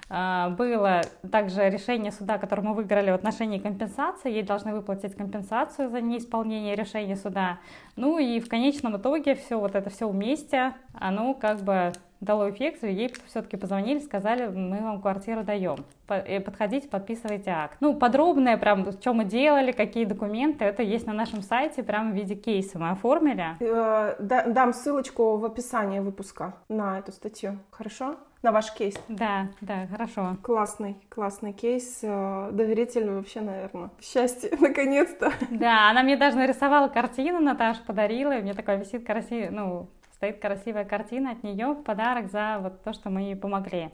а, 0.09 0.49
было 0.49 1.01
также 1.31 1.69
решение 1.69 2.11
суда, 2.11 2.37
которое 2.37 2.61
мы 2.61 2.73
выиграли 2.73 3.11
в 3.11 3.15
отношении 3.15 3.59
компенсации. 3.59 4.31
Ей 4.31 4.43
должны 4.43 4.73
выплатить 4.73 5.15
компенсацию 5.15 5.89
за 5.89 6.01
неисполнение 6.01 6.75
решения 6.75 7.15
суда. 7.15 7.59
Ну 7.95 8.17
и 8.17 8.39
в 8.39 8.49
конечном 8.49 8.97
итоге 8.97 9.35
все 9.35 9.59
вот 9.59 9.75
это 9.75 9.89
все 9.89 10.09
вместе, 10.09 10.73
оно 10.93 11.33
как 11.33 11.61
бы 11.61 11.93
дало 12.23 12.49
эффект, 12.49 12.83
ей 12.83 13.13
все-таки 13.27 13.57
позвонили, 13.57 13.99
сказали, 13.99 14.47
мы 14.47 14.81
вам 14.81 15.01
квартиру 15.01 15.43
даем. 15.43 15.77
Э, 16.07 16.39
подходите, 16.39 16.87
подписывайте 16.87 17.51
акт. 17.51 17.77
Ну, 17.79 17.95
подробное 17.95 18.57
прям, 18.57 18.91
что 18.91 19.13
мы 19.13 19.25
делали, 19.25 19.71
какие 19.71 20.05
документы, 20.05 20.65
это 20.65 20.83
есть 20.83 21.05
на 21.05 21.13
нашем 21.13 21.41
сайте, 21.41 21.83
прям 21.83 22.11
в 22.11 22.15
виде 22.15 22.35
кейса 22.35 22.79
мы 22.79 22.89
оформили. 22.89 23.55
Э, 23.59 24.15
дам 24.19 24.73
ссылочку 24.73 25.37
в 25.37 25.45
описании 25.45 25.99
выпуска 25.99 26.55
на 26.69 26.99
эту 26.99 27.11
статью, 27.11 27.59
хорошо? 27.71 28.15
на 28.43 28.51
ваш 28.51 28.73
кейс. 28.73 28.95
Да, 29.07 29.47
да, 29.61 29.87
хорошо. 29.89 30.35
Классный, 30.43 30.97
классный 31.09 31.53
кейс. 31.53 31.99
Э, 32.03 32.49
доверительный 32.51 33.15
вообще, 33.15 33.39
наверное. 33.39 33.89
Счастье, 34.01 34.51
наконец-то. 34.59 35.31
Да, 35.49 35.89
она 35.89 36.03
мне 36.03 36.17
даже 36.17 36.35
нарисовала 36.35 36.89
картину, 36.89 37.39
Наташа 37.39 37.81
подарила, 37.87 38.37
и 38.37 38.41
мне 38.41 38.53
такая 38.53 38.77
висит 38.77 39.05
красивая, 39.05 39.49
ну, 39.49 39.87
стоит 40.23 40.39
красивая 40.39 40.85
картина 40.85 41.31
от 41.31 41.43
нее 41.43 41.73
в 41.73 41.83
подарок 41.83 42.31
за 42.31 42.57
вот 42.61 42.81
то, 42.81 42.93
что 42.93 43.09
мы 43.09 43.23
ей 43.23 43.35
помогли. 43.35 43.89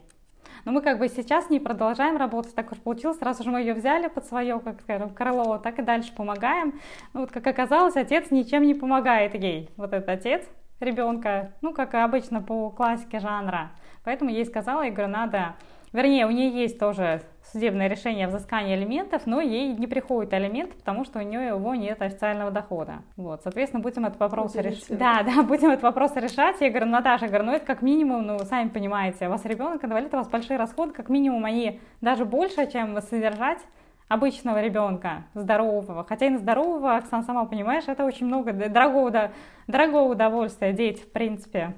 Но 0.64 0.70
мы 0.70 0.80
как 0.80 1.00
бы 1.00 1.08
сейчас 1.08 1.50
не 1.50 1.58
продолжаем 1.58 2.16
работать, 2.16 2.54
так 2.54 2.70
уж 2.70 2.78
получилось, 2.78 3.18
сразу 3.18 3.42
же 3.42 3.50
мы 3.50 3.58
ее 3.58 3.74
взяли 3.74 4.06
под 4.06 4.26
свое, 4.26 4.60
как 4.60 4.80
скажем, 4.80 5.10
крыло, 5.10 5.58
так 5.58 5.80
и 5.80 5.82
дальше 5.82 6.14
помогаем. 6.14 6.78
Ну 7.14 7.22
вот 7.22 7.32
как 7.32 7.44
оказалось, 7.48 7.96
отец 7.96 8.30
ничем 8.30 8.62
не 8.62 8.74
помогает 8.74 9.34
ей. 9.34 9.70
Вот 9.76 9.92
этот 9.92 10.08
отец 10.08 10.46
ребенка, 10.78 11.52
ну 11.62 11.74
как 11.74 11.94
обычно 11.94 12.40
по 12.40 12.70
классике 12.70 13.18
жанра. 13.18 13.72
Поэтому 14.04 14.30
ей 14.30 14.44
сказала, 14.44 14.82
я 14.82 14.92
говорю, 14.92 15.10
надо... 15.10 15.56
Вернее, 15.92 16.26
у 16.26 16.30
нее 16.30 16.50
есть 16.62 16.78
тоже 16.78 17.22
судебное 17.52 17.88
решение 17.88 18.26
о 18.26 18.28
взыскании 18.28 18.74
алиментов, 18.74 19.26
но 19.26 19.40
ей 19.40 19.72
не 19.72 19.86
приходит 19.86 20.32
алимент, 20.32 20.74
потому 20.74 21.04
что 21.04 21.18
у 21.18 21.22
нее 21.22 21.48
его 21.48 21.74
нет 21.74 22.00
официального 22.00 22.50
дохода. 22.50 23.02
Вот, 23.16 23.42
соответственно, 23.42 23.82
будем 23.82 24.06
этот 24.06 24.20
вопрос 24.20 24.54
решать. 24.54 24.86
Да, 24.88 25.22
да, 25.22 25.42
будем 25.42 25.70
этот 25.70 25.82
вопрос 25.82 26.14
решать. 26.16 26.60
Я 26.60 26.70
говорю, 26.70 26.86
Наташа, 26.86 27.26
говорю, 27.26 27.44
ну 27.44 27.52
это 27.52 27.66
как 27.66 27.82
минимум, 27.82 28.26
ну, 28.26 28.38
сами 28.40 28.68
понимаете, 28.68 29.26
у 29.26 29.30
вас 29.30 29.44
ребенок 29.44 29.84
инвалид, 29.84 30.12
у 30.14 30.18
вас 30.18 30.28
большие 30.28 30.58
расходы, 30.58 30.92
как 30.92 31.08
минимум 31.08 31.44
они 31.44 31.80
даже 32.00 32.24
больше, 32.24 32.70
чем 32.70 33.00
содержать 33.00 33.60
обычного 34.08 34.60
ребенка, 34.60 35.24
здорового. 35.34 36.04
Хотя 36.04 36.26
и 36.26 36.30
на 36.30 36.38
здорового, 36.38 36.96
Оксана, 36.96 37.22
сама 37.22 37.44
понимаешь, 37.44 37.84
это 37.86 38.04
очень 38.04 38.26
много 38.26 38.52
дорогого, 38.52 39.30
дорогого 39.68 40.12
удовольствия, 40.12 40.72
дети, 40.72 41.00
в 41.02 41.12
принципе. 41.12 41.74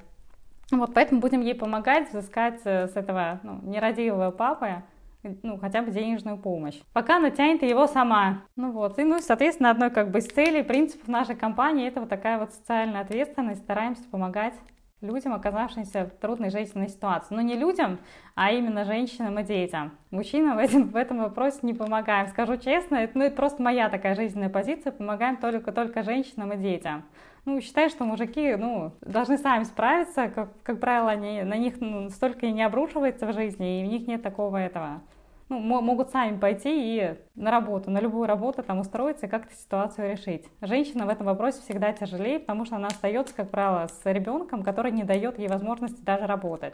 Вот 0.70 0.94
поэтому 0.94 1.20
будем 1.20 1.42
ей 1.42 1.54
помогать 1.54 2.10
взыскать 2.10 2.60
э, 2.64 2.88
с 2.88 2.96
этого 2.96 3.40
ну, 3.42 3.60
нерадивого 3.62 4.30
папы 4.30 4.82
ну, 5.22 5.58
хотя 5.58 5.82
бы 5.82 5.90
денежную 5.90 6.36
помощь. 6.36 6.80
Пока 6.92 7.16
она 7.16 7.30
тянет 7.30 7.62
его 7.62 7.86
сама. 7.86 8.42
Ну 8.56 8.72
вот, 8.72 8.98
и, 8.98 9.04
ну, 9.04 9.20
соответственно, 9.20 9.70
одной 9.70 9.90
как 9.90 10.10
бы 10.10 10.18
из 10.18 10.26
целей, 10.26 10.62
принципов 10.62 11.08
нашей 11.08 11.36
компании 11.36 11.88
это 11.88 12.00
вот 12.00 12.08
такая 12.08 12.38
вот 12.38 12.52
социальная 12.52 13.00
ответственность. 13.00 13.62
Стараемся 13.62 14.02
помогать 14.10 14.54
людям, 15.00 15.34
оказавшимся 15.34 16.06
в 16.06 16.20
трудной 16.20 16.50
жизненной 16.50 16.88
ситуации. 16.88 17.34
Но 17.34 17.40
не 17.40 17.56
людям, 17.56 17.98
а 18.34 18.52
именно 18.52 18.84
женщинам 18.84 19.38
и 19.38 19.42
детям. 19.42 19.98
Мужчинам 20.10 20.56
в 20.56 20.60
этом, 20.60 20.88
в 20.88 20.96
этом 20.96 21.18
вопросе 21.18 21.58
не 21.62 21.74
помогаем. 21.74 22.28
Скажу 22.28 22.56
честно, 22.56 22.96
это, 22.96 23.18
ну, 23.18 23.24
это 23.24 23.36
просто 23.36 23.62
моя 23.62 23.88
такая 23.88 24.14
жизненная 24.14 24.48
позиция. 24.48 24.92
Помогаем 24.92 25.36
только, 25.36 25.72
только 25.72 26.02
женщинам 26.02 26.52
и 26.52 26.56
детям 26.56 27.04
ну, 27.44 27.60
считаю, 27.60 27.90
что 27.90 28.04
мужики, 28.04 28.54
ну, 28.54 28.92
должны 29.00 29.36
сами 29.36 29.64
справиться, 29.64 30.28
как, 30.28 30.50
как 30.62 30.80
правило, 30.80 31.10
они, 31.10 31.42
на 31.42 31.56
них 31.56 31.80
ну, 31.80 32.08
столько 32.10 32.46
и 32.46 32.52
не 32.52 32.62
обрушивается 32.62 33.26
в 33.26 33.32
жизни, 33.32 33.80
и 33.80 33.84
у 33.84 33.88
них 33.88 34.06
нет 34.06 34.22
такого 34.22 34.56
этого. 34.56 35.00
Ну, 35.48 35.58
могут 35.58 36.10
сами 36.10 36.38
пойти 36.38 36.70
и 36.72 37.14
на 37.34 37.50
работу, 37.50 37.90
на 37.90 38.00
любую 38.00 38.26
работу 38.26 38.62
там 38.62 38.78
устроиться 38.78 39.26
и 39.26 39.28
как-то 39.28 39.54
ситуацию 39.54 40.12
решить. 40.12 40.46
Женщина 40.62 41.04
в 41.04 41.10
этом 41.10 41.26
вопросе 41.26 41.60
всегда 41.60 41.92
тяжелее, 41.92 42.40
потому 42.40 42.64
что 42.64 42.76
она 42.76 42.86
остается, 42.86 43.34
как 43.34 43.50
правило, 43.50 43.86
с 43.86 44.00
ребенком, 44.04 44.62
который 44.62 44.92
не 44.92 45.04
дает 45.04 45.38
ей 45.38 45.48
возможности 45.48 46.00
даже 46.00 46.26
работать. 46.26 46.72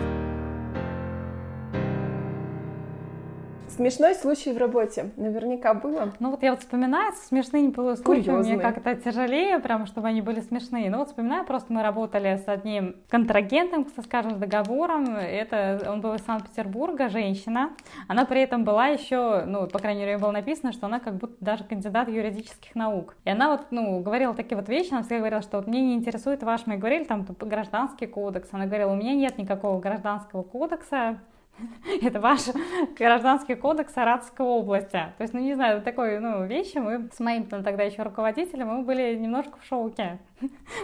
Смешной 3.78 4.16
случай 4.16 4.52
в 4.52 4.58
работе 4.58 5.12
наверняка 5.16 5.72
было. 5.72 6.12
Ну 6.18 6.32
вот 6.32 6.42
я 6.42 6.50
вот 6.50 6.58
вспоминаю 6.58 7.12
смешные 7.28 7.72
случаи, 7.72 8.28
мне 8.28 8.58
как-то 8.58 8.96
тяжелее, 8.96 9.60
прям, 9.60 9.86
чтобы 9.86 10.08
они 10.08 10.20
были 10.20 10.40
смешные. 10.40 10.90
Ну 10.90 10.98
вот 10.98 11.10
вспоминаю, 11.10 11.44
просто 11.46 11.72
мы 11.72 11.84
работали 11.84 12.42
с 12.44 12.48
одним 12.48 12.96
контрагентом, 13.08 13.86
скажем, 14.02 14.32
с 14.32 14.34
договором. 14.34 15.14
Это 15.14 15.80
он 15.88 16.00
был 16.00 16.14
из 16.14 16.22
Санкт-Петербурга, 16.22 17.08
женщина. 17.08 17.70
Она 18.08 18.24
при 18.24 18.40
этом 18.40 18.64
была 18.64 18.88
еще, 18.88 19.44
ну, 19.46 19.68
по 19.68 19.78
крайней 19.78 20.00
мере, 20.00 20.18
было 20.18 20.32
написано, 20.32 20.72
что 20.72 20.86
она 20.86 20.98
как 20.98 21.14
будто 21.14 21.36
даже 21.38 21.62
кандидат 21.62 22.08
юридических 22.08 22.74
наук. 22.74 23.14
И 23.24 23.30
она 23.30 23.52
вот, 23.52 23.66
ну, 23.70 24.00
говорила 24.00 24.34
такие 24.34 24.56
вот 24.56 24.68
вещи, 24.68 24.90
она 24.90 25.02
всегда 25.02 25.18
говорила, 25.18 25.42
что 25.42 25.58
вот 25.58 25.68
мне 25.68 25.82
не 25.82 25.94
интересует 25.94 26.42
ваш, 26.42 26.66
мы 26.66 26.78
говорили, 26.78 27.04
там, 27.04 27.24
гражданский 27.38 28.06
кодекс. 28.08 28.48
Она 28.50 28.66
говорила, 28.66 28.90
у 28.90 28.96
меня 28.96 29.14
нет 29.14 29.38
никакого 29.38 29.78
гражданского 29.78 30.42
кодекса, 30.42 31.20
это 32.02 32.20
ваш 32.20 32.42
гражданский 32.96 33.54
кодекс 33.54 33.92
Саратовской 33.92 34.46
области. 34.46 34.90
То 34.90 35.20
есть, 35.20 35.34
ну, 35.34 35.40
не 35.40 35.54
знаю, 35.54 35.82
такой, 35.82 36.18
ну, 36.20 36.46
вещи 36.46 36.78
мы 36.78 37.08
с 37.12 37.20
моим 37.20 37.46
тогда 37.46 37.82
еще 37.82 38.02
руководителем, 38.02 38.68
мы 38.68 38.82
были 38.82 39.14
немножко 39.16 39.58
в 39.58 39.64
шоке. 39.64 40.18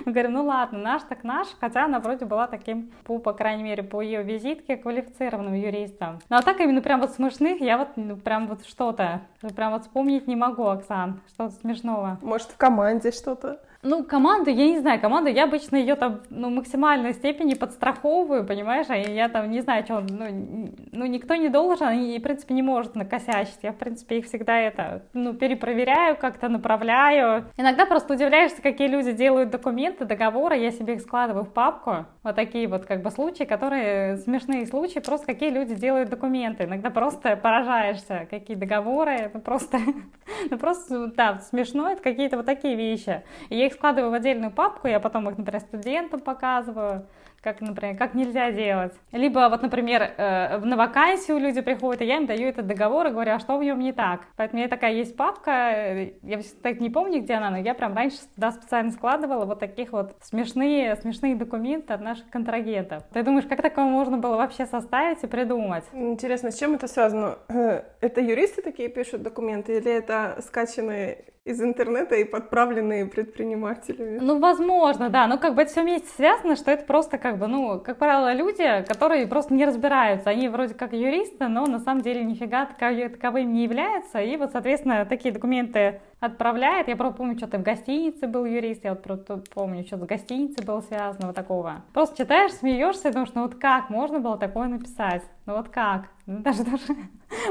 Мы 0.06 0.12
говорим, 0.12 0.32
ну 0.32 0.44
ладно, 0.44 0.78
наш 0.78 1.02
так 1.02 1.24
наш, 1.24 1.48
хотя 1.60 1.84
она 1.84 2.00
вроде 2.00 2.24
была 2.24 2.46
таким, 2.46 2.92
по, 3.04 3.18
по 3.18 3.32
крайней 3.32 3.62
мере, 3.62 3.82
по 3.82 4.00
ее 4.00 4.22
визитке, 4.22 4.76
квалифицированным 4.76 5.54
юристом. 5.54 6.18
Ну, 6.28 6.36
а 6.36 6.42
так 6.42 6.60
именно 6.60 6.82
прям 6.82 7.00
вот 7.00 7.10
смешных, 7.10 7.60
я 7.60 7.78
вот 7.78 7.88
ну, 7.96 8.16
прям 8.16 8.46
вот 8.46 8.66
что-то, 8.66 9.22
прям 9.56 9.72
вот 9.72 9.82
вспомнить 9.82 10.26
не 10.26 10.36
могу, 10.36 10.64
Оксан, 10.64 11.20
что-то 11.28 11.54
смешного. 11.54 12.18
Может, 12.22 12.48
в 12.48 12.56
команде 12.56 13.10
что-то? 13.10 13.60
Ну, 13.84 14.02
команду, 14.02 14.48
я 14.48 14.66
не 14.66 14.78
знаю, 14.78 14.98
команду, 14.98 15.28
я 15.28 15.44
обычно 15.44 15.76
ее 15.76 15.94
там, 15.94 16.22
ну, 16.30 16.48
максимальной 16.48 17.12
степени 17.12 17.52
подстраховываю, 17.52 18.46
понимаешь, 18.46 18.86
а 18.88 18.96
я 18.96 19.28
там 19.28 19.50
не 19.50 19.60
знаю, 19.60 19.84
что, 19.84 20.00
ну, 20.00 20.70
ну, 20.92 21.04
никто 21.04 21.34
не 21.34 21.50
должен 21.50 21.90
и, 21.90 22.18
в 22.18 22.22
принципе, 22.22 22.54
не 22.54 22.62
может 22.62 22.94
накосячить. 22.94 23.58
Я, 23.62 23.72
в 23.72 23.76
принципе, 23.76 24.18
их 24.18 24.24
всегда 24.24 24.58
это, 24.58 25.02
ну, 25.12 25.34
перепроверяю, 25.34 26.16
как-то 26.16 26.48
направляю. 26.48 27.44
Иногда 27.58 27.84
просто 27.84 28.14
удивляешься, 28.14 28.62
какие 28.62 28.88
люди 28.88 29.12
делают 29.12 29.43
документы, 29.50 30.04
договоры, 30.04 30.56
я 30.56 30.70
себе 30.70 30.94
их 30.94 31.00
складываю 31.00 31.44
в 31.44 31.52
папку. 31.52 32.06
Вот 32.22 32.36
такие 32.36 32.68
вот, 32.68 32.86
как 32.86 33.02
бы, 33.02 33.10
случаи, 33.10 33.44
которые, 33.44 34.16
смешные 34.18 34.66
случаи, 34.66 34.98
просто 34.98 35.26
какие 35.26 35.50
люди 35.50 35.74
делают 35.74 36.10
документы. 36.10 36.64
Иногда 36.64 36.90
просто 36.90 37.36
поражаешься, 37.36 38.26
какие 38.30 38.56
договоры, 38.56 39.30
ну, 39.32 39.40
просто, 39.40 39.78
ну, 40.50 40.58
просто, 40.58 41.08
да, 41.08 41.38
смешно, 41.40 41.90
это 41.90 42.02
какие-то 42.02 42.36
вот 42.36 42.46
такие 42.46 42.76
вещи. 42.76 43.22
И 43.48 43.56
я 43.56 43.66
их 43.66 43.74
складываю 43.74 44.10
в 44.10 44.14
отдельную 44.14 44.52
папку, 44.52 44.88
я 44.88 45.00
потом 45.00 45.28
их, 45.28 45.38
например, 45.38 45.60
студентам 45.60 46.20
показываю, 46.20 47.06
как, 47.44 47.60
например, 47.60 47.96
как 47.98 48.14
нельзя 48.14 48.50
делать. 48.50 48.94
Либо 49.12 49.50
вот, 49.50 49.60
например, 49.60 50.02
э, 50.16 50.58
на 50.58 50.76
вакансию 50.76 51.38
люди 51.38 51.60
приходят, 51.60 52.00
и 52.00 52.06
я 52.06 52.16
им 52.16 52.24
даю 52.24 52.48
этот 52.48 52.66
договор 52.66 53.06
и 53.06 53.10
говорю, 53.10 53.32
а 53.32 53.38
что 53.38 53.58
в 53.58 53.62
нем 53.62 53.78
не 53.80 53.92
так. 53.92 54.22
Поэтому 54.36 54.58
у 54.58 54.60
меня 54.60 54.70
такая 54.70 54.94
есть 54.94 55.14
папка, 55.14 55.50
э, 55.50 56.12
я 56.22 56.40
так 56.62 56.80
не 56.80 56.88
помню, 56.88 57.20
где 57.20 57.34
она, 57.34 57.50
но 57.50 57.58
я 57.58 57.74
прям 57.74 57.94
раньше 57.94 58.16
туда 58.34 58.50
специально 58.50 58.90
складывала 58.90 59.44
вот 59.44 59.60
таких 59.60 59.92
вот 59.92 60.16
смешные, 60.22 60.96
смешные 60.96 61.36
документы 61.36 61.92
от 61.92 62.00
наших 62.00 62.30
контрагентов. 62.30 63.02
Ты 63.12 63.22
думаешь, 63.22 63.46
как 63.46 63.60
такое 63.60 63.84
можно 63.84 64.16
было 64.16 64.36
вообще 64.36 64.64
составить 64.64 65.22
и 65.22 65.26
придумать? 65.26 65.84
Интересно, 65.92 66.50
с 66.50 66.58
чем 66.58 66.74
это 66.74 66.88
связано? 66.88 67.36
Это 68.00 68.20
юристы 68.20 68.62
такие 68.62 68.88
пишут 68.88 69.22
документы 69.22 69.76
или 69.76 69.90
это 69.90 70.36
скачанные 70.40 71.33
из 71.44 71.60
интернета 71.60 72.14
и 72.16 72.24
подправленные 72.24 73.04
предпринимателями. 73.04 74.18
Ну, 74.18 74.38
возможно, 74.38 75.10
да. 75.10 75.26
Ну, 75.26 75.38
как 75.38 75.54
бы 75.54 75.62
это 75.62 75.70
все 75.70 75.82
вместе 75.82 76.08
связано, 76.08 76.56
что 76.56 76.70
это 76.70 76.86
просто 76.86 77.18
как 77.18 77.38
бы, 77.38 77.46
ну, 77.46 77.80
как 77.80 77.98
правило, 77.98 78.32
люди, 78.32 78.82
которые 78.88 79.26
просто 79.26 79.52
не 79.52 79.66
разбираются. 79.66 80.30
Они 80.30 80.48
вроде 80.48 80.72
как 80.72 80.94
юристы, 80.94 81.48
но 81.48 81.66
на 81.66 81.80
самом 81.80 82.00
деле 82.00 82.24
нифига 82.24 82.64
таковыми 82.66 83.52
не 83.52 83.64
являются. 83.64 84.20
И 84.20 84.36
вот, 84.38 84.52
соответственно, 84.52 85.04
такие 85.04 85.34
документы 85.34 86.00
отправляет. 86.20 86.88
Я 86.88 86.96
просто 86.96 87.18
помню, 87.18 87.36
что-то 87.36 87.58
в 87.58 87.62
гостинице 87.62 88.26
был 88.26 88.46
юрист, 88.46 88.84
я 88.84 88.90
вот 88.90 89.02
просто 89.02 89.42
помню, 89.52 89.84
что-то 89.84 90.04
с 90.04 90.08
гостиницей 90.08 90.64
было 90.64 90.80
связано, 90.80 91.26
вот 91.26 91.36
такого. 91.36 91.82
Просто 91.92 92.16
читаешь, 92.16 92.52
смеешься 92.52 93.10
и 93.10 93.12
думаешь, 93.12 93.32
ну 93.34 93.42
вот 93.42 93.56
как 93.56 93.90
можно 93.90 94.18
было 94.18 94.38
такое 94.38 94.68
написать? 94.68 95.22
Ну 95.44 95.56
вот 95.56 95.68
как? 95.68 96.06
Ну, 96.24 96.38
даже 96.38 96.64
даже 96.64 96.96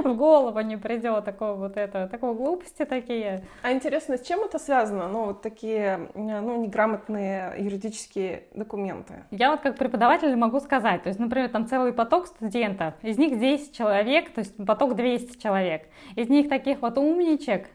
в 0.06 0.16
голову 0.16 0.60
не 0.62 0.78
придет 0.78 1.26
такого 1.26 1.56
вот 1.56 1.78
это, 1.78 2.08
такой 2.08 2.34
глупости 2.36 2.86
такие. 2.86 3.44
А 3.62 3.72
интересно, 3.72 4.18
с 4.18 4.22
чем 4.22 4.42
это 4.42 4.60
связано? 4.60 5.08
Ну, 5.08 5.26
вот 5.26 5.42
такие, 5.42 6.10
ну, 6.14 6.62
неграмотные 6.62 7.56
юридические 7.58 8.44
документы. 8.54 9.24
Я 9.32 9.52
вот 9.52 9.62
как 9.62 9.78
преподаватель 9.78 10.36
могу 10.36 10.60
сказать, 10.60 11.04
то 11.04 11.10
есть, 11.10 11.20
например, 11.20 11.50
там 11.50 11.68
целый 11.68 11.94
поток 11.94 12.28
студентов, 12.28 12.94
из 13.02 13.18
них 13.18 13.40
10 13.40 13.76
человек, 13.76 14.34
то 14.34 14.40
есть 14.40 14.56
поток 14.66 14.96
200 14.96 15.42
человек, 15.42 15.88
из 16.16 16.30
них 16.30 16.50
таких 16.50 16.82
вот 16.82 16.98
умничек, 16.98 17.68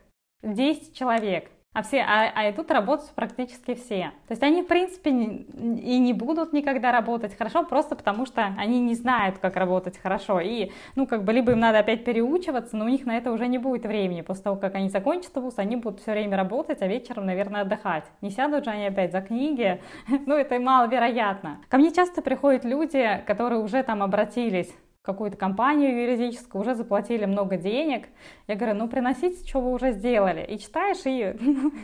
10 0.43 0.97
человек, 0.97 1.51
а, 1.75 1.83
все, 1.83 2.01
а, 2.01 2.33
а 2.35 2.51
идут 2.51 2.73
работать 2.73 3.11
практически 3.15 3.75
все. 3.75 4.11
То 4.27 4.33
есть 4.33 4.43
они, 4.43 4.63
в 4.63 4.67
принципе, 4.67 5.13
не, 5.13 5.47
и 5.81 5.99
не 5.99 6.13
будут 6.13 6.53
никогда 6.53 6.91
работать 6.91 7.37
хорошо, 7.37 7.63
просто 7.63 7.95
потому 7.95 8.27
что 8.27 8.53
они 8.59 8.81
не 8.81 8.97
знают, 8.97 9.39
как 9.39 9.55
работать 9.55 9.97
хорошо. 9.97 10.41
И, 10.41 10.73
ну, 10.97 11.07
как 11.07 11.23
бы, 11.23 11.33
либо 11.33 11.53
им 11.53 11.61
надо 11.61 11.79
опять 11.79 12.05
переучиваться, 12.05 12.77
но 12.77 12.87
у 12.87 12.89
них 12.89 13.07
на 13.07 13.17
это 13.17 13.31
уже 13.31 13.47
не 13.47 13.59
будет 13.59 13.87
времени. 13.87 14.23
После 14.23 14.43
того, 14.43 14.57
как 14.57 14.75
они 14.75 14.89
закончат 14.89 15.37
вуз, 15.37 15.55
они 15.59 15.77
будут 15.77 16.01
все 16.01 16.13
время 16.13 16.37
работать, 16.37 16.83
а 16.83 16.89
вечером, 16.89 17.27
наверное, 17.27 17.61
отдыхать. 17.61 18.05
Не 18.23 18.31
сядут 18.31 18.65
же 18.65 18.71
они 18.71 18.87
опять 18.87 19.13
за 19.13 19.21
книги. 19.21 19.81
ну, 20.27 20.35
это 20.35 20.59
маловероятно. 20.59 21.61
Ко 21.69 21.79
мне 21.79 21.93
часто 21.93 22.23
приходят 22.23 22.65
люди, 22.65 23.23
которые 23.25 23.61
уже 23.61 23.85
там 23.85 24.03
обратились 24.03 24.75
какую-то 25.03 25.37
компанию 25.37 26.03
юридическую, 26.03 26.61
уже 26.63 26.75
заплатили 26.75 27.25
много 27.25 27.57
денег. 27.57 28.09
Я 28.47 28.57
говорю, 28.57 28.75
ну 28.75 28.89
приносите, 28.89 29.47
что 29.47 29.61
вы 29.61 29.73
уже 29.73 29.93
сделали. 29.93 30.45
И 30.45 30.59
читаешь, 30.59 30.99
и 31.05 31.35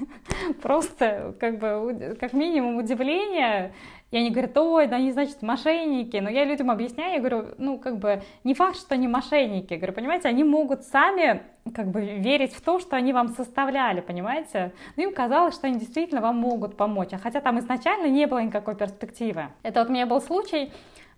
просто 0.62 1.34
как 1.40 1.58
бы 1.58 2.16
как 2.20 2.32
минимум 2.32 2.76
удивление. 2.76 3.72
И 4.14 4.16
они 4.16 4.30
говорят, 4.30 4.56
ой, 4.56 4.86
да 4.86 4.96
они, 4.96 5.10
значит, 5.10 5.42
мошенники. 5.42 6.16
Но 6.18 6.30
я 6.30 6.44
людям 6.44 6.70
объясняю, 6.70 7.14
я 7.14 7.18
говорю, 7.18 7.46
ну, 7.58 7.80
как 7.80 7.98
бы, 7.98 8.22
не 8.44 8.54
факт, 8.54 8.76
что 8.76 8.94
они 8.94 9.08
мошенники. 9.08 9.74
Говорю, 9.74 9.92
понимаете, 9.92 10.28
они 10.28 10.44
могут 10.44 10.84
сами, 10.84 11.42
как 11.74 11.88
бы, 11.88 12.00
верить 12.00 12.52
в 12.52 12.60
то, 12.60 12.78
что 12.78 12.94
они 12.94 13.12
вам 13.12 13.30
составляли, 13.30 14.02
понимаете? 14.02 14.72
Но 14.94 15.02
им 15.02 15.12
казалось, 15.12 15.56
что 15.56 15.66
они 15.66 15.80
действительно 15.80 16.20
вам 16.20 16.36
могут 16.36 16.76
помочь. 16.76 17.08
А 17.10 17.18
хотя 17.18 17.40
там 17.40 17.58
изначально 17.58 18.06
не 18.06 18.28
было 18.28 18.38
никакой 18.38 18.76
перспективы. 18.76 19.48
Это 19.64 19.80
вот 19.80 19.88
у 19.88 19.92
меня 19.92 20.06
был 20.06 20.20
случай, 20.20 20.70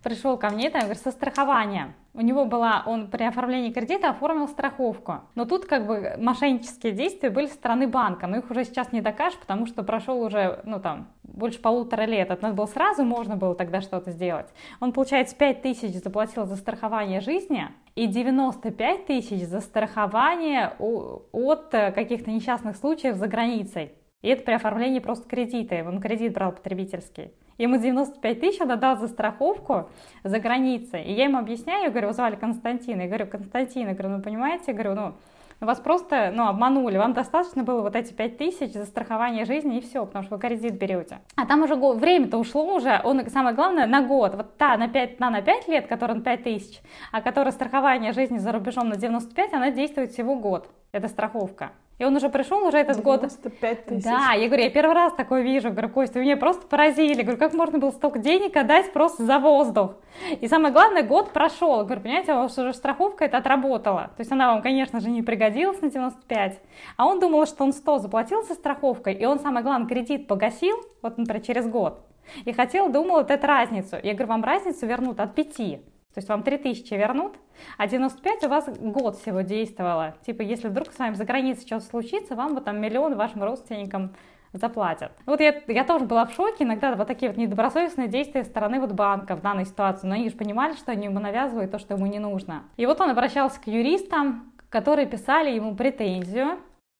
пришел 0.03 0.37
ко 0.37 0.49
мне, 0.49 0.69
там, 0.69 0.81
говорит, 0.81 1.01
со 1.01 1.11
страхования. 1.11 1.95
У 2.13 2.21
него 2.21 2.45
была, 2.45 2.83
он 2.87 3.11
при 3.11 3.23
оформлении 3.23 3.71
кредита 3.71 4.09
оформил 4.09 4.47
страховку. 4.47 5.21
Но 5.35 5.45
тут 5.45 5.65
как 5.65 5.85
бы 5.85 6.15
мошеннические 6.17 6.93
действия 6.93 7.29
были 7.29 7.45
со 7.45 7.53
стороны 7.53 7.87
банка. 7.87 8.25
Но 8.25 8.37
их 8.37 8.49
уже 8.49 8.63
сейчас 8.63 8.91
не 8.91 9.01
докажешь, 9.01 9.37
потому 9.39 9.67
что 9.67 9.83
прошел 9.83 10.21
уже, 10.21 10.61
ну 10.63 10.79
там, 10.79 11.09
больше 11.23 11.59
полутора 11.59 12.03
лет. 12.03 12.31
Это 12.31 12.41
надо 12.41 12.55
было 12.55 12.65
сразу, 12.65 13.03
можно 13.03 13.35
было 13.35 13.53
тогда 13.53 13.81
что-то 13.81 14.11
сделать. 14.11 14.47
Он, 14.79 14.93
получается, 14.93 15.35
5 15.35 15.61
тысяч 15.61 15.93
заплатил 16.01 16.45
за 16.45 16.55
страхование 16.55 17.21
жизни 17.21 17.67
и 17.93 18.07
95 18.07 19.05
тысяч 19.05 19.45
за 19.45 19.61
страхование 19.61 20.73
от 20.79 21.69
каких-то 21.69 22.31
несчастных 22.31 22.77
случаев 22.77 23.15
за 23.17 23.27
границей. 23.27 23.91
И 24.23 24.29
это 24.29 24.43
при 24.43 24.53
оформлении 24.53 24.99
просто 24.99 25.29
кредита. 25.29 25.83
Он 25.87 26.01
кредит 26.01 26.33
брал 26.33 26.51
потребительский. 26.51 27.31
Ему 27.57 27.77
95 27.77 28.39
тысяч 28.39 28.61
он 28.61 28.71
отдал 28.71 28.97
за 28.97 29.07
страховку 29.07 29.89
за 30.23 30.39
границей. 30.39 31.03
И 31.03 31.13
я 31.13 31.25
ему 31.25 31.37
объясняю, 31.37 31.85
я 31.85 31.89
говорю, 31.89 32.11
звали 32.11 32.35
Константин. 32.35 32.99
Я 32.99 33.07
говорю, 33.07 33.27
Константин, 33.27 33.87
я 33.87 33.93
говорю, 33.93 34.17
ну 34.17 34.21
понимаете, 34.21 34.65
я 34.67 34.73
говорю, 34.73 34.93
ну 34.95 35.13
вас 35.59 35.79
просто 35.79 36.31
ну, 36.35 36.47
обманули, 36.47 36.97
вам 36.97 37.13
достаточно 37.13 37.63
было 37.63 37.81
вот 37.81 37.95
эти 37.95 38.13
5 38.13 38.37
тысяч 38.37 38.73
за 38.73 38.85
страхование 38.85 39.45
жизни 39.45 39.77
и 39.77 39.81
все, 39.81 40.05
потому 40.05 40.23
что 40.23 40.35
вы 40.35 40.41
кредит 40.41 40.73
берете. 40.73 41.19
А 41.35 41.45
там 41.47 41.63
уже 41.63 41.75
время-то 41.75 42.37
ушло 42.37 42.75
уже, 42.75 43.01
он, 43.03 43.27
самое 43.29 43.55
главное, 43.55 43.87
на 43.87 44.01
год. 44.01 44.35
Вот 44.35 44.57
та 44.57 44.77
на 44.77 44.87
5, 44.87 45.19
на, 45.19 45.31
на 45.31 45.41
5 45.41 45.67
лет, 45.67 45.87
которая 45.87 46.17
на 46.17 46.23
5 46.23 46.43
тысяч, 46.43 46.79
а 47.11 47.21
которая 47.21 47.51
страхование 47.51 48.13
жизни 48.13 48.37
за 48.37 48.51
рубежом 48.51 48.89
на 48.89 48.97
95, 48.97 49.53
она 49.53 49.71
действует 49.71 50.11
всего 50.11 50.35
год. 50.35 50.69
Это 50.91 51.07
страховка. 51.07 51.71
И 51.97 52.05
он 52.05 52.15
уже 52.15 52.29
пришел, 52.29 52.63
уже 52.63 52.77
этот 52.77 52.97
95 52.97 53.89
год. 53.89 54.03
Да, 54.03 54.33
я 54.33 54.47
говорю, 54.47 54.63
я 54.63 54.69
первый 54.69 54.93
раз 54.93 55.13
такое 55.13 55.41
вижу. 55.41 55.71
Говорю, 55.71 55.89
Костя, 55.89 56.19
меня 56.19 56.37
просто 56.37 56.67
поразили. 56.67 57.23
Говорю, 57.23 57.39
как 57.39 57.53
можно 57.53 57.79
было 57.79 57.89
столько 57.89 58.19
денег 58.19 58.55
отдать 58.55 58.93
просто 58.93 59.25
за 59.25 59.39
воздух? 59.39 59.95
И 60.39 60.47
самое 60.47 60.71
главное, 60.71 61.01
год 61.01 61.31
прошел. 61.31 61.83
Говорю, 61.83 62.01
понимаете, 62.01 62.33
у 62.33 62.37
вас 62.37 62.57
уже 62.57 62.73
страховка 62.73 63.25
это 63.25 63.37
отработала. 63.37 64.11
То 64.15 64.21
есть 64.21 64.31
она 64.31 64.53
вам, 64.53 64.61
конечно 64.61 64.99
же, 64.99 65.09
не 65.09 65.23
пригодилась 65.23 65.81
на 65.81 65.89
95. 65.89 66.59
А 66.97 67.07
он 67.07 67.19
думал, 67.19 67.47
что 67.47 67.63
он 67.63 67.73
100 67.73 67.97
заплатил 67.97 68.43
за 68.43 68.53
страховкой, 68.53 69.15
и 69.15 69.25
он, 69.25 69.39
самое 69.39 69.63
главное, 69.63 69.87
кредит 69.87 70.27
погасил, 70.27 70.77
вот, 71.01 71.17
например, 71.17 71.41
через 71.41 71.67
год. 71.67 72.01
И 72.45 72.53
хотел, 72.53 72.89
думал 72.89 73.17
вот 73.17 73.31
эту 73.31 73.47
разницу. 73.47 73.97
Я 74.03 74.13
говорю, 74.13 74.27
вам 74.27 74.43
разницу 74.43 74.85
вернут 74.85 75.19
от 75.19 75.33
5. 75.33 75.79
То 76.17 76.19
есть 76.19 76.29
вам 76.29 76.41
3000 76.41 76.95
вернут, 76.95 77.35
а 77.77 77.87
95 77.87 78.45
у 78.45 78.49
вас 78.49 78.67
год 78.79 79.17
всего 79.17 79.41
действовало. 79.41 80.15
Типа, 80.25 80.41
если 80.41 80.67
вдруг 80.67 80.91
с 80.91 80.97
вами 80.97 81.13
за 81.13 81.25
границей 81.25 81.67
что-то 81.67 81.85
случится, 81.85 82.33
вам 82.33 82.55
вот 82.55 82.65
там 82.65 82.81
миллион 82.81 83.15
вашим 83.15 83.43
родственникам 83.43 84.15
заплатят. 84.51 85.11
Вот 85.27 85.41
я, 85.41 85.61
я 85.67 85.83
тоже 85.83 86.05
была 86.05 86.25
в 86.25 86.33
шоке, 86.33 86.63
иногда 86.63 86.95
вот 86.95 87.05
такие 87.05 87.29
вот 87.29 87.37
недобросовестные 87.37 88.07
действия 88.07 88.43
стороны 88.45 88.79
вот 88.79 88.93
банка 88.93 89.35
в 89.35 89.43
данной 89.43 89.65
ситуации, 89.65 90.07
но 90.07 90.15
они 90.15 90.29
же 90.29 90.35
понимали, 90.35 90.73
что 90.73 90.91
они 90.91 91.05
ему 91.05 91.19
навязывают 91.19 91.69
то, 91.69 91.77
что 91.77 91.93
ему 91.93 92.07
не 92.07 92.17
нужно. 92.17 92.63
И 92.77 92.87
вот 92.87 92.99
он 92.99 93.11
обращался 93.11 93.61
к 93.61 93.67
юристам, 93.67 94.51
которые 94.71 95.05
писали 95.05 95.51
ему 95.51 95.75
претензию, 95.75 96.57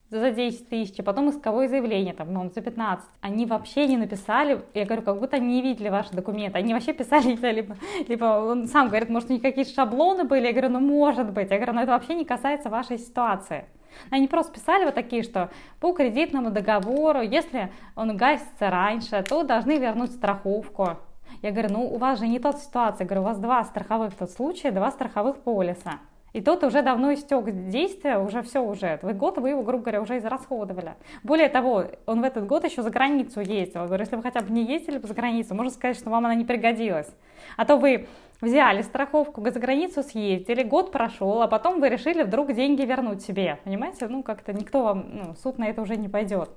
за 0.10 0.32
10 0.32 0.70
тысяч, 0.70 1.00
а 1.00 1.04
потом 1.04 1.30
исковое 1.30 1.67
заявление, 1.67 2.13
там, 2.13 2.34
ну, 2.34 2.50
за 2.50 2.62
15. 2.62 3.06
Они 3.22 3.46
вообще 3.46 3.88
не 3.88 3.98
написали, 3.98 4.62
я 4.74 4.86
говорю, 4.86 5.02
как 5.02 5.20
будто 5.20 5.36
они 5.36 5.56
не 5.56 5.62
видели 5.62 5.89
ваши 5.89 6.13
документы. 6.13 6.58
Они 6.58 6.74
вообще 6.74 6.93
писали, 6.93 7.36
либо, 7.36 7.76
либо 8.08 8.26
он 8.26 8.67
сам 8.67 8.88
говорит, 8.88 9.10
может, 9.10 9.30
у 9.30 9.34
них 9.34 9.41
какие-то 9.41 9.72
шаблоны 9.72 10.24
были. 10.24 10.48
Я 10.48 10.54
говорю, 10.54 10.70
ну, 10.70 10.80
может 10.80 11.32
быть. 11.32 11.52
Я 11.52 11.58
говорю, 11.58 11.74
но 11.74 11.82
это 11.82 11.91
вообще 11.91 12.13
не 12.13 12.26
касается 12.26 12.70
вашей 12.70 13.00
ситуации. 13.00 13.65
Они 14.10 14.28
просто 14.28 14.54
писали 14.54 14.86
вот 14.86 14.96
такие, 14.96 15.24
что 15.24 15.50
по 15.80 15.93
кредитному 15.93 16.52
договору, 16.52 17.22
если 17.22 17.72
он 17.96 18.15
гасится 18.15 18.70
раньше, 18.70 19.24
то 19.28 19.43
должны 19.43 19.78
вернуть 19.78 20.12
страховку. 20.12 20.98
Я 21.41 21.52
говорю, 21.52 21.70
ну 21.72 21.93
у 21.93 21.98
вас 21.98 22.20
же 22.20 22.28
не 22.28 22.39
тот 22.39 22.60
ситуация, 22.60 23.04
я 23.04 23.08
говорю, 23.08 23.22
у 23.22 23.26
вас 23.26 23.39
два 23.39 23.63
страховых 23.63 24.13
тот 24.15 24.32
случай, 24.32 24.72
два 24.72 24.91
страховых 24.91 25.38
полиса. 25.38 26.00
И 26.34 26.42
тот 26.42 26.63
уже 26.63 26.82
давно 26.82 27.13
истек 27.13 27.46
действия, 27.70 28.18
уже 28.20 28.42
все 28.42 28.62
уже. 28.62 29.00
Вы 29.02 29.13
год 29.13 29.38
вы 29.38 29.50
его, 29.50 29.63
грубо 29.63 29.84
говоря, 29.84 30.02
уже 30.02 30.18
израсходовали. 30.18 30.96
Более 31.24 31.50
того, 31.50 31.86
он 32.06 32.22
в 32.22 32.24
этот 32.24 32.46
год 32.46 32.63
еще 32.63 32.84
за 32.84 32.90
границу 32.90 33.40
ездил. 33.40 33.82
Я 33.82 33.88
говорю, 33.88 34.04
если 34.04 34.16
вы 34.16 34.24
хотя 34.24 34.42
бы 34.42 34.52
не 34.52 34.63
ездили 34.63 34.98
бы 34.98 35.08
за 35.08 35.13
границу, 35.13 35.56
можно 35.56 35.72
сказать, 35.72 35.98
что 35.98 36.10
вам 36.10 36.26
она 36.26 36.36
не 36.36 36.46
пригодилась. 36.46 37.10
А 37.56 37.66
то 37.66 37.78
вы 37.78 38.08
взяли 38.42 38.82
страховку, 38.82 39.42
за 39.50 39.60
границу 39.60 40.04
съездили, 40.04 40.63
год 40.63 40.92
прошел, 40.92 41.42
а 41.42 41.48
потом 41.48 41.80
вы 41.80 41.90
решили 41.90 42.24
вдруг 42.24 42.54
деньги 42.54 42.84
вернуть 42.84 43.24
себе. 43.24 43.60
Понимаете? 43.63 44.08
Ну, 44.08 44.22
как-то 44.22 44.54
никто 44.54 44.84
вам, 44.84 45.06
ну, 45.12 45.36
суд 45.36 45.58
на 45.58 45.68
это 45.68 45.82
уже 45.82 45.96
не 45.96 46.10
пойдет. 46.10 46.50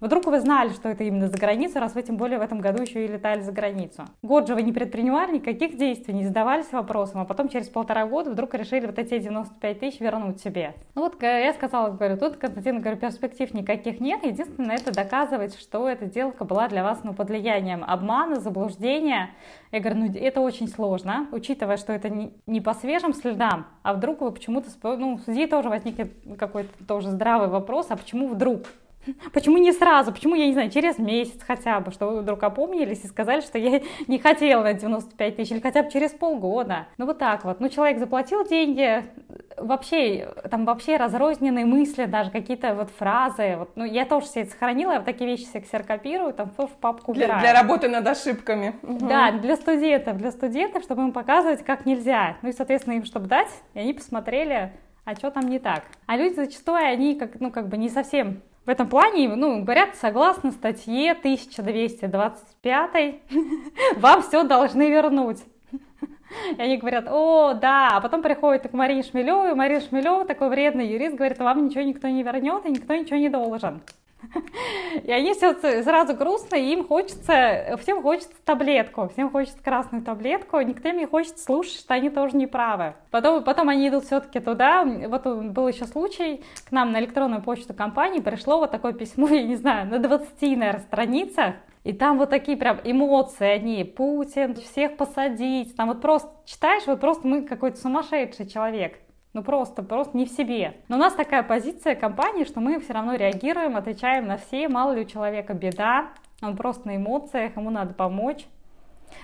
Вдруг 0.00 0.26
вы 0.26 0.38
знали, 0.38 0.68
что 0.68 0.88
это 0.88 1.02
именно 1.02 1.28
за 1.28 1.36
границу, 1.36 1.80
раз 1.80 1.96
вы 1.96 2.02
тем 2.02 2.16
более 2.16 2.38
в 2.38 2.42
этом 2.42 2.60
году 2.60 2.82
еще 2.82 3.04
и 3.04 3.08
летали 3.08 3.40
за 3.40 3.50
границу. 3.50 4.04
Год 4.22 4.46
же 4.46 4.54
вы 4.54 4.62
не 4.62 4.72
предпринимали 4.72 5.32
никаких 5.38 5.76
действий, 5.76 6.14
не 6.14 6.24
задавались 6.24 6.70
вопросом, 6.70 7.20
а 7.20 7.24
потом 7.24 7.48
через 7.48 7.68
полтора 7.68 8.06
года 8.06 8.30
вдруг 8.30 8.54
решили 8.54 8.86
вот 8.86 8.96
эти 8.96 9.18
95 9.18 9.80
тысяч 9.80 9.98
вернуть 9.98 10.40
себе. 10.40 10.74
Ну 10.94 11.02
вот 11.02 11.20
я 11.20 11.52
сказала, 11.52 11.90
говорю, 11.90 12.16
тут, 12.16 12.36
Константин, 12.36 12.80
говорю, 12.80 12.96
перспектив 12.96 13.52
никаких 13.52 13.98
нет, 13.98 14.24
единственное, 14.24 14.76
это 14.76 14.92
доказывает, 14.92 15.54
что 15.54 15.88
эта 15.88 16.06
сделка 16.06 16.44
была 16.44 16.68
для 16.68 16.84
вас 16.84 17.00
ну, 17.02 17.12
под 17.12 17.30
влиянием 17.30 17.82
обмана, 17.84 18.38
заблуждения. 18.38 19.30
Я 19.72 19.80
говорю, 19.80 19.98
ну 19.98 20.14
это 20.14 20.40
очень 20.40 20.68
сложно, 20.68 21.26
учитывая, 21.32 21.76
что 21.76 21.92
это 21.92 22.08
не, 22.08 22.32
не 22.46 22.60
по 22.60 22.72
свежим 22.74 23.12
следам, 23.14 23.66
а 23.82 23.94
вдруг 23.94 24.20
вы 24.20 24.30
почему-то, 24.30 24.68
ну, 24.96 25.16
в 25.16 25.22
суде 25.22 25.48
тоже 25.48 25.68
возникнет 25.68 26.12
какой-то 26.38 26.84
тоже 26.86 27.10
здравый 27.10 27.48
вопрос, 27.48 27.86
а 27.90 27.96
почему 27.96 28.28
вдруг? 28.28 28.68
Почему 29.32 29.58
не 29.58 29.72
сразу? 29.72 30.12
Почему, 30.12 30.34
я 30.34 30.46
не 30.46 30.52
знаю, 30.52 30.70
через 30.70 30.98
месяц 30.98 31.40
хотя 31.46 31.80
бы, 31.80 31.90
что 31.90 32.08
вы 32.08 32.20
вдруг 32.20 32.42
опомнились 32.42 33.04
и 33.04 33.06
сказали, 33.06 33.40
что 33.40 33.58
я 33.58 33.80
не 34.06 34.18
хотела 34.18 34.62
на 34.62 34.74
95 34.74 35.36
тысяч, 35.36 35.52
или 35.52 35.60
хотя 35.60 35.82
бы 35.82 35.90
через 35.90 36.10
полгода. 36.10 36.86
Ну 36.96 37.06
вот 37.06 37.18
так 37.18 37.44
вот. 37.44 37.60
Ну 37.60 37.68
человек 37.68 37.98
заплатил 37.98 38.46
деньги, 38.46 39.04
вообще, 39.56 40.32
там 40.50 40.64
вообще 40.64 40.96
разрозненные 40.96 41.64
мысли, 41.64 42.04
даже 42.04 42.30
какие-то 42.30 42.74
вот 42.74 42.90
фразы. 42.90 43.56
Вот, 43.58 43.70
ну 43.76 43.84
я 43.84 44.04
тоже 44.04 44.26
все 44.26 44.40
это 44.40 44.52
сохранила, 44.52 44.92
я 44.92 44.98
вот 44.98 45.06
такие 45.06 45.28
вещи 45.28 45.44
все 45.44 45.60
ксерокопирую, 45.60 46.32
там 46.32 46.50
в 46.56 46.68
папку 46.80 47.12
убираю. 47.12 47.40
Для, 47.40 47.52
для 47.52 47.60
работы 47.60 47.88
над 47.88 48.06
ошибками. 48.06 48.74
Да, 48.82 49.32
для 49.32 49.56
студентов, 49.56 50.18
для 50.18 50.30
студентов, 50.30 50.82
чтобы 50.82 51.02
им 51.02 51.12
показывать, 51.12 51.64
как 51.64 51.86
нельзя. 51.86 52.36
Ну 52.42 52.48
и, 52.48 52.52
соответственно, 52.52 52.94
им 52.94 53.04
чтобы 53.04 53.26
дать, 53.26 53.48
и 53.74 53.80
они 53.80 53.92
посмотрели, 53.92 54.72
а 55.04 55.14
что 55.14 55.30
там 55.30 55.48
не 55.48 55.58
так. 55.58 55.84
А 56.06 56.16
люди 56.16 56.34
зачастую, 56.34 56.78
они 56.78 57.14
как, 57.14 57.40
ну, 57.40 57.50
как 57.50 57.68
бы 57.68 57.76
не 57.76 57.88
совсем 57.88 58.42
В 58.68 58.70
этом 58.70 58.86
плане, 58.86 59.28
ну, 59.28 59.62
говорят, 59.62 59.94
согласно 59.94 60.52
статье 60.52 61.12
1225, 61.12 63.14
вам 63.96 64.22
все 64.22 64.42
должны 64.42 64.90
вернуть. 64.90 65.42
И 66.54 66.60
они 66.60 66.76
говорят, 66.76 67.06
о, 67.08 67.54
да, 67.54 67.92
а 67.94 68.02
потом 68.02 68.20
приходит 68.20 68.68
к 68.68 68.74
Марине 68.74 69.04
Шмелевой, 69.04 69.52
и 69.52 69.54
Мария 69.54 69.80
Шмелева, 69.80 70.26
такой 70.26 70.50
вредный 70.50 70.86
юрист, 70.86 71.16
говорит, 71.16 71.38
вам 71.38 71.64
ничего 71.64 71.80
никто 71.80 72.08
не 72.08 72.22
вернет, 72.22 72.66
и 72.66 72.70
никто 72.70 72.94
ничего 72.94 73.16
не 73.16 73.30
должен. 73.30 73.80
И 75.04 75.12
они 75.12 75.32
все 75.32 75.54
сразу 75.82 76.14
грустно, 76.14 76.56
им 76.56 76.86
хочется, 76.86 77.76
всем 77.80 78.02
хочется 78.02 78.34
таблетку, 78.44 79.08
всем 79.08 79.30
хочется 79.30 79.62
красную 79.62 80.02
таблетку, 80.02 80.60
никто 80.60 80.90
не 80.90 81.06
хочет 81.06 81.38
слушать, 81.38 81.78
что 81.78 81.94
они 81.94 82.10
тоже 82.10 82.36
не 82.36 82.46
правы. 82.46 82.94
Потом, 83.10 83.44
потом 83.44 83.68
они 83.68 83.88
идут 83.88 84.04
все-таки 84.04 84.40
туда, 84.40 84.84
вот 84.84 85.24
был 85.24 85.68
еще 85.68 85.86
случай, 85.86 86.44
к 86.68 86.72
нам 86.72 86.92
на 86.92 87.00
электронную 87.00 87.42
почту 87.42 87.74
компании 87.74 88.20
пришло 88.20 88.58
вот 88.58 88.70
такое 88.70 88.92
письмо, 88.92 89.28
я 89.30 89.42
не 89.42 89.56
знаю, 89.56 89.88
на 89.88 89.98
20, 89.98 90.40
наверное, 90.42 90.80
страницах, 90.80 91.54
и 91.84 91.92
там 91.92 92.18
вот 92.18 92.30
такие 92.30 92.58
прям 92.58 92.80
эмоции 92.84 93.46
одни, 93.46 93.84
Путин, 93.84 94.54
всех 94.56 94.96
посадить, 94.96 95.76
там 95.76 95.88
вот 95.88 96.00
просто 96.00 96.30
читаешь, 96.44 96.86
вот 96.86 97.00
просто 97.00 97.26
мы 97.26 97.42
какой-то 97.42 97.78
сумасшедший 97.78 98.46
человек. 98.46 98.98
Ну 99.38 99.44
просто, 99.44 99.84
просто 99.84 100.16
не 100.16 100.24
в 100.24 100.30
себе. 100.30 100.74
Но 100.88 100.96
у 100.96 100.98
нас 100.98 101.14
такая 101.14 101.44
позиция 101.44 101.94
компании, 101.94 102.42
что 102.42 102.58
мы 102.58 102.80
все 102.80 102.92
равно 102.92 103.14
реагируем, 103.14 103.76
отвечаем 103.76 104.26
на 104.26 104.36
все, 104.36 104.68
мало 104.68 104.94
ли 104.94 105.02
у 105.02 105.04
человека 105.04 105.54
беда, 105.54 106.08
он 106.42 106.56
просто 106.56 106.88
на 106.88 106.96
эмоциях, 106.96 107.56
ему 107.56 107.70
надо 107.70 107.94
помочь. 107.94 108.46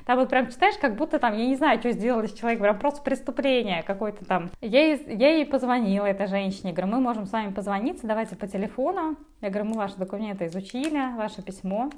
Там 0.07 0.21
вот 0.21 0.29
прям 0.29 0.53
читаешь, 0.53 0.77
как 0.81 0.95
будто 0.95 1.19
там, 1.19 1.37
я 1.37 1.45
не 1.47 1.57
знаю, 1.57 1.81
что 1.81 1.91
сделали 1.91 2.29
с 2.29 2.33
человеком, 2.33 2.63
прям 2.63 2.79
просто 2.79 3.03
преступление 3.03 3.83
какое-то 3.83 4.25
там. 4.25 4.51
Я 4.61 4.87
ей, 4.87 5.05
я 5.17 5.35
ей 5.35 5.47
позвонила, 5.47 6.07
этой 6.07 6.29
женщине, 6.29 6.73
говорю, 6.73 6.93
мы 6.93 7.01
можем 7.01 7.27
с 7.27 7.33
вами 7.33 7.53
позвониться, 7.53 8.07
давайте 8.07 8.37
по 8.37 8.47
телефону. 8.47 9.17
Я 9.41 9.51
говорю, 9.51 9.71
мы 9.71 9.77
ваши 9.79 9.97
документы 9.97 10.47
изучили, 10.47 11.17
ваше 11.17 11.43
письмо. 11.43 11.91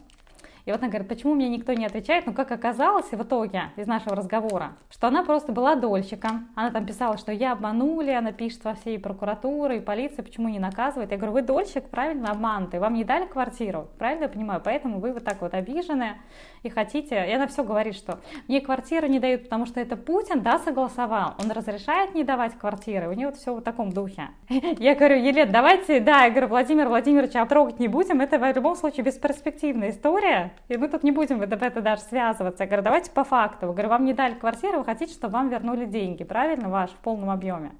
И 0.67 0.73
вот 0.73 0.81
она 0.81 0.89
говорит, 0.89 1.09
почему 1.09 1.35
мне 1.35 1.49
никто 1.49 1.73
не 1.75 1.87
отвечает? 1.87 2.27
Ну, 2.27 2.35
как 2.35 2.51
оказалось 2.51 3.11
в 3.13 3.23
итоге 3.23 3.71
из 3.77 3.87
нашего 3.87 4.17
разговора, 4.17 4.73
что 4.91 5.07
она 5.07 5.23
просто 5.23 5.53
была 5.53 5.77
дольщиком. 5.77 6.49
Она 6.57 6.73
там 6.73 6.85
писала, 6.85 7.17
что 7.19 7.31
я 7.31 7.53
обманули, 7.53 8.11
она 8.11 8.33
пишет 8.33 8.65
во 8.65 8.75
всей 8.75 8.99
прокуратуры 8.99 9.77
и 9.77 9.81
полиции, 9.81 10.23
почему 10.23 10.49
не 10.49 10.59
наказывает. 10.59 11.13
Я 11.13 11.19
говорю, 11.19 11.35
вы 11.35 11.43
дольщик, 11.43 11.85
правильно, 11.85 12.33
обманутый, 12.33 12.81
вам 12.81 12.95
не 12.95 13.05
дали 13.05 13.27
квартиру, 13.27 13.87
правильно 13.97 14.25
я 14.25 14.29
понимаю? 14.29 14.61
Поэтому 14.63 14.99
вы 14.99 15.13
вот 15.13 15.25
так 15.25 15.41
вот 15.41 15.55
обижены 15.55 16.17
и 16.65 16.69
хотите. 16.69 17.25
И 17.29 17.33
она 17.33 17.47
все 17.47 17.63
говорит, 17.63 17.95
что 17.95 18.19
мне 18.49 18.61
квартиры 18.61 19.09
не 19.09 19.21
дают, 19.21 19.45
потому 19.45 19.67
что 19.67 19.79
это 19.79 19.97
Путин, 19.97 20.43
да, 20.43 20.59
согласовал. 20.59 21.35
Он 21.41 21.49
разрешает 21.53 22.13
не 22.17 22.25
давать 22.25 22.59
квартиры. 22.59 23.09
У 23.09 23.13
нее 23.13 23.29
вот 23.29 23.37
все 23.37 23.55
в 23.55 23.61
таком 23.61 23.93
духе. 23.93 24.31
Я 24.49 24.97
говорю, 24.97 25.17
Елена, 25.17 25.53
давайте, 25.53 26.01
да, 26.01 26.25
я 26.25 26.31
говорю, 26.31 26.49
Владимир 26.49 26.89
Владимирович, 26.89 27.37
а 27.37 27.47
трогать 27.47 27.79
не 27.79 27.87
будем. 27.87 28.21
Это 28.21 28.39
в 28.39 28.57
любом 28.57 28.75
случае 28.75 29.05
бесперспективная 29.05 29.91
история. 29.91 30.53
И 30.69 30.77
мы 30.77 30.89
тут 30.89 31.03
не 31.03 31.13
будем 31.13 31.39
в 31.39 31.43
это 31.43 31.81
даже 31.81 32.03
связываться. 32.03 32.65
Я 32.65 32.67
говорю, 32.67 32.83
давайте 32.83 33.11
по 33.11 33.25
факту. 33.25 33.67
Я 33.67 33.73
говорю, 33.73 33.89
вам 33.89 34.05
не 34.05 34.13
дали 34.13 34.35
квартиру, 34.35 34.79
вы 34.79 34.85
хотите, 34.85 35.13
чтобы 35.13 35.35
вам 35.35 35.49
вернули 35.49 35.85
деньги, 35.85 36.25
правильно, 36.25 36.69
ваш 36.69 36.91
в 36.91 36.97
полном 36.97 37.31
объеме? 37.31 37.73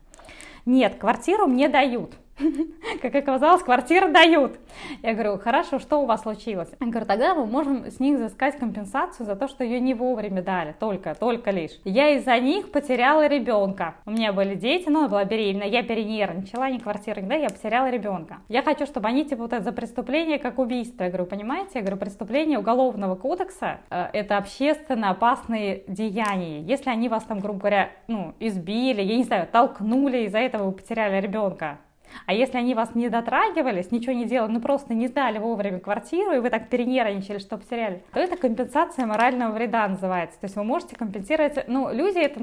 Нет, 0.65 0.97
квартиру 0.97 1.47
мне 1.47 1.69
дают. 1.69 2.15
Как 3.03 3.15
оказалось, 3.15 3.63
квартиры 3.63 4.09
дают. 4.13 4.59
Я 5.03 5.15
говорю, 5.15 5.39
хорошо, 5.39 5.79
что 5.79 6.03
у 6.03 6.07
вас 6.07 6.23
случилось? 6.23 6.69
Я 6.81 6.87
говорю, 6.87 7.07
тогда 7.07 7.35
мы 7.35 7.47
можем 7.47 7.87
с 7.87 7.99
них 7.99 8.19
взыскать 8.19 8.59
компенсацию 8.59 9.27
за 9.27 9.37
то, 9.37 9.49
что 9.49 9.65
ее 9.65 9.81
не 9.81 9.95
вовремя 9.95 10.43
дали, 10.43 10.75
только, 10.79 11.15
только 11.15 11.51
лишь. 11.51 11.73
Я 11.85 12.11
из-за 12.11 12.39
них 12.39 12.71
потеряла 12.71 13.27
ребенка. 13.27 13.95
У 14.05 14.11
меня 14.11 14.33
были 14.33 14.55
дети, 14.55 14.89
но 14.89 15.01
она 15.01 15.09
была 15.09 15.25
беременна, 15.25 15.65
я 15.65 15.83
перенервничала, 15.83 16.69
не 16.71 16.79
квартира, 16.79 17.21
да, 17.23 17.35
я 17.35 17.49
потеряла 17.49 17.91
ребенка. 17.91 18.39
Я 18.49 18.63
хочу, 18.63 18.87
чтобы 18.87 19.09
они, 19.09 19.25
типа, 19.25 19.43
вот 19.43 19.53
это 19.53 19.63
за 19.63 19.73
преступление, 19.73 20.39
как 20.39 20.59
убийство. 20.59 21.05
Я 21.05 21.11
говорю, 21.11 21.27
понимаете? 21.27 21.71
Я 21.75 21.81
говорю, 21.81 21.97
преступление 21.97 22.59
уголовного 22.59 23.15
кодекса 23.15 23.81
э, 23.91 24.09
это 24.13 24.37
общественно 24.37 25.11
опасные 25.11 25.85
деяния. 25.89 26.61
Если 26.61 26.91
они 26.91 27.09
вас 27.09 27.25
там, 27.25 27.39
грубо 27.41 27.61
говоря, 27.61 27.91
ну, 28.09 28.35
избили, 28.41 29.01
я 29.01 29.17
не 29.17 29.25
знаю, 29.25 29.49
толкнули, 29.51 30.27
из-за 30.27 30.39
этого 30.39 30.65
вы 30.65 30.73
потеряли 30.73 31.21
ребенка, 31.21 31.79
а 32.27 32.33
если 32.33 32.59
они 32.59 32.75
вас 32.75 32.95
не 32.95 33.09
дотрагивались, 33.09 33.91
ничего 33.91 34.13
не 34.13 34.25
делали, 34.25 34.53
ну 34.53 34.61
просто 34.61 34.95
не 34.95 35.09
сдали 35.09 35.39
вовремя 35.39 35.81
квартиру, 35.81 36.33
и 36.33 36.39
вы 36.39 36.51
так 36.51 36.69
перенервничали, 36.69 37.39
что 37.39 37.57
потеряли, 37.59 38.03
то 38.13 38.21
это 38.21 38.37
компенсация 38.37 39.07
морального 39.07 39.53
вреда 39.53 39.87
называется. 39.89 40.39
То 40.41 40.47
есть 40.47 40.57
вы 40.57 40.65
можете 40.65 40.97
компенсировать, 40.97 41.69
ну, 41.69 41.93
люди 41.93 42.19
это 42.19 42.41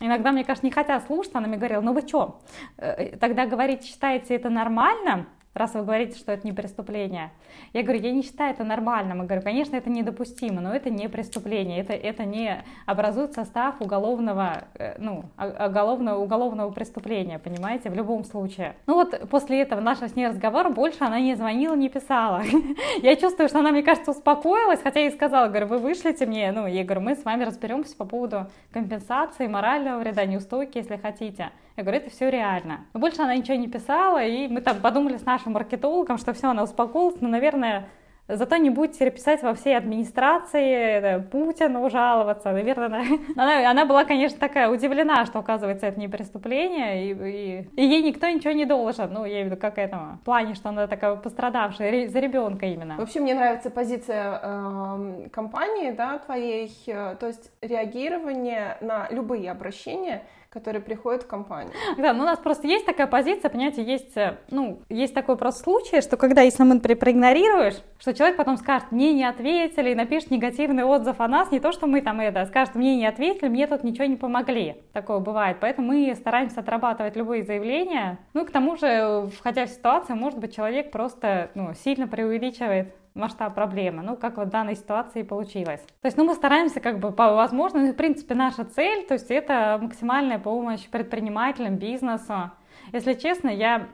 иногда, 0.00 0.32
мне 0.32 0.44
кажется, 0.44 0.66
не 0.66 0.72
хотят 0.72 1.04
слушать, 1.06 1.34
она 1.34 1.48
мне 1.48 1.56
говорила, 1.56 1.80
ну 1.80 1.92
вы 1.92 2.02
что, 2.02 2.40
э, 2.76 3.16
тогда 3.16 3.46
говорить, 3.46 3.84
считаете 3.84 4.34
это 4.34 4.50
нормально, 4.50 5.26
раз 5.54 5.74
вы 5.74 5.82
говорите, 5.82 6.18
что 6.18 6.32
это 6.32 6.46
не 6.46 6.52
преступление. 6.52 7.30
Я 7.72 7.82
говорю, 7.82 8.00
я 8.00 8.12
не 8.12 8.22
считаю 8.22 8.52
это 8.52 8.64
нормальным. 8.64 9.18
Я 9.18 9.24
говорю, 9.24 9.42
конечно, 9.42 9.76
это 9.76 9.88
недопустимо, 9.88 10.60
но 10.60 10.74
это 10.74 10.90
не 10.90 11.08
преступление, 11.08 11.80
это, 11.80 11.92
это 11.92 12.24
не 12.24 12.64
образует 12.86 13.32
состав 13.32 13.80
уголовного, 13.80 14.64
э, 14.74 14.96
ну, 14.98 15.24
уголовного, 15.38 16.18
уголовного 16.18 16.70
преступления, 16.70 17.38
понимаете, 17.38 17.90
в 17.90 17.94
любом 17.94 18.24
случае. 18.24 18.74
Ну 18.86 18.94
вот 18.94 19.28
после 19.30 19.62
этого 19.62 19.80
нашего 19.80 20.08
с 20.08 20.16
ней 20.16 20.28
разговора 20.28 20.70
больше 20.70 20.98
она 21.00 21.20
не 21.20 21.34
звонила, 21.34 21.74
не 21.74 21.88
писала. 21.88 22.42
Я 23.02 23.16
чувствую, 23.16 23.48
что 23.48 23.60
она, 23.60 23.70
мне 23.70 23.82
кажется, 23.82 24.10
успокоилась, 24.10 24.80
хотя 24.82 25.00
я 25.00 25.06
ей 25.06 25.12
сказала, 25.12 25.48
говорю, 25.48 25.66
вы 25.66 25.78
вышлите 25.78 26.26
мне, 26.26 26.50
ну, 26.52 26.66
я 26.66 26.84
говорю, 26.84 27.00
мы 27.02 27.14
с 27.14 27.24
вами 27.24 27.44
разберемся 27.44 27.96
по 27.96 28.04
поводу 28.04 28.46
компенсации, 28.72 29.46
морального 29.46 30.00
вреда, 30.00 30.24
неустойки, 30.24 30.78
если 30.78 30.96
хотите. 30.96 31.50
Я 31.76 31.82
говорю, 31.82 31.98
это 31.98 32.10
все 32.10 32.30
реально. 32.30 32.86
Но 32.92 33.00
больше 33.00 33.22
она 33.22 33.34
ничего 33.34 33.56
не 33.56 33.68
писала, 33.68 34.24
и 34.24 34.48
мы 34.48 34.60
там 34.60 34.80
подумали 34.80 35.16
с 35.16 35.24
нашим 35.24 35.52
маркетологом, 35.52 36.18
что 36.18 36.32
все, 36.32 36.48
она 36.48 36.62
успокоилась, 36.62 37.20
но, 37.20 37.28
наверное, 37.28 37.88
Зато 38.26 38.56
не 38.56 38.70
будете 38.70 39.10
писать 39.10 39.42
во 39.42 39.52
всей 39.52 39.76
администрации 39.76 41.20
Путину 41.30 41.90
жаловаться. 41.90 42.52
Наверное, 42.52 43.04
она, 43.36 43.70
она 43.70 43.84
была, 43.84 44.04
конечно, 44.04 44.38
такая 44.38 44.70
удивлена, 44.70 45.26
что, 45.26 45.40
оказывается, 45.40 45.86
это 45.86 46.00
не 46.00 46.08
преступление, 46.08 47.04
и, 47.04 47.12
и, 47.12 47.68
и 47.76 47.84
ей 47.84 48.02
никто 48.02 48.26
ничего 48.26 48.52
не 48.52 48.64
должен. 48.64 49.12
Ну, 49.12 49.26
я 49.26 49.32
имею 49.32 49.48
в 49.48 49.50
виду, 49.50 49.60
как 49.60 49.76
этому. 49.76 50.16
В 50.22 50.24
плане, 50.24 50.54
что 50.54 50.70
она 50.70 50.86
такая 50.86 51.16
пострадавшая 51.16 52.08
за 52.08 52.18
ребенка 52.18 52.64
именно. 52.64 52.96
Вообще, 52.96 53.20
мне 53.20 53.34
нравится 53.34 53.70
позиция 53.70 54.40
э, 54.42 55.28
компании, 55.30 55.90
да, 55.90 56.18
твоей, 56.18 56.72
э, 56.86 57.16
то 57.20 57.26
есть 57.26 57.52
реагирование 57.60 58.78
на 58.80 59.06
любые 59.10 59.50
обращения— 59.50 60.22
которые 60.54 60.80
приходят 60.80 61.24
в 61.24 61.26
компанию. 61.26 61.72
Да, 61.98 62.12
ну 62.12 62.22
у 62.22 62.26
нас 62.26 62.38
просто 62.38 62.68
есть 62.68 62.86
такая 62.86 63.08
позиция, 63.08 63.50
понимаете, 63.50 63.82
есть, 63.82 64.16
э, 64.16 64.38
ну, 64.50 64.78
есть 64.88 65.12
такой 65.12 65.36
просто 65.36 65.64
случай, 65.64 66.00
что 66.00 66.16
когда, 66.16 66.42
если 66.42 66.62
мы, 66.62 66.74
например, 66.74 66.96
проигнорируешь, 66.98 67.74
что 67.98 68.14
человек 68.14 68.36
потом 68.36 68.56
скажет, 68.56 68.92
мне 68.92 69.12
не 69.12 69.24
ответили, 69.24 69.90
и 69.90 69.94
напишет 69.94 70.30
негативный 70.30 70.84
отзыв 70.84 71.20
о 71.20 71.28
нас, 71.28 71.50
не 71.50 71.58
то, 71.58 71.72
что 71.72 71.88
мы 71.88 72.00
там 72.02 72.20
это, 72.20 72.42
а 72.42 72.46
скажет, 72.46 72.76
мне 72.76 72.96
не 72.96 73.06
ответили, 73.06 73.48
мне 73.48 73.66
тут 73.66 73.82
ничего 73.82 74.04
не 74.04 74.16
помогли. 74.16 74.76
Такое 74.92 75.18
бывает, 75.18 75.56
поэтому 75.60 75.88
мы 75.88 76.14
стараемся 76.14 76.60
отрабатывать 76.60 77.16
любые 77.16 77.42
заявления. 77.42 78.18
Ну 78.32 78.44
и 78.44 78.46
к 78.46 78.52
тому 78.52 78.76
же, 78.76 79.28
входя 79.36 79.66
в 79.66 79.70
ситуацию, 79.70 80.16
может 80.16 80.38
быть, 80.38 80.54
человек 80.54 80.92
просто, 80.92 81.50
ну, 81.54 81.74
сильно 81.74 82.06
преувеличивает 82.06 82.94
масштаб 83.14 83.54
проблемы, 83.54 84.02
ну, 84.02 84.16
как 84.16 84.36
вот 84.36 84.48
в 84.48 84.50
данной 84.50 84.74
ситуации 84.74 85.22
получилось. 85.22 85.80
То 86.02 86.06
есть, 86.06 86.16
ну, 86.16 86.24
мы 86.24 86.34
стараемся 86.34 86.80
как 86.80 86.98
бы 86.98 87.12
по 87.12 87.34
возможности, 87.34 87.92
в 87.92 87.96
принципе, 87.96 88.34
наша 88.34 88.64
цель, 88.64 89.06
то 89.06 89.14
есть 89.14 89.30
это 89.30 89.78
максимальная 89.80 90.38
помощь 90.38 90.86
предпринимателям, 90.88 91.76
бизнесу. 91.76 92.50
Если 92.92 93.14
честно, 93.14 93.48
я, 93.48 93.88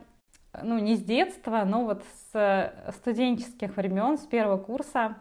ну, 0.63 0.79
не 0.79 0.97
с 0.97 1.03
детства, 1.03 1.65
но 1.67 1.85
вот 1.85 2.03
с 2.33 2.73
студенческих 2.97 3.77
времен, 3.77 4.17
с 4.17 4.27
первого 4.27 4.57
курса, 4.57 5.17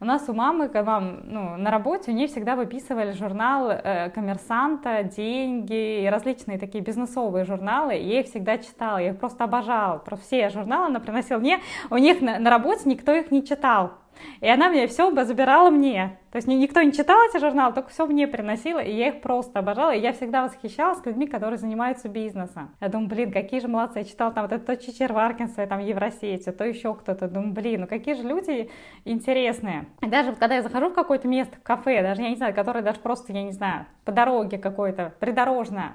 у 0.00 0.04
нас 0.04 0.28
у 0.28 0.34
мамы, 0.34 0.68
когда 0.68 1.00
ну, 1.00 1.56
на 1.56 1.70
работе, 1.70 2.10
у 2.10 2.14
нее 2.14 2.26
всегда 2.26 2.56
выписывали 2.56 3.12
журнал 3.12 3.70
э, 3.70 4.10
«Коммерсанта», 4.10 5.02
«Деньги» 5.04 6.02
и 6.02 6.06
различные 6.06 6.58
такие 6.58 6.82
бизнесовые 6.82 7.44
журналы. 7.44 7.94
Я 7.94 8.20
их 8.20 8.26
всегда 8.26 8.58
читала, 8.58 8.98
я 8.98 9.10
их 9.10 9.18
просто 9.18 9.44
обожала. 9.44 9.98
Про 9.98 10.16
все 10.16 10.48
журналы 10.50 10.86
она 10.86 11.00
приносила 11.00 11.38
мне. 11.38 11.60
У 11.90 11.96
них 11.96 12.20
на, 12.20 12.38
на 12.38 12.50
работе 12.50 12.82
никто 12.84 13.12
их 13.12 13.30
не 13.30 13.44
читал. 13.44 13.92
И 14.40 14.48
она 14.48 14.68
мне 14.68 14.86
все 14.86 15.10
забирала 15.24 15.70
мне. 15.70 16.18
То 16.32 16.36
есть 16.36 16.48
никто 16.48 16.82
не 16.82 16.92
читал 16.92 17.18
эти 17.28 17.38
журналы, 17.38 17.72
только 17.74 17.90
все 17.90 18.06
мне 18.06 18.26
приносила, 18.26 18.80
и 18.80 18.92
я 18.92 19.08
их 19.08 19.20
просто 19.20 19.60
обожала. 19.60 19.94
И 19.94 20.00
я 20.00 20.12
всегда 20.12 20.42
восхищалась 20.42 21.04
людьми, 21.04 21.26
которые 21.26 21.58
занимаются 21.58 22.08
бизнесом. 22.08 22.74
Я 22.80 22.88
думаю, 22.88 23.08
блин, 23.08 23.32
какие 23.32 23.60
же 23.60 23.68
молодцы. 23.68 24.00
Я 24.00 24.04
читала 24.04 24.32
там 24.32 24.42
вот 24.42 24.52
это 24.52 24.64
то 24.64 24.76
Чичер 24.76 25.12
Варкинса, 25.12 25.66
там 25.66 25.78
Евросети, 25.78 26.50
то 26.50 26.64
еще 26.64 26.94
кто-то. 26.94 27.28
Думаю, 27.28 27.52
блин, 27.52 27.82
ну 27.82 27.86
какие 27.86 28.14
же 28.14 28.22
люди 28.22 28.70
интересные. 29.04 29.86
И 30.02 30.06
даже 30.06 30.30
вот, 30.30 30.38
когда 30.38 30.56
я 30.56 30.62
захожу 30.62 30.90
в 30.90 30.94
какое-то 30.94 31.28
место, 31.28 31.56
в 31.56 31.62
кафе, 31.62 32.02
даже, 32.02 32.22
я 32.22 32.30
не 32.30 32.36
знаю, 32.36 32.54
которое 32.54 32.82
даже 32.82 32.98
просто, 32.98 33.32
я 33.32 33.44
не 33.44 33.52
знаю, 33.52 33.86
по 34.04 34.12
дороге 34.12 34.58
какой-то, 34.58 35.14
придорожное, 35.20 35.94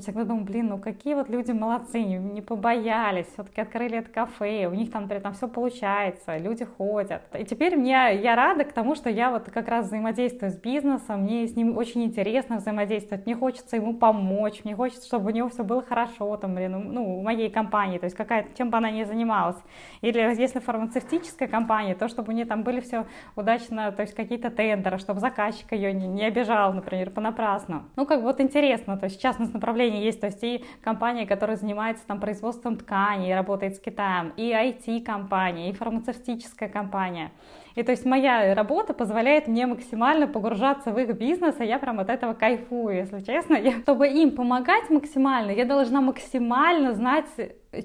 Я 0.00 0.04
всегда 0.04 0.24
думаю, 0.24 0.46
блин, 0.46 0.68
ну 0.68 0.78
какие 0.78 1.12
вот 1.12 1.28
люди 1.28 1.52
молодцы, 1.52 2.00
не, 2.02 2.16
не 2.16 2.40
побоялись, 2.40 3.26
все-таки 3.34 3.60
открыли 3.60 3.98
это 3.98 4.08
кафе, 4.08 4.66
у 4.66 4.72
них 4.72 4.90
там, 4.90 5.06
там 5.06 5.34
все 5.34 5.46
получается, 5.46 6.38
люди 6.38 6.64
ходят. 6.64 7.20
И 7.38 7.44
теперь 7.44 7.76
мне, 7.76 8.14
я 8.14 8.34
рада 8.34 8.64
к 8.64 8.72
тому, 8.72 8.94
что 8.94 9.10
я 9.10 9.30
вот 9.30 9.50
как 9.50 9.68
раз 9.68 9.88
взаимодействую 9.88 10.52
с 10.52 10.56
бизнесом, 10.56 11.24
мне 11.24 11.46
с 11.46 11.54
ним 11.54 11.76
очень 11.76 12.02
интересно 12.02 12.56
взаимодействовать, 12.56 13.26
мне 13.26 13.36
хочется 13.36 13.76
ему 13.76 13.92
помочь, 13.92 14.64
мне 14.64 14.74
хочется, 14.74 15.06
чтобы 15.06 15.32
у 15.32 15.34
него 15.34 15.50
все 15.50 15.64
было 15.64 15.82
хорошо, 15.82 16.34
там, 16.38 16.54
блин, 16.54 16.94
ну, 16.94 17.18
у 17.18 17.22
моей 17.22 17.50
компании, 17.50 17.98
то 17.98 18.04
есть 18.04 18.16
какая 18.16 18.46
чем 18.56 18.70
бы 18.70 18.78
она 18.78 18.90
ни 18.90 19.04
занималась. 19.04 19.58
Или 20.00 20.18
если 20.40 20.60
фармацевтическая 20.60 21.46
компания, 21.46 21.94
то 21.94 22.08
чтобы 22.08 22.32
у 22.32 22.34
нее 22.34 22.46
там 22.46 22.62
были 22.62 22.80
все 22.80 23.04
удачно, 23.36 23.92
то 23.92 24.00
есть 24.00 24.14
какие-то 24.14 24.50
тендеры, 24.50 24.96
чтобы 24.96 25.20
заказчик 25.20 25.70
ее 25.72 25.92
не, 25.92 26.06
не 26.08 26.24
обижал, 26.24 26.72
например, 26.72 27.10
понапрасну. 27.10 27.82
Ну, 27.96 28.06
как 28.06 28.20
бы 28.20 28.28
вот 28.28 28.40
интересно, 28.40 28.96
то 28.96 29.04
есть 29.04 29.16
сейчас 29.16 29.36
у 29.38 29.42
нас 29.42 29.52
направление 29.52 29.89
есть, 29.98 30.20
то 30.20 30.26
есть 30.26 30.42
и 30.42 30.64
компания, 30.82 31.26
которая 31.26 31.56
занимается 31.56 32.06
там 32.06 32.20
производством 32.20 32.76
тканей, 32.76 33.34
работает 33.34 33.76
с 33.76 33.80
Китаем, 33.80 34.32
и 34.36 34.50
IT-компания, 34.52 35.70
и 35.70 35.72
фармацевтическая 35.72 36.68
компания. 36.68 37.32
И 37.74 37.82
то 37.82 37.92
есть 37.92 38.04
моя 38.04 38.54
работа 38.54 38.94
позволяет 38.94 39.46
мне 39.46 39.66
максимально 39.66 40.26
погружаться 40.26 40.92
в 40.92 40.98
их 40.98 41.16
бизнес, 41.16 41.60
и 41.60 41.64
я 41.64 41.78
прям 41.78 42.00
от 42.00 42.10
этого 42.10 42.34
кайфую, 42.34 42.96
если 42.96 43.20
честно. 43.20 43.54
Я, 43.54 43.72
чтобы 43.80 44.08
им 44.08 44.32
помогать 44.32 44.90
максимально, 44.90 45.50
я 45.50 45.64
должна 45.64 46.00
максимально 46.00 46.92
знать 46.92 47.26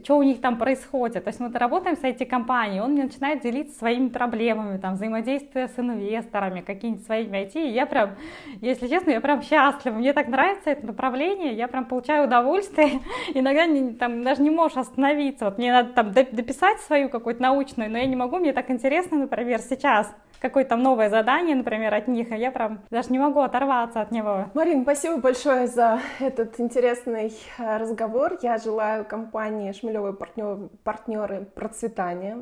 что 0.04 0.18
у 0.18 0.24
них 0.24 0.42
там 0.42 0.58
происходит. 0.58 1.24
То 1.26 1.30
есть 1.30 1.40
мы 1.40 1.52
работаем 1.52 1.96
с 1.96 2.02
IT-компанией, 2.02 2.82
он 2.82 2.94
мне 2.94 3.04
начинает 3.04 3.42
делиться 3.42 3.78
своими 3.78 4.08
проблемами, 4.08 4.78
там, 4.78 4.96
взаимодействие 4.96 5.68
с 5.68 5.78
инвесторами, 5.78 6.62
какими-нибудь 6.62 7.06
своими 7.06 7.46
IT, 7.46 7.54
и 7.56 7.72
я 7.72 7.86
прям, 7.86 8.16
если 8.62 8.88
честно, 8.88 9.12
я 9.12 9.22
прям 9.22 9.44
счастлива, 9.44 9.96
мне 9.96 10.14
так 10.14 10.28
нравится 10.28 10.72
это 10.72 10.88
направление, 10.88 11.54
я 11.54 11.68
прям 11.68 11.86
получаю 11.86 12.26
удовольствие, 12.26 13.02
иногда 13.36 13.66
не, 13.66 13.94
там 13.94 14.24
даже 14.24 14.42
не 14.42 14.50
можешь 14.50 14.78
остановиться, 14.78 15.46
вот 15.46 15.60
мне 15.60 15.72
надо 15.72 15.94
там 15.94 16.12
дописать 16.12 16.80
свою 16.82 17.10
какую-то 17.10 17.44
научную, 17.44 17.92
но 17.92 18.00
я 18.00 18.06
не 18.06 18.16
могу, 18.16 18.38
мне 18.38 18.54
так 18.54 18.72
интересно, 18.72 19.20
например, 19.20 19.60
сейчас 19.60 20.12
какое-то 20.40 20.76
новое 20.76 21.10
задание, 21.10 21.56
например, 21.56 21.94
от 21.94 22.08
них, 22.08 22.32
и 22.32 22.36
я 22.36 22.52
прям 22.52 22.80
даже 22.90 23.12
не 23.12 23.20
могу 23.20 23.42
оторваться 23.42 24.02
от 24.02 24.12
него. 24.12 24.46
Марин, 24.54 24.84
спасибо 24.84 25.18
большое 25.18 25.68
за 25.68 26.00
этот 26.20 26.60
интересный 26.60 27.34
э, 27.58 27.78
разговор. 27.78 28.38
Я 28.42 28.58
желаю 28.58 29.06
компании 29.06 29.72
Шмелевой 29.72 30.14
партнер, 30.14 30.70
партнеры 30.84 31.46
процветания, 31.56 32.38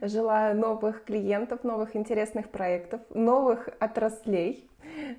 желаю 0.00 0.56
новых 0.56 1.04
клиентов, 1.04 1.64
новых 1.64 1.96
интересных 1.96 2.50
проектов, 2.50 3.00
новых 3.10 3.68
отраслей 3.78 4.68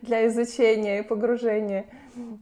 для 0.01 0.28
изучения 0.28 0.99
и 0.99 1.01
погружения. 1.01 1.86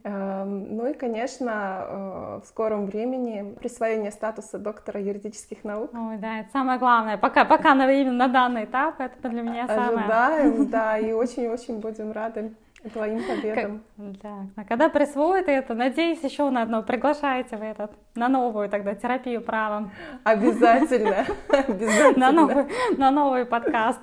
Эм, 0.04 0.76
ну 0.76 0.86
и, 0.86 0.94
конечно, 0.94 1.84
э, 1.86 2.40
в 2.42 2.46
скором 2.46 2.86
времени 2.86 3.54
присвоение 3.60 4.10
статуса 4.10 4.58
доктора 4.58 5.00
юридических 5.00 5.64
наук. 5.64 5.90
Ой, 5.94 6.16
да, 6.18 6.40
это 6.40 6.50
самое 6.52 6.78
главное. 6.78 7.16
Пока, 7.16 7.44
пока 7.44 7.74
на, 7.74 7.90
именно 7.90 8.26
на 8.26 8.28
данный 8.28 8.64
этап 8.64 9.00
это 9.00 9.28
для 9.28 9.42
меня 9.42 9.66
самое. 9.66 9.98
Ожидаем, 9.98 10.66
да, 10.70 10.98
и 10.98 11.12
очень-очень 11.12 11.80
будем 11.80 12.12
рады 12.12 12.52
твоим 12.92 13.22
победам. 13.24 13.82
Да. 13.96 14.46
А 14.56 14.64
когда 14.64 14.88
присвоит 14.88 15.48
это, 15.48 15.74
надеюсь, 15.74 16.22
еще 16.22 16.48
на 16.50 16.62
одно 16.62 16.82
приглашайте 16.82 17.56
в 17.56 17.62
этот, 17.62 17.92
на 18.14 18.28
новую 18.28 18.68
тогда 18.68 18.94
терапию 18.94 19.40
правом. 19.40 19.90
Обязательно, 20.24 21.26
обязательно. 21.48 22.16
На 22.16 22.32
новый, 22.32 22.66
на 22.96 23.10
новый 23.10 23.44
подкаст. 23.44 24.00